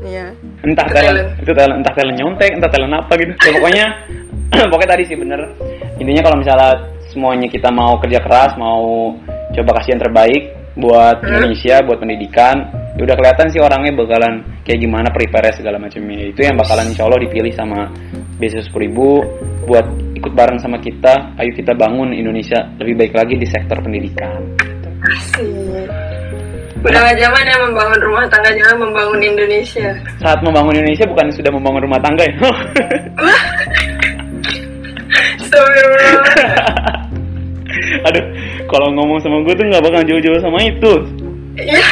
Iya. 0.00 0.32
Entah 0.64 0.86
Itu 0.88 0.94
talent, 0.96 1.16
talent. 1.16 1.42
itu 1.42 1.52
talent 1.52 1.76
entah 1.84 1.94
talent 1.94 2.16
nyontek 2.16 2.50
entah 2.56 2.70
talent 2.70 2.94
apa 2.94 3.12
gitu. 3.18 3.32
Ya 3.36 3.50
pokoknya 3.58 3.86
pokoknya 4.72 4.90
tadi 4.96 5.02
sih 5.10 5.16
bener. 5.18 5.40
Intinya 6.00 6.22
kalau 6.24 6.36
misalnya 6.40 6.70
semuanya 7.10 7.50
kita 7.50 7.68
mau 7.68 7.98
kerja 7.98 8.22
keras 8.22 8.54
mau 8.54 9.12
coba 9.50 9.70
kasih 9.82 9.98
yang 9.98 10.02
terbaik 10.02 10.42
buat 10.78 11.18
Hmm. 11.20 11.28
Indonesia 11.34 11.82
buat 11.82 11.98
pendidikan 11.98 12.56
ya 12.94 13.02
udah 13.06 13.16
kelihatan 13.18 13.46
sih 13.50 13.60
orangnya 13.60 13.92
bakalan 13.96 14.44
kayak 14.62 14.80
gimana 14.82 15.08
prepare 15.10 15.50
segala 15.56 15.80
macamnya. 15.80 16.30
Itu 16.30 16.46
yang 16.46 16.54
bakalan 16.54 16.92
insya 16.92 17.06
Allah 17.08 17.20
dipilih 17.22 17.52
sama 17.54 17.88
beasiswa 18.36 18.62
sepuluh 18.66 18.84
ribu 18.86 19.08
buat 19.64 19.86
ikut 20.14 20.32
bareng 20.36 20.58
sama 20.60 20.78
kita. 20.78 21.34
Ayo 21.40 21.50
kita 21.56 21.72
bangun 21.74 22.12
Indonesia 22.12 22.60
lebih 22.76 22.94
baik 23.00 23.12
lagi 23.16 23.34
di 23.40 23.46
sektor 23.48 23.80
pendidikan. 23.80 24.38
Asik. 25.00 25.88
Udah 26.80 26.96
gak 26.96 27.16
zaman 27.20 27.44
ya 27.44 27.56
membangun 27.60 28.00
rumah 28.00 28.24
tangga 28.32 28.50
jangan 28.56 28.76
membangun 28.88 29.20
Indonesia. 29.20 29.88
Saat 30.16 30.40
membangun 30.40 30.74
Indonesia 30.80 31.04
bukan 31.08 31.26
sudah 31.32 31.52
membangun 31.52 31.82
rumah 31.84 32.00
tangga 32.00 32.24
ya 32.24 32.36
Astagfirullah. 35.50 36.22
Aduh, 38.06 38.24
kalau 38.70 38.88
ngomong 38.94 39.18
sama 39.18 39.42
gue 39.42 39.54
tuh 39.58 39.66
nggak 39.66 39.82
bakal 39.82 40.02
jauh-jauh 40.06 40.38
sama 40.38 40.58
itu. 40.62 40.92
Iya. 41.58 41.86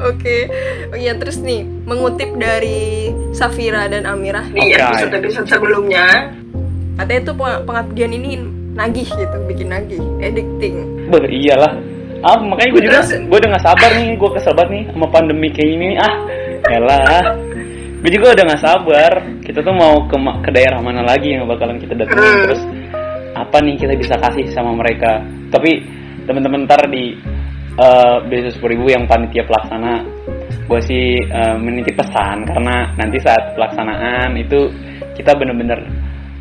Oke, 0.00 0.48
oh 0.88 0.96
iya 0.96 1.12
terus 1.18 1.42
nih 1.44 1.66
mengutip 1.84 2.32
dari 2.40 3.10
Safira 3.36 3.84
dan 3.90 4.08
Amirah 4.08 4.48
di 4.48 4.56
Oke. 4.56 4.80
episode-episode 4.80 5.46
sebelumnya, 5.50 6.32
katanya 6.96 7.20
tuh 7.28 7.34
peng- 7.36 7.62
pengabdian 7.68 8.12
ini 8.16 8.40
nagih 8.72 9.04
gitu, 9.04 9.36
bikin 9.44 9.68
nagih, 9.68 10.00
addicting. 10.24 11.04
Beh, 11.12 11.28
iyalah. 11.28 11.76
Ah, 12.24 12.40
makanya 12.40 12.70
gue 12.72 12.82
juga, 12.88 13.00
gue 13.04 13.36
udah 13.44 13.48
nggak 13.52 13.64
sabar 13.64 13.90
nih, 13.92 14.16
gue 14.16 14.30
kesel 14.32 14.54
banget 14.56 14.70
nih 14.72 14.82
sama 14.92 15.06
pandemi 15.12 15.48
kayak 15.52 15.68
ini. 15.68 15.86
nih. 15.92 15.98
Ah, 16.00 16.14
elah. 16.72 17.24
Gue 18.00 18.10
juga 18.16 18.32
udah 18.32 18.44
nggak 18.48 18.62
sabar. 18.64 19.12
Kita 19.44 19.60
tuh 19.60 19.74
mau 19.76 20.08
ke 20.08 20.16
ke 20.16 20.50
daerah 20.50 20.80
mana 20.80 21.04
lagi 21.04 21.36
yang 21.36 21.44
bakalan 21.44 21.76
kita 21.76 21.92
datengin 21.96 22.24
Hmm. 22.24 22.44
terus 22.48 22.62
apa 23.36 23.56
nih 23.62 23.76
kita 23.76 23.94
bisa 23.96 24.14
kasih 24.16 24.48
sama 24.52 24.72
mereka. 24.72 25.20
Tapi 25.52 25.84
teman-teman 26.24 26.64
ntar 26.64 26.88
di 26.88 27.16
beasiswa 28.28 28.52
sepuluh 28.52 28.72
ribu 28.76 28.86
yang 28.92 29.04
panitia 29.08 29.46
pelaksana 29.46 30.04
gue 30.70 30.80
sih 30.86 31.18
eh, 31.18 31.56
menitip 31.58 31.98
pesan 31.98 32.46
karena 32.46 32.94
nanti 32.94 33.18
saat 33.18 33.58
pelaksanaan 33.58 34.36
itu 34.38 34.70
kita 35.18 35.34
bener-bener 35.34 35.82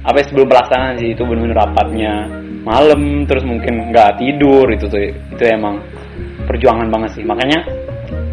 apa 0.05 0.21
ya, 0.21 0.25
sebelum 0.29 0.47
pelaksanaan 0.47 0.95
sih 1.01 1.17
itu 1.17 1.23
bener-bener 1.25 1.57
rapatnya 1.57 2.29
malam 2.61 3.25
terus 3.25 3.41
mungkin 3.41 3.89
nggak 3.89 4.21
tidur 4.21 4.69
itu 4.69 4.85
tuh 4.85 5.01
itu 5.01 5.43
emang 5.49 5.81
perjuangan 6.45 6.91
banget 6.93 7.19
sih 7.19 7.23
makanya 7.25 7.65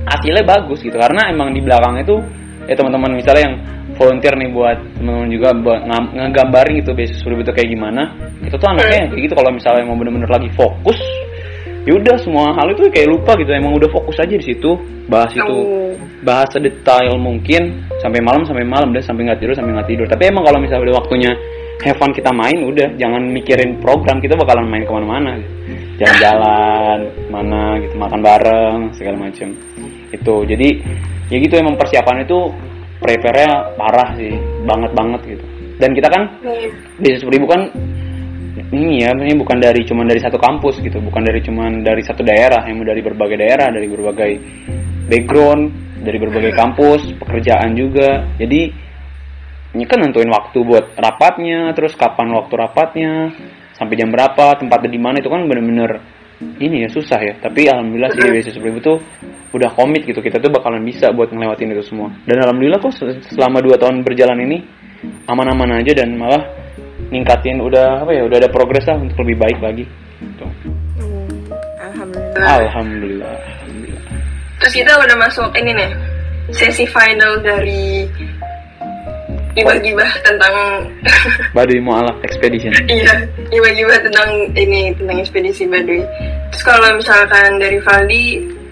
hasilnya 0.05 0.45
bagus 0.45 0.85
gitu 0.85 0.95
karena 0.99 1.33
emang 1.33 1.57
di 1.57 1.65
belakang 1.65 1.97
itu 2.03 2.21
ya 2.67 2.75
teman-teman 2.75 3.11
misalnya 3.15 3.43
yang 3.51 3.57
volunteer 3.97 4.35
nih 4.37 4.51
buat 4.53 4.79
teman-teman 4.99 5.29
juga 5.31 5.49
buat 5.57 5.81
ngegambarin 6.13 6.73
gitu 6.83 6.91
beasiswa 6.93 7.19
sepuluh 7.23 7.39
ribu 7.39 7.43
itu 7.47 7.55
kayak 7.55 7.71
gimana 7.73 8.03
itu 8.43 8.55
tuh 8.59 8.69
anaknya 8.69 8.97
yang 9.07 9.11
kayak 9.15 9.23
gitu 9.31 9.35
kalau 9.39 9.51
misalnya 9.55 9.83
mau 9.87 9.97
bener-bener 9.97 10.31
lagi 10.31 10.51
fokus 10.53 10.99
ya 11.87 11.93
udah 11.95 12.17
semua 12.19 12.51
hal 12.59 12.67
itu 12.75 12.91
kayak 12.91 13.09
lupa 13.09 13.39
gitu 13.39 13.51
emang 13.55 13.79
udah 13.79 13.89
fokus 13.89 14.19
aja 14.19 14.35
di 14.35 14.43
situ 14.43 14.75
bahas 15.07 15.31
itu 15.31 15.59
bahas 16.27 16.51
sedetail 16.51 17.15
mungkin 17.23 17.87
sampai 18.03 18.19
malam 18.19 18.43
sampai 18.43 18.67
malam 18.67 18.91
deh 18.91 19.03
sampai 19.03 19.31
nggak 19.31 19.39
tidur 19.39 19.55
sampai 19.55 19.73
nggak 19.75 19.89
tidur. 19.89 20.07
Tapi 20.11 20.23
emang 20.27 20.43
kalau 20.43 20.59
misalnya 20.59 20.91
udah 20.91 20.97
waktunya 20.99 21.31
have 21.87 21.99
fun 22.01 22.11
kita 22.11 22.31
main 22.35 22.59
udah 22.67 22.89
jangan 22.99 23.23
mikirin 23.31 23.79
program 23.79 24.19
kita 24.19 24.35
bakalan 24.35 24.67
main 24.67 24.83
ke 24.83 24.93
mana-mana. 24.93 25.39
Jalan-jalan 25.97 26.99
mana 27.33 27.81
gitu 27.81 27.95
makan 27.97 28.21
bareng 28.21 28.81
segala 28.99 29.17
macem. 29.31 29.55
Itu 30.11 30.45
jadi 30.45 30.83
ya 31.31 31.37
gitu 31.43 31.55
emang 31.59 31.75
persiapan 31.75 32.23
itu 32.23 32.39
prepare-nya 33.03 33.77
parah 33.77 34.15
sih 34.17 34.33
banget 34.65 34.91
banget 34.97 35.21
gitu. 35.37 35.45
Dan 35.77 35.93
kita 35.93 36.09
kan 36.09 36.23
Iya. 36.41 36.73
bisnis 36.97 37.29
ribu 37.29 37.45
kan 37.45 37.69
ini 38.73 39.05
ya 39.05 39.13
ini 39.13 39.37
bukan 39.37 39.61
dari 39.61 39.85
cuman 39.85 40.09
dari 40.09 40.21
satu 40.23 40.41
kampus 40.41 40.81
gitu. 40.81 40.99
Bukan 40.99 41.23
dari 41.23 41.45
cuman 41.45 41.85
dari 41.85 42.03
satu 42.03 42.25
daerah 42.25 42.65
yang 42.65 42.81
dari 42.81 43.05
berbagai 43.05 43.37
daerah 43.37 43.69
dari 43.69 43.87
berbagai 43.87 44.33
background 45.07 45.65
dari 46.03 46.19
berbagai 46.19 46.53
kampus 46.57 47.15
pekerjaan 47.21 47.77
juga. 47.77 48.25
Jadi 48.41 48.61
ini 49.77 49.85
kan 49.85 50.01
nentuin 50.01 50.33
waktu 50.33 50.59
buat 50.65 50.97
rapatnya 50.97 51.77
terus 51.77 51.93
kapan 52.01 52.33
waktu 52.33 52.55
rapatnya 52.57 53.13
sampai 53.77 53.95
jam 54.01 54.09
berapa 54.09 54.57
tempatnya 54.57 54.89
di 54.89 55.01
mana 55.01 55.21
itu 55.21 55.29
kan 55.29 55.45
bener-bener 55.45 56.01
ini 56.41 56.85
ya 56.85 56.89
susah 56.93 57.21
ya. 57.21 57.35
Tapi 57.41 57.69
alhamdulillah 57.69 58.13
sih 58.13 58.21
bisnis 58.29 58.59
ribu 58.61 58.79
tuh 58.81 58.97
udah 59.53 59.71
komit 59.73 60.05
gitu. 60.05 60.21
Kita 60.21 60.37
tuh 60.37 60.53
bakalan 60.53 60.85
bisa 60.85 61.13
buat 61.13 61.33
ngelewatin 61.33 61.73
itu 61.73 61.85
semua. 61.85 62.13
Dan 62.29 62.45
alhamdulillah 62.45 62.81
kok 62.81 62.93
se- 62.93 63.21
selama 63.33 63.65
dua 63.65 63.77
tahun 63.81 64.05
berjalan 64.05 64.45
ini 64.45 64.59
aman-aman 65.29 65.81
aja 65.81 65.93
dan 65.97 66.17
malah 66.17 66.43
ningkatin 67.13 67.61
udah 67.63 68.03
apa 68.03 68.11
ya 68.13 68.23
udah 68.27 68.37
ada 68.41 68.51
progres 68.51 68.85
lah 68.89 68.97
untuk 69.01 69.21
lebih 69.25 69.37
baik 69.41 69.59
lagi. 69.63 69.85
Gitu. 70.17 70.47
Hmm, 70.97 71.29
Alhamdulillah. 71.93 72.45
alhamdulillah 72.65 73.33
alhamdulillah. 73.37 74.03
Terus 74.61 74.73
kita 74.73 74.93
udah 74.97 75.17
masuk 75.21 75.49
ini 75.57 75.71
nih 75.77 75.91
sesi 76.53 76.85
final 76.89 77.43
dari 77.45 78.09
gibah-gibah 79.57 80.11
tentang 80.21 80.55
Baduy 81.57 81.81
Mu'alaf 81.81 82.21
Expedition 82.23 82.77
iya 82.87 83.25
gibah-gibah 83.51 83.99
tentang 84.03 84.31
ini 84.59 84.91
tentang 84.97 85.19
ekspedisi 85.23 85.65
Baduy. 85.71 86.03
Terus 86.51 86.63
kalau 86.63 86.89
misalkan 86.99 87.59
dari 87.63 87.79
Valdi 87.83 88.25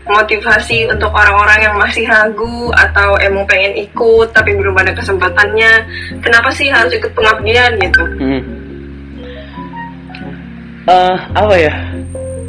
motivasi 0.05 0.85
untuk 0.93 1.09
orang-orang 1.17 1.65
yang 1.65 1.75
masih 1.81 2.05
ragu 2.05 2.69
atau 2.77 3.17
emang 3.25 3.49
pengen 3.49 3.73
ikut 3.73 4.29
tapi 4.37 4.53
belum 4.53 4.77
ada 4.77 4.93
kesempatannya, 4.93 5.73
kenapa 6.21 6.53
sih 6.53 6.69
harus 6.69 6.93
ikut 6.93 7.13
pengabdian 7.17 7.73
gitu? 7.81 8.05
Hmm. 8.21 8.43
Eh, 10.85 11.17
apa 11.33 11.55
ya? 11.57 11.73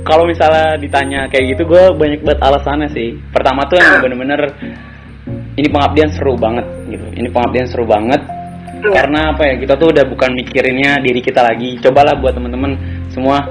Kalau 0.06 0.28
misalnya 0.28 0.76
ditanya 0.78 1.26
kayak 1.32 1.56
gitu, 1.56 1.64
gue 1.66 1.84
banyak 1.96 2.22
banget 2.22 2.40
alasannya 2.44 2.92
sih. 2.92 3.16
Pertama 3.32 3.66
tuh 3.66 3.80
emang 3.80 4.04
bener-bener 4.06 4.52
ini 5.56 5.68
pengabdian 5.72 6.12
seru 6.12 6.36
banget 6.36 6.66
gitu. 6.92 7.06
Ini 7.16 7.28
pengabdian 7.32 7.68
seru 7.72 7.88
banget 7.88 8.22
karena 8.84 9.34
apa 9.34 9.44
ya? 9.48 9.56
Kita 9.58 9.74
tuh 9.80 9.96
udah 9.96 10.04
bukan 10.06 10.36
mikirinnya 10.36 11.00
diri 11.00 11.24
kita 11.24 11.42
lagi. 11.42 11.80
Cobalah 11.80 12.20
buat 12.20 12.36
temen-temen 12.36 12.72
semua 13.10 13.48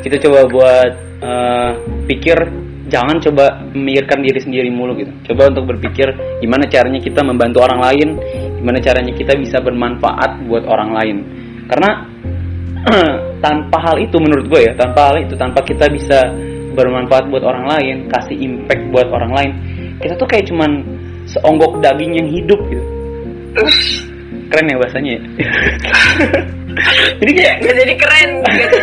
kita 0.00 0.16
coba 0.22 0.40
buat 0.48 0.92
eh, 1.22 1.70
pikir 2.08 2.38
jangan 2.86 3.18
coba 3.18 3.66
memikirkan 3.74 4.22
diri 4.22 4.38
sendiri 4.38 4.68
mulu 4.70 4.96
gitu. 4.96 5.12
Coba 5.32 5.50
untuk 5.50 5.76
berpikir 5.76 6.14
gimana 6.38 6.70
caranya 6.70 7.02
kita 7.02 7.20
membantu 7.26 7.66
orang 7.66 7.82
lain, 7.82 8.08
gimana 8.62 8.78
caranya 8.78 9.12
kita 9.12 9.34
bisa 9.34 9.58
bermanfaat 9.58 10.46
buat 10.46 10.64
orang 10.64 10.90
lain. 10.94 11.16
Karena 11.66 11.90
tanpa 13.44 13.78
hal 13.82 13.98
itu 13.98 14.16
menurut 14.22 14.46
gue 14.46 14.60
ya, 14.70 14.72
tanpa 14.78 15.10
hal 15.10 15.26
itu, 15.26 15.34
tanpa 15.34 15.66
kita 15.66 15.90
bisa 15.90 16.30
bermanfaat 16.78 17.26
buat 17.26 17.42
orang 17.42 17.66
lain, 17.66 17.96
kasih 18.06 18.38
impact 18.38 18.82
buat 18.94 19.08
orang 19.10 19.32
lain, 19.34 19.50
kita 19.98 20.14
tuh 20.14 20.28
kayak 20.30 20.46
cuman 20.46 20.95
seonggok 21.28 21.82
daging 21.82 22.12
yang 22.18 22.28
hidup 22.30 22.60
gitu. 22.70 22.84
Keren 24.46 24.70
ya 24.70 24.76
bahasanya 24.78 25.10
ya. 25.18 25.22
Jadi 27.20 27.32
kayak 27.32 27.54
Gak 27.64 27.76
jadi 27.82 27.94
keren 27.96 28.30
gitu. 28.44 28.78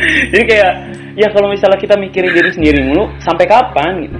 jadi 0.32 0.44
kayak 0.46 0.72
ya 1.18 1.28
kalau 1.34 1.52
misalnya 1.52 1.78
kita 1.78 1.94
mikirin 1.98 2.32
diri 2.32 2.50
sendiri 2.52 2.80
mulu 2.86 3.10
sampai 3.20 3.44
kapan 3.44 4.08
gitu 4.08 4.18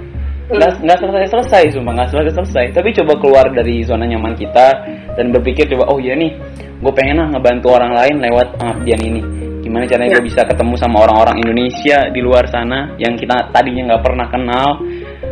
nggak 0.51 0.83
nggak 0.83 0.97
selesai 0.99 1.27
selesai 1.31 1.63
sumpah 1.71 1.93
nggak 1.95 2.09
selesai 2.11 2.33
selesai 2.43 2.65
tapi 2.75 2.91
coba 2.91 3.13
keluar 3.23 3.45
dari 3.55 3.87
zona 3.87 4.03
nyaman 4.03 4.35
kita 4.35 4.67
dan 5.15 5.31
berpikir 5.31 5.63
coba 5.71 5.87
oh 5.95 5.99
iya 6.03 6.11
nih 6.19 6.35
gue 6.81 6.91
pengen 6.91 7.23
lah 7.23 7.27
ngebantu 7.31 7.71
orang 7.71 7.95
lain 7.95 8.15
lewat 8.19 8.59
pengabdian 8.59 8.99
ini 8.99 9.21
gimana 9.63 9.87
caranya 9.87 10.19
gue 10.19 10.25
bisa 10.27 10.43
ketemu 10.43 10.75
sama 10.75 11.07
orang-orang 11.07 11.39
Indonesia 11.39 12.11
di 12.11 12.19
luar 12.19 12.43
sana 12.51 12.91
yang 12.99 13.15
kita 13.15 13.53
tadinya 13.55 13.95
nggak 13.95 14.03
pernah 14.03 14.27
kenal 14.27 14.69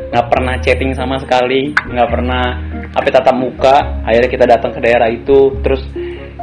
nggak 0.10 0.26
pernah 0.26 0.58
chatting 0.58 0.92
sama 0.98 1.22
sekali 1.22 1.70
nggak 1.74 2.10
pernah 2.10 2.44
apa 2.94 3.08
tatap 3.10 3.36
muka. 3.38 4.04
Akhirnya 4.06 4.30
kita 4.30 4.46
datang 4.50 4.72
ke 4.74 4.80
daerah 4.82 5.10
itu. 5.10 5.54
Terus 5.62 5.82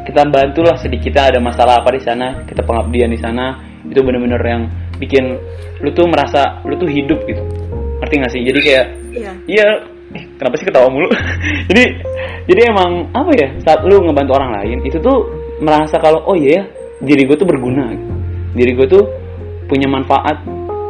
kita 0.06 0.22
bantulah 0.30 0.78
sedikit 0.78 1.18
ada 1.18 1.42
masalah 1.42 1.82
apa 1.82 1.90
di 1.94 2.02
sana. 2.02 2.46
Kita 2.46 2.62
pengabdian 2.62 3.10
di 3.10 3.18
sana. 3.18 3.58
Itu 3.86 4.02
bener-bener 4.06 4.42
yang 4.42 4.62
bikin 5.02 5.34
lu 5.82 5.90
tuh 5.92 6.06
merasa 6.06 6.62
lu 6.62 6.78
tuh 6.78 6.88
hidup 6.88 7.22
gitu. 7.26 7.42
Ngerti 8.02 8.14
gak 8.22 8.32
sih? 8.32 8.42
Jadi 8.44 8.58
kayak 8.62 8.86
Iya. 9.16 9.32
iya. 9.48 9.66
Eh, 10.14 10.24
kenapa 10.38 10.54
sih 10.60 10.66
ketawa 10.68 10.86
mulu? 10.92 11.08
Jadi 11.72 11.84
jadi 12.46 12.70
emang 12.70 13.10
apa 13.10 13.30
ya 13.34 13.48
saat 13.66 13.82
lu 13.82 14.06
ngebantu 14.06 14.38
orang 14.38 14.62
lain 14.62 14.78
itu 14.86 15.02
tuh 15.02 15.26
merasa 15.58 15.98
kalau 15.98 16.22
oh 16.30 16.38
iya 16.38 16.62
ya 16.62 16.64
diri 17.02 17.26
gue 17.26 17.36
tuh 17.36 17.48
berguna. 17.48 17.90
Gitu. 17.90 18.06
diri 18.56 18.72
gue 18.72 18.86
tuh 18.88 19.04
punya 19.68 19.84
manfaat 19.84 20.40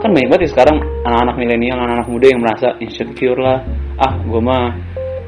kan 0.02 0.10
banyak 0.12 0.28
banget 0.28 0.42
ya 0.46 0.50
sekarang 0.52 0.76
anak-anak 1.02 1.34
milenial 1.40 1.78
anak-anak 1.80 2.08
muda 2.08 2.26
yang 2.28 2.40
merasa 2.44 2.68
insecure 2.78 3.38
lah. 3.40 3.58
Ah 3.96 4.12
gue 4.20 4.40
mah 4.40 4.76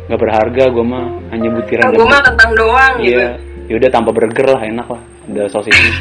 nggak 0.09 0.21
berharga 0.21 0.65
gue 0.73 0.85
mah 0.85 1.05
hanya 1.33 1.49
butiran 1.53 1.93
gue 1.93 2.09
mah 2.09 2.23
kentang 2.25 2.51
doang 2.57 2.95
iya 3.05 3.13
gitu. 3.13 3.25
ya 3.69 3.75
udah 3.77 3.91
tanpa 3.93 4.11
burger 4.13 4.47
lah 4.49 4.63
enak 4.65 4.87
lah. 4.89 5.03
Ada 5.29 5.43
sosisnya 5.53 5.93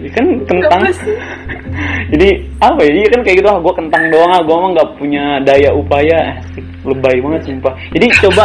ya 0.00 0.10
kan 0.16 0.26
kentang. 0.48 0.80
Jadi 2.12 2.28
apa 2.58 2.80
ya? 2.82 3.06
Kan 3.12 3.20
kayak 3.22 3.36
gitu 3.44 3.48
ah 3.48 3.60
gue 3.60 3.74
kentang 3.76 4.02
doang 4.08 4.32
ah 4.32 4.40
gue 4.42 4.56
mah 4.56 4.70
nggak 4.76 4.90
punya 4.96 5.24
daya 5.44 5.70
upaya. 5.76 6.40
Asik 6.40 6.64
lebay 6.84 7.20
banget 7.20 7.40
sumpah. 7.46 7.74
Jadi 7.92 8.06
coba 8.24 8.44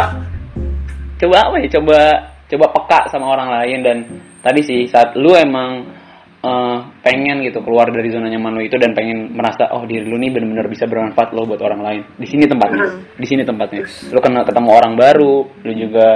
coba 1.16 1.36
apa 1.48 1.56
ya? 1.64 1.68
Coba 1.80 1.98
coba 2.46 2.66
peka 2.70 3.00
sama 3.10 3.26
orang 3.34 3.48
lain 3.60 3.78
dan 3.82 3.96
tadi 4.44 4.60
sih 4.62 4.80
saat 4.86 5.16
lu 5.18 5.34
emang 5.34 5.82
uh, 6.42 6.78
pengen 7.00 7.40
gitu 7.46 7.62
keluar 7.62 7.88
dari 7.88 8.08
zona 8.12 8.28
nyaman 8.28 8.58
lu 8.58 8.62
itu 8.66 8.76
dan 8.76 8.92
pengen 8.92 9.32
merasa 9.32 9.70
oh 9.72 9.86
diri 9.88 10.04
lu 10.04 10.18
nih 10.18 10.34
benar-benar 10.34 10.66
bisa 10.68 10.84
bermanfaat 10.84 11.32
lo 11.32 11.46
buat 11.48 11.62
orang 11.62 11.80
lain. 11.80 12.02
Di 12.18 12.26
sini 12.28 12.44
tempatnya. 12.44 12.84
Hmm. 12.84 13.00
di 13.16 13.26
sini 13.26 13.42
tempatnya. 13.46 13.82
Lu 14.12 14.20
kenal 14.20 14.42
ketemu 14.44 14.68
orang 14.72 14.92
baru 14.98 15.36
lu 15.64 15.72
juga 15.72 16.08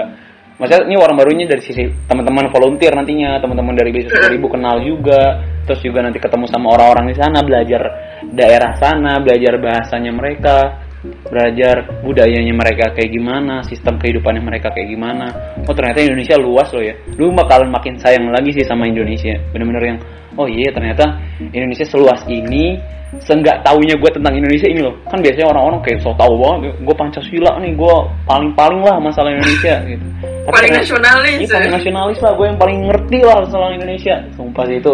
maksudnya 0.61 0.85
ini 0.93 0.97
orang 1.01 1.17
barunya 1.17 1.49
dari 1.49 1.63
sisi 1.65 1.89
teman-teman 2.05 2.53
volunteer 2.53 2.93
nantinya 2.93 3.41
teman-teman 3.41 3.73
dari 3.73 3.97
bisnis 3.97 4.29
ribu 4.29 4.53
kenal 4.53 4.77
juga 4.85 5.41
terus 5.65 5.81
juga 5.81 6.05
nanti 6.05 6.21
ketemu 6.21 6.45
sama 6.53 6.77
orang-orang 6.77 7.09
di 7.09 7.17
sana 7.17 7.41
belajar 7.41 7.83
daerah 8.29 8.77
sana 8.77 9.25
belajar 9.25 9.57
bahasanya 9.57 10.13
mereka 10.13 10.80
belajar 11.03 11.89
budayanya 12.05 12.53
mereka 12.53 12.93
kayak 12.93 13.11
gimana, 13.13 13.65
sistem 13.65 13.97
kehidupannya 13.97 14.43
mereka 14.45 14.69
kayak 14.73 14.89
gimana. 14.93 15.33
Oh 15.65 15.73
ternyata 15.73 16.05
Indonesia 16.05 16.37
luas 16.37 16.69
loh 16.77 16.85
ya. 16.85 16.95
Lu 17.17 17.33
bakalan 17.33 17.73
makin 17.73 17.97
sayang 17.97 18.29
lagi 18.29 18.53
sih 18.53 18.65
sama 18.69 18.85
Indonesia. 18.85 19.33
Bener-bener 19.53 19.97
yang 19.97 19.99
oh 20.37 20.49
iya 20.49 20.69
ternyata 20.73 21.17
Indonesia 21.41 21.87
seluas 21.89 22.21
ini. 22.29 22.77
Seenggak 23.11 23.67
taunya 23.67 23.99
gue 23.99 24.07
tentang 24.15 24.39
Indonesia 24.39 24.71
ini 24.71 24.87
loh. 24.87 24.95
Kan 25.11 25.19
biasanya 25.19 25.51
orang-orang 25.51 25.83
kayak 25.83 25.99
so 25.99 26.15
tau 26.15 26.31
banget. 26.31 26.79
Gue 26.79 26.95
Pancasila 26.95 27.59
nih, 27.59 27.75
gue 27.75 27.95
paling-paling 28.23 28.81
lah 28.87 29.03
masalah 29.03 29.35
Indonesia 29.35 29.83
gitu. 29.83 30.07
Tapi 30.47 30.55
paling 30.55 30.75
nasionalis. 30.79 31.39
Iya, 31.43 31.49
paling 31.59 31.73
nasionalis 31.75 32.19
lah. 32.23 32.33
Gue 32.39 32.47
yang 32.47 32.59
paling 32.63 32.79
ngerti 32.87 33.19
lah 33.27 33.43
masalah 33.43 33.75
Indonesia. 33.75 34.15
Sumpah 34.39 34.63
sih 34.71 34.79
itu 34.79 34.93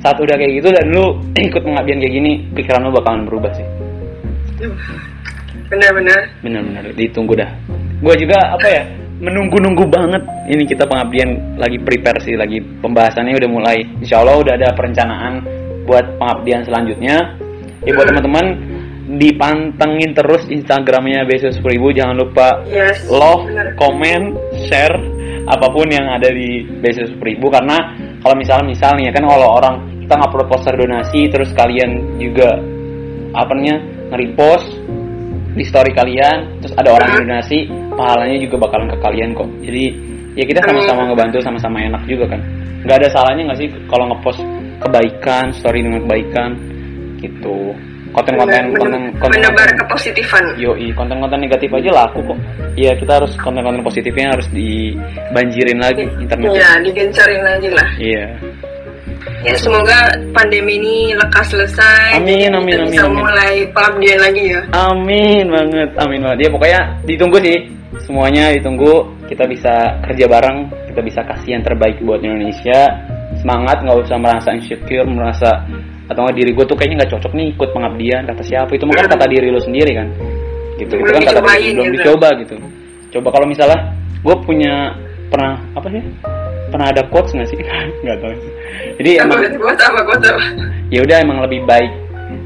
saat 0.00 0.16
udah 0.16 0.40
kayak 0.40 0.52
gitu 0.56 0.72
dan 0.72 0.88
lu 0.88 1.20
ikut 1.52 1.60
pengabdian 1.60 2.00
kayak 2.00 2.14
gini, 2.16 2.32
pikiran 2.56 2.88
lu 2.88 2.96
bakalan 2.96 3.28
berubah 3.28 3.52
sih 3.52 3.66
benar-benar. 5.70 6.20
Benar-benar. 6.42 6.82
Ditunggu 6.98 7.38
dah. 7.38 7.50
Gue 8.02 8.14
juga 8.18 8.58
apa 8.58 8.66
ya 8.66 8.82
menunggu-nunggu 9.20 9.84
banget. 9.86 10.22
Ini 10.50 10.64
kita 10.66 10.88
pengabdian 10.88 11.56
lagi 11.60 11.78
prepare 11.78 12.18
sih 12.24 12.34
lagi 12.34 12.58
pembahasannya 12.58 13.38
udah 13.38 13.50
mulai. 13.50 13.78
Insya 14.02 14.20
Allah 14.20 14.40
udah 14.40 14.54
ada 14.58 14.68
perencanaan 14.74 15.44
buat 15.86 16.18
pengabdian 16.18 16.66
selanjutnya. 16.66 17.38
Ya 17.86 17.92
buat 17.96 18.10
teman-teman 18.12 18.46
dipantengin 19.16 20.12
terus 20.12 20.44
Instagramnya 20.50 21.24
Besos 21.24 21.56
Ribu. 21.62 21.94
Jangan 21.94 22.16
lupa 22.18 22.60
yes, 22.68 23.08
love, 23.08 23.48
bener. 23.48 23.72
comment, 23.78 24.36
share 24.68 24.96
apa 25.48 25.66
pun 25.72 25.88
yang 25.88 26.06
ada 26.08 26.28
di 26.28 26.66
Besos 26.80 27.12
Ribu. 27.20 27.48
Karena 27.48 27.96
kalau 28.20 28.36
misalnya 28.36 28.66
misalnya 28.72 29.10
kan 29.12 29.24
kalau 29.24 29.48
orang 29.56 29.74
kita 30.04 30.14
ngupload 30.26 30.46
poster 30.50 30.74
donasi 30.74 31.30
terus 31.30 31.50
kalian 31.54 32.18
juga 32.18 32.58
apa 33.30 33.54
namanya 33.54 33.78
nge-repost 34.10 34.66
di 35.54 35.64
story 35.66 35.90
kalian 35.90 36.62
terus 36.62 36.74
ada 36.78 36.94
orang 36.94 37.08
yang 37.14 37.26
donasi 37.26 37.66
pahalanya 37.94 38.38
juga 38.38 38.56
bakalan 38.68 38.88
ke 38.90 38.98
kalian 39.02 39.30
kok. 39.34 39.48
Jadi 39.66 39.84
ya 40.38 40.44
kita 40.46 40.60
sama-sama 40.62 41.10
ngebantu 41.10 41.38
sama-sama 41.42 41.76
enak 41.82 42.02
juga 42.06 42.24
kan. 42.30 42.40
Nggak 42.86 42.96
ada 43.02 43.08
salahnya 43.12 43.42
nggak 43.50 43.58
sih 43.58 43.68
kalau 43.90 44.04
ngepost 44.10 44.40
kebaikan 44.80 45.44
story 45.52 45.80
dengan 45.82 46.00
kebaikan? 46.06 46.50
Gitu. 47.20 47.58
Konten-konten 48.10 48.74
konten 48.74 49.02
konten 49.22 49.38
menebar 49.38 49.70
kepositifan 49.86 50.58
yoi 50.58 50.90
konten-konten 50.98 51.38
negatif 51.46 51.70
aja 51.70 51.90
laku 51.94 52.18
kok. 52.26 52.38
Iya 52.74 52.98
kita 52.98 53.22
harus 53.22 53.32
konten-konten 53.38 53.86
positifnya 53.86 54.34
harus 54.34 54.50
dibanjirin 54.50 55.78
lagi 55.78 56.10
internet 56.18 56.50
iya 56.50 56.78
digencarin 56.82 57.42
lagi 57.42 57.68
lah. 57.70 57.88
Iya 58.02 58.26
Ya 59.40 59.56
semoga 59.56 60.12
pandemi 60.36 60.76
ini 60.76 61.16
lekas 61.16 61.48
selesai. 61.48 62.20
Amin 62.20 62.52
amin 62.52 62.76
amin. 62.76 62.92
Bisa 62.92 63.08
amin. 63.08 63.24
mulai 63.24 63.54
pengabdian 63.72 64.18
lagi 64.20 64.44
ya. 64.52 64.60
Amin 64.76 65.44
banget 65.48 65.90
amin 65.96 66.20
banget. 66.20 66.38
Ya 66.44 66.48
pokoknya 66.52 66.80
ditunggu 67.08 67.36
sih 67.40 67.58
semuanya 68.04 68.52
ditunggu 68.54 69.06
kita 69.30 69.46
bisa 69.46 69.74
kerja 70.04 70.24
bareng 70.26 70.58
kita 70.90 71.00
bisa 71.00 71.20
kasih 71.22 71.58
yang 71.58 71.64
terbaik 71.64 71.96
buat 72.02 72.20
Indonesia 72.20 72.90
semangat 73.38 73.80
nggak 73.86 73.98
usah 74.02 74.16
merasa 74.18 74.50
insecure 74.52 75.06
merasa 75.06 75.50
atau 76.10 76.26
nggak 76.26 76.36
diri 76.42 76.50
gue 76.50 76.64
tuh 76.66 76.74
kayaknya 76.74 77.06
nggak 77.06 77.12
cocok 77.14 77.32
nih 77.38 77.46
ikut 77.54 77.70
pengabdian 77.70 78.22
kata 78.26 78.42
siapa 78.42 78.72
itu 78.74 78.82
mungkin 78.82 79.06
kata 79.06 79.26
diri 79.30 79.48
lo 79.54 79.62
sendiri 79.62 79.92
kan 79.94 80.08
gitu 80.82 80.94
itu 80.98 81.10
kan 81.14 81.22
kata 81.22 81.40
diri 81.54 81.70
belum 81.78 81.86
gitu. 81.86 81.96
dicoba 82.02 82.28
gitu 82.42 82.54
coba 83.14 83.28
kalau 83.30 83.46
misalnya 83.46 83.78
gue 84.20 84.36
punya 84.42 84.74
pernah 85.30 85.54
apa 85.78 85.86
sih 85.94 86.02
pernah 86.70 86.88
ada 86.94 87.02
quotes 87.10 87.34
nggak 87.34 87.48
sih? 87.50 87.58
Nggak 88.06 88.18
tahu. 88.22 88.34
Jadi 89.02 89.10
emang 89.20 89.38
gue 89.42 89.74
sama 89.76 90.00
gue 90.06 90.16
sama 90.22 90.42
ya 90.88 91.00
udah 91.04 91.16
emang 91.20 91.38
lebih 91.44 91.66
baik. 91.66 91.92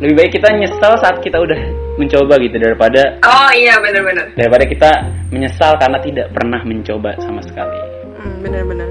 Lebih 0.01 0.15
baik 0.17 0.31
kita 0.41 0.49
nyesal 0.57 0.97
saat 0.99 1.21
kita 1.21 1.39
udah 1.39 1.85
mencoba 1.95 2.35
gitu 2.43 2.59
daripada 2.59 3.23
oh 3.23 3.51
iya 3.55 3.79
benar-benar 3.79 4.27
daripada 4.35 4.65
kita 4.67 4.91
menyesal 5.31 5.79
karena 5.79 5.99
tidak 6.03 6.27
pernah 6.35 6.61
mencoba 6.67 7.15
sama 7.23 7.39
sekali. 7.47 7.79
Hmm, 8.19 8.43
benar-benar 8.43 8.89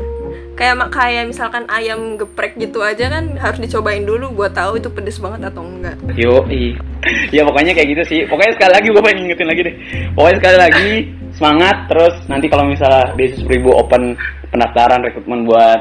kayak 0.53 0.93
kayak 0.93 1.25
misalkan 1.27 1.65
ayam 1.65 2.15
geprek 2.15 2.53
gitu 2.61 2.85
aja 2.85 3.09
kan 3.09 3.35
harus 3.41 3.59
dicobain 3.59 4.05
dulu 4.05 4.29
buat 4.31 4.53
tahu 4.53 4.77
itu 4.77 4.87
pedes 4.93 5.17
banget 5.17 5.49
atau 5.49 5.65
enggak. 5.65 5.97
Yo 6.13 6.45
i 6.47 6.77
ya 7.35 7.41
pokoknya 7.43 7.73
kayak 7.73 7.89
gitu 7.97 8.03
sih. 8.07 8.19
Pokoknya 8.29 8.53
sekali 8.55 8.71
lagi 8.71 8.87
gue 8.93 9.03
pengen 9.03 9.17
ngingetin 9.25 9.47
lagi 9.49 9.61
deh. 9.65 9.75
Pokoknya 10.13 10.37
sekali 10.39 10.57
lagi 10.57 10.89
semangat. 11.35 11.77
Terus 11.89 12.15
nanti 12.29 12.45
kalau 12.47 12.65
misalnya 12.69 13.11
beasiswa 13.17 13.49
ribu 13.49 13.69
open 13.73 14.13
pendaftaran 14.53 15.01
rekrutmen 15.01 15.49
buat 15.49 15.79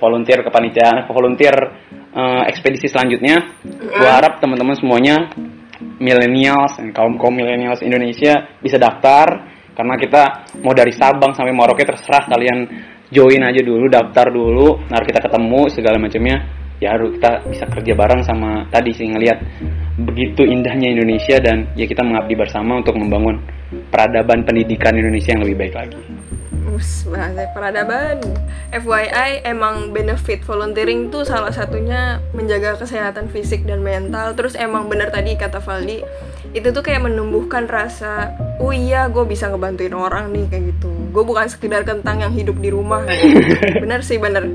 volunteer 0.00 0.40
kepanitiaan 0.42 1.06
volunteer 1.06 1.54
uh, 2.16 2.42
ekspedisi 2.48 2.88
selanjutnya. 2.88 3.60
Gue 3.68 4.10
harap 4.10 4.40
teman-teman 4.40 4.74
semuanya 4.74 5.28
millennials 6.00 6.80
dan 6.80 6.90
kaum 6.96 7.20
kaum 7.20 7.34
millennials 7.36 7.84
Indonesia 7.84 8.48
bisa 8.58 8.80
daftar 8.80 9.52
karena 9.74 9.94
kita 9.98 10.22
mau 10.62 10.72
dari 10.72 10.94
Sabang 10.94 11.34
sampai 11.34 11.52
Merauke 11.52 11.82
terserah 11.82 12.30
kalian 12.30 12.58
join 13.10 13.42
aja 13.42 13.60
dulu 13.62 13.86
daftar 13.90 14.30
dulu 14.30 14.88
nanti 14.90 15.04
kita 15.12 15.20
ketemu 15.22 15.60
segala 15.70 15.96
macamnya. 16.00 16.38
Ya 16.82 16.90
harus 16.98 17.14
kita 17.16 17.46
bisa 17.46 17.64
kerja 17.70 17.92
bareng 17.94 18.26
sama 18.26 18.66
tadi 18.66 18.90
sih 18.90 19.06
ngelihat 19.06 19.38
begitu 19.94 20.42
indahnya 20.42 20.90
Indonesia 20.90 21.38
dan 21.38 21.70
ya 21.78 21.86
kita 21.86 22.02
mengabdi 22.02 22.34
bersama 22.34 22.82
untuk 22.82 22.98
membangun 22.98 23.38
peradaban 23.94 24.42
pendidikan 24.42 24.90
Indonesia 24.98 25.38
yang 25.38 25.46
lebih 25.46 25.56
baik 25.64 25.74
lagi. 25.78 25.98
Us, 26.74 27.06
bahasa 27.06 27.46
peradaban. 27.54 28.18
FYI 28.74 29.46
emang 29.46 29.94
benefit 29.94 30.42
volunteering 30.42 31.06
tuh 31.14 31.22
salah 31.22 31.54
satunya 31.54 32.18
menjaga 32.34 32.74
kesehatan 32.74 33.30
fisik 33.30 33.62
dan 33.62 33.86
mental. 33.86 34.34
Terus 34.34 34.58
emang 34.58 34.90
bener 34.90 35.14
tadi 35.14 35.38
kata 35.38 35.62
Valdi, 35.62 36.02
itu 36.50 36.68
tuh 36.74 36.82
kayak 36.82 37.06
menumbuhkan 37.06 37.70
rasa, 37.70 38.34
oh 38.58 38.74
iya 38.74 39.06
gue 39.06 39.22
bisa 39.22 39.46
ngebantuin 39.46 39.94
orang 39.94 40.34
nih 40.34 40.50
kayak 40.50 40.64
gitu. 40.74 40.90
Gue 41.14 41.22
bukan 41.22 41.46
sekedar 41.46 41.86
kentang 41.86 42.26
yang 42.26 42.34
hidup 42.34 42.58
di 42.58 42.74
rumah. 42.74 43.06
Bener 43.82 44.02
sih 44.02 44.18
bener. 44.18 44.50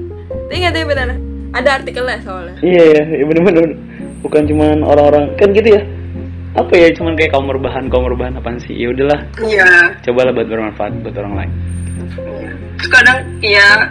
Ingat 0.51 0.75
ya 0.75 0.83
bener. 0.83 1.15
Ada 1.55 1.79
artikelnya 1.79 2.19
soalnya. 2.19 2.55
Iya 2.59 2.83
iya, 2.83 3.01
iya 3.15 3.23
bener-bener. 3.23 3.79
Bukan 4.19 4.43
cuman 4.43 4.83
orang-orang 4.83 5.39
kan 5.39 5.55
gitu 5.55 5.79
ya 5.79 5.81
apa 6.57 6.73
ya 6.73 6.89
cuman 6.97 7.13
kayak 7.13 7.31
kaum 7.31 7.45
rebahan 7.45 7.85
kaum 7.93 8.09
rebahan 8.09 8.33
apa 8.41 8.57
sih 8.65 8.73
ya 8.73 8.89
udahlah 8.89 9.21
iya 9.45 9.93
cobalah 10.01 10.33
buat 10.33 10.49
bermanfaat 10.49 10.91
buat 11.05 11.15
orang 11.21 11.33
lain 11.45 11.51
kadang 12.89 13.17
ya 13.39 13.85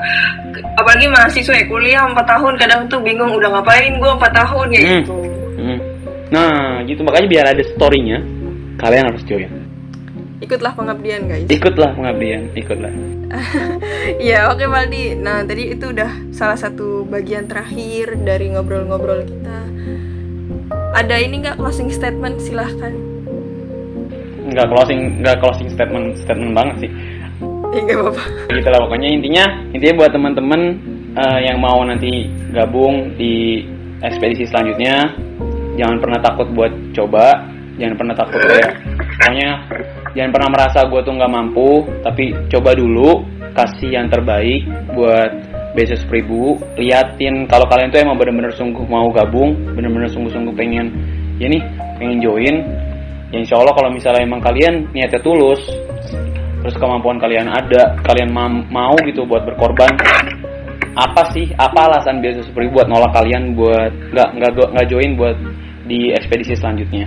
apalagi 0.78 1.06
mahasiswa 1.08 1.54
ya 1.54 1.64
kuliah 1.70 2.02
empat 2.06 2.26
tahun 2.26 2.54
kadang 2.58 2.80
tuh 2.90 3.00
bingung 3.00 3.30
udah 3.34 3.58
ngapain 3.58 3.94
gue 3.94 4.10
empat 4.10 4.32
tahun? 4.34 4.66
Ya 4.74 4.80
hmm. 4.80 4.90
gitu. 5.02 5.16
Hmm. 5.58 5.78
nah 6.28 6.82
gitu. 6.84 7.00
Makanya 7.06 7.28
biar 7.30 7.44
ada 7.54 7.62
storynya 7.74 8.18
kalian 8.78 9.04
harus 9.10 9.22
join. 9.24 9.50
Ikutlah 10.38 10.70
pengabdian 10.78 11.26
guys. 11.26 11.48
Ikutlah 11.50 11.90
pengabdian 11.98 12.52
ikutlah. 12.54 12.92
Ya 14.24 14.48
oke 14.48 14.64
okay, 14.64 14.68
Valdi 14.72 15.04
nah 15.20 15.44
tadi 15.44 15.76
itu 15.76 15.92
udah 15.92 16.32
salah 16.32 16.56
satu 16.56 17.04
bagian 17.04 17.44
terakhir 17.44 18.16
dari 18.24 18.48
ngobrol-ngobrol 18.56 19.20
kita. 19.28 19.58
Ada 20.96 21.20
ini 21.20 21.44
nggak 21.44 21.60
closing 21.60 21.92
statement? 21.92 22.40
Silahkan. 22.40 22.96
Nggak 24.48 24.66
closing 24.72 25.20
nggak 25.20 25.36
closing 25.44 25.68
statement 25.68 26.16
statement 26.24 26.56
banget 26.56 26.88
sih 26.88 26.90
ya 27.74 27.80
nggak 27.84 27.98
apa-apa. 28.00 28.22
Gitu 28.52 28.68
lah 28.68 28.80
pokoknya 28.86 29.08
intinya 29.12 29.44
intinya 29.74 29.94
buat 30.04 30.10
teman-teman 30.12 30.60
uh, 31.16 31.38
yang 31.42 31.58
mau 31.60 31.80
nanti 31.84 32.28
gabung 32.52 33.12
di 33.18 33.64
ekspedisi 34.00 34.46
selanjutnya 34.48 35.12
jangan 35.78 35.96
pernah 36.02 36.18
takut 36.22 36.48
buat 36.54 36.72
coba 36.94 37.46
jangan 37.78 37.94
pernah 37.94 38.14
takut 38.18 38.40
ya 38.42 38.68
pokoknya 38.98 39.50
jangan 40.18 40.30
pernah 40.34 40.48
merasa 40.50 40.78
gue 40.86 41.00
tuh 41.06 41.14
nggak 41.14 41.32
mampu 41.32 41.70
tapi 42.02 42.34
coba 42.50 42.74
dulu 42.74 43.22
kasih 43.54 43.90
yang 43.94 44.06
terbaik 44.10 44.66
buat 44.94 45.30
beses 45.74 46.02
Pribu. 46.06 46.58
Liatin 46.74 47.46
kalau 47.46 47.66
kalian 47.70 47.94
tuh 47.94 48.02
emang 48.02 48.18
bener-bener 48.18 48.50
sungguh 48.54 48.82
mau 48.86 49.06
gabung 49.14 49.54
bener-bener 49.78 50.10
sungguh-sungguh 50.10 50.54
pengen 50.58 50.90
ya 51.38 51.46
nih 51.46 51.62
pengen 52.02 52.18
join 52.18 52.54
ya 53.30 53.38
insya 53.38 53.62
Allah 53.62 53.74
kalau 53.76 53.90
misalnya 53.94 54.26
emang 54.26 54.42
kalian 54.42 54.90
niatnya 54.90 55.22
tulus 55.22 55.60
terus 56.62 56.74
kemampuan 56.76 57.22
kalian 57.22 57.46
ada 57.46 57.94
kalian 58.02 58.30
ma 58.34 58.50
mau 58.50 58.96
gitu 59.06 59.24
buat 59.24 59.46
berkorban. 59.46 59.94
Apa 60.98 61.30
sih 61.30 61.54
apa 61.54 61.86
alasan 61.86 62.18
biasa 62.18 62.42
seperti 62.42 62.74
buat 62.74 62.90
nolak 62.90 63.14
kalian 63.14 63.54
buat 63.54 63.92
nggak 64.10 64.28
nggak 64.34 64.50
nggak 64.74 64.88
join 64.90 65.14
buat 65.14 65.36
di 65.86 66.10
ekspedisi 66.10 66.58
selanjutnya? 66.58 67.06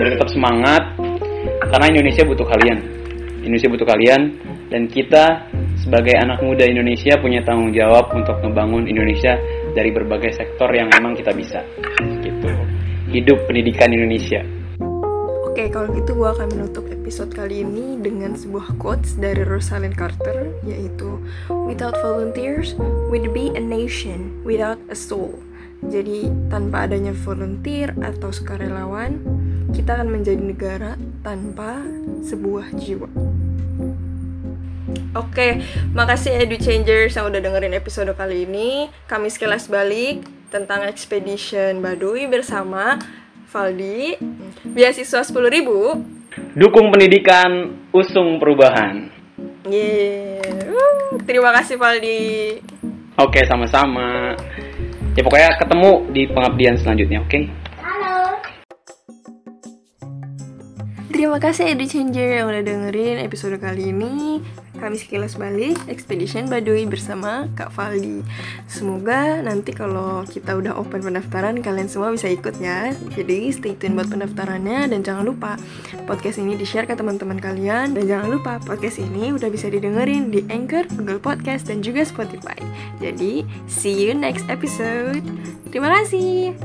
Jadi 0.00 0.08
tetap 0.16 0.28
semangat 0.32 0.82
karena 1.68 1.86
Indonesia 1.92 2.24
butuh 2.24 2.46
kalian. 2.48 2.78
Indonesia 3.42 3.68
butuh 3.68 3.88
kalian 3.90 4.20
dan 4.70 4.88
kita 4.88 5.50
sebagai 5.76 6.14
anak 6.16 6.40
muda 6.40 6.64
Indonesia 6.64 7.18
punya 7.18 7.42
tanggung 7.44 7.74
jawab 7.74 8.08
untuk 8.14 8.38
membangun 8.40 8.86
Indonesia 8.86 9.36
dari 9.74 9.90
berbagai 9.92 10.32
sektor 10.32 10.70
yang 10.72 10.88
memang 10.88 11.12
kita 11.18 11.34
bisa. 11.34 11.60
Gitu. 12.00 12.48
Hidup 13.12 13.44
pendidikan 13.44 13.92
Indonesia 13.92 14.61
Oke, 15.52 15.68
kalau 15.68 15.92
gitu 15.92 16.16
gue 16.16 16.24
akan 16.32 16.48
menutup 16.48 16.88
episode 16.88 17.28
kali 17.28 17.60
ini 17.60 18.00
dengan 18.00 18.32
sebuah 18.32 18.72
quotes 18.80 19.20
dari 19.20 19.44
Rosalind 19.44 19.92
Carter, 19.92 20.48
yaitu 20.64 21.20
Without 21.52 21.92
volunteers, 22.00 22.72
we'd 23.12 23.36
be 23.36 23.52
a 23.52 23.60
nation 23.60 24.32
without 24.48 24.80
a 24.88 24.96
soul. 24.96 25.36
Jadi, 25.84 26.32
tanpa 26.48 26.88
adanya 26.88 27.12
volunteer 27.12 27.92
atau 28.00 28.32
sukarelawan, 28.32 29.20
kita 29.76 30.00
akan 30.00 30.08
menjadi 30.08 30.40
negara 30.40 30.96
tanpa 31.20 31.84
sebuah 32.24 32.72
jiwa. 32.72 33.12
Oke, 35.12 35.60
makasih 35.92 36.48
Edu 36.48 36.56
Changers 36.56 37.12
yang 37.12 37.28
udah 37.28 37.44
dengerin 37.44 37.76
episode 37.76 38.08
kali 38.16 38.48
ini. 38.48 38.88
Kami 39.04 39.28
sekilas 39.28 39.68
balik 39.68 40.24
tentang 40.48 40.88
Expedition 40.88 41.84
Baduy 41.84 42.24
bersama 42.24 42.96
Valdi, 43.52 44.16
beasiswa 44.64 45.20
10 45.20 45.52
ribu. 45.52 45.92
Dukung 46.56 46.88
pendidikan, 46.88 47.84
usung 47.92 48.40
perubahan. 48.40 49.12
Yeah. 49.68 50.72
Uh, 50.72 51.20
terima 51.28 51.52
kasih 51.60 51.76
Valdi. 51.76 52.58
Oke, 53.20 53.44
sama-sama. 53.44 54.32
Ya 55.12 55.20
pokoknya 55.20 55.60
ketemu 55.60 55.90
di 56.16 56.22
pengabdian 56.32 56.80
selanjutnya, 56.80 57.20
oke? 57.20 57.61
Terima 61.12 61.36
kasih 61.36 61.76
Edu 61.76 61.84
Changer 61.84 62.40
yang 62.40 62.48
udah 62.48 62.64
dengerin 62.64 63.20
episode 63.20 63.60
kali 63.60 63.92
ini. 63.92 64.40
Kami 64.80 64.96
sekilas 64.96 65.36
balik 65.36 65.76
Expedition 65.84 66.48
Baduy 66.48 66.88
bersama 66.88 67.52
Kak 67.52 67.68
Valdi. 67.76 68.24
Semoga 68.64 69.44
nanti 69.44 69.76
kalau 69.76 70.24
kita 70.24 70.56
udah 70.56 70.72
open 70.72 71.04
pendaftaran 71.04 71.60
kalian 71.60 71.92
semua 71.92 72.16
bisa 72.16 72.32
ikut 72.32 72.56
ya. 72.56 72.96
Jadi 73.12 73.52
stay 73.52 73.76
tune 73.76 73.92
buat 73.92 74.08
pendaftarannya 74.08 74.88
dan 74.88 75.04
jangan 75.04 75.28
lupa 75.28 75.60
podcast 76.08 76.40
ini 76.40 76.56
di-share 76.56 76.88
ke 76.88 76.96
teman-teman 76.96 77.36
kalian 77.36 77.92
dan 77.92 78.04
jangan 78.08 78.32
lupa 78.32 78.56
podcast 78.64 78.96
ini 78.96 79.36
udah 79.36 79.52
bisa 79.52 79.68
didengerin 79.68 80.32
di 80.32 80.48
Anchor, 80.48 80.88
Google 80.96 81.20
Podcast 81.20 81.68
dan 81.68 81.84
juga 81.84 82.08
Spotify. 82.08 82.56
Jadi 83.04 83.44
see 83.68 84.08
you 84.08 84.16
next 84.16 84.48
episode. 84.48 85.20
Terima 85.68 85.92
kasih. 85.92 86.56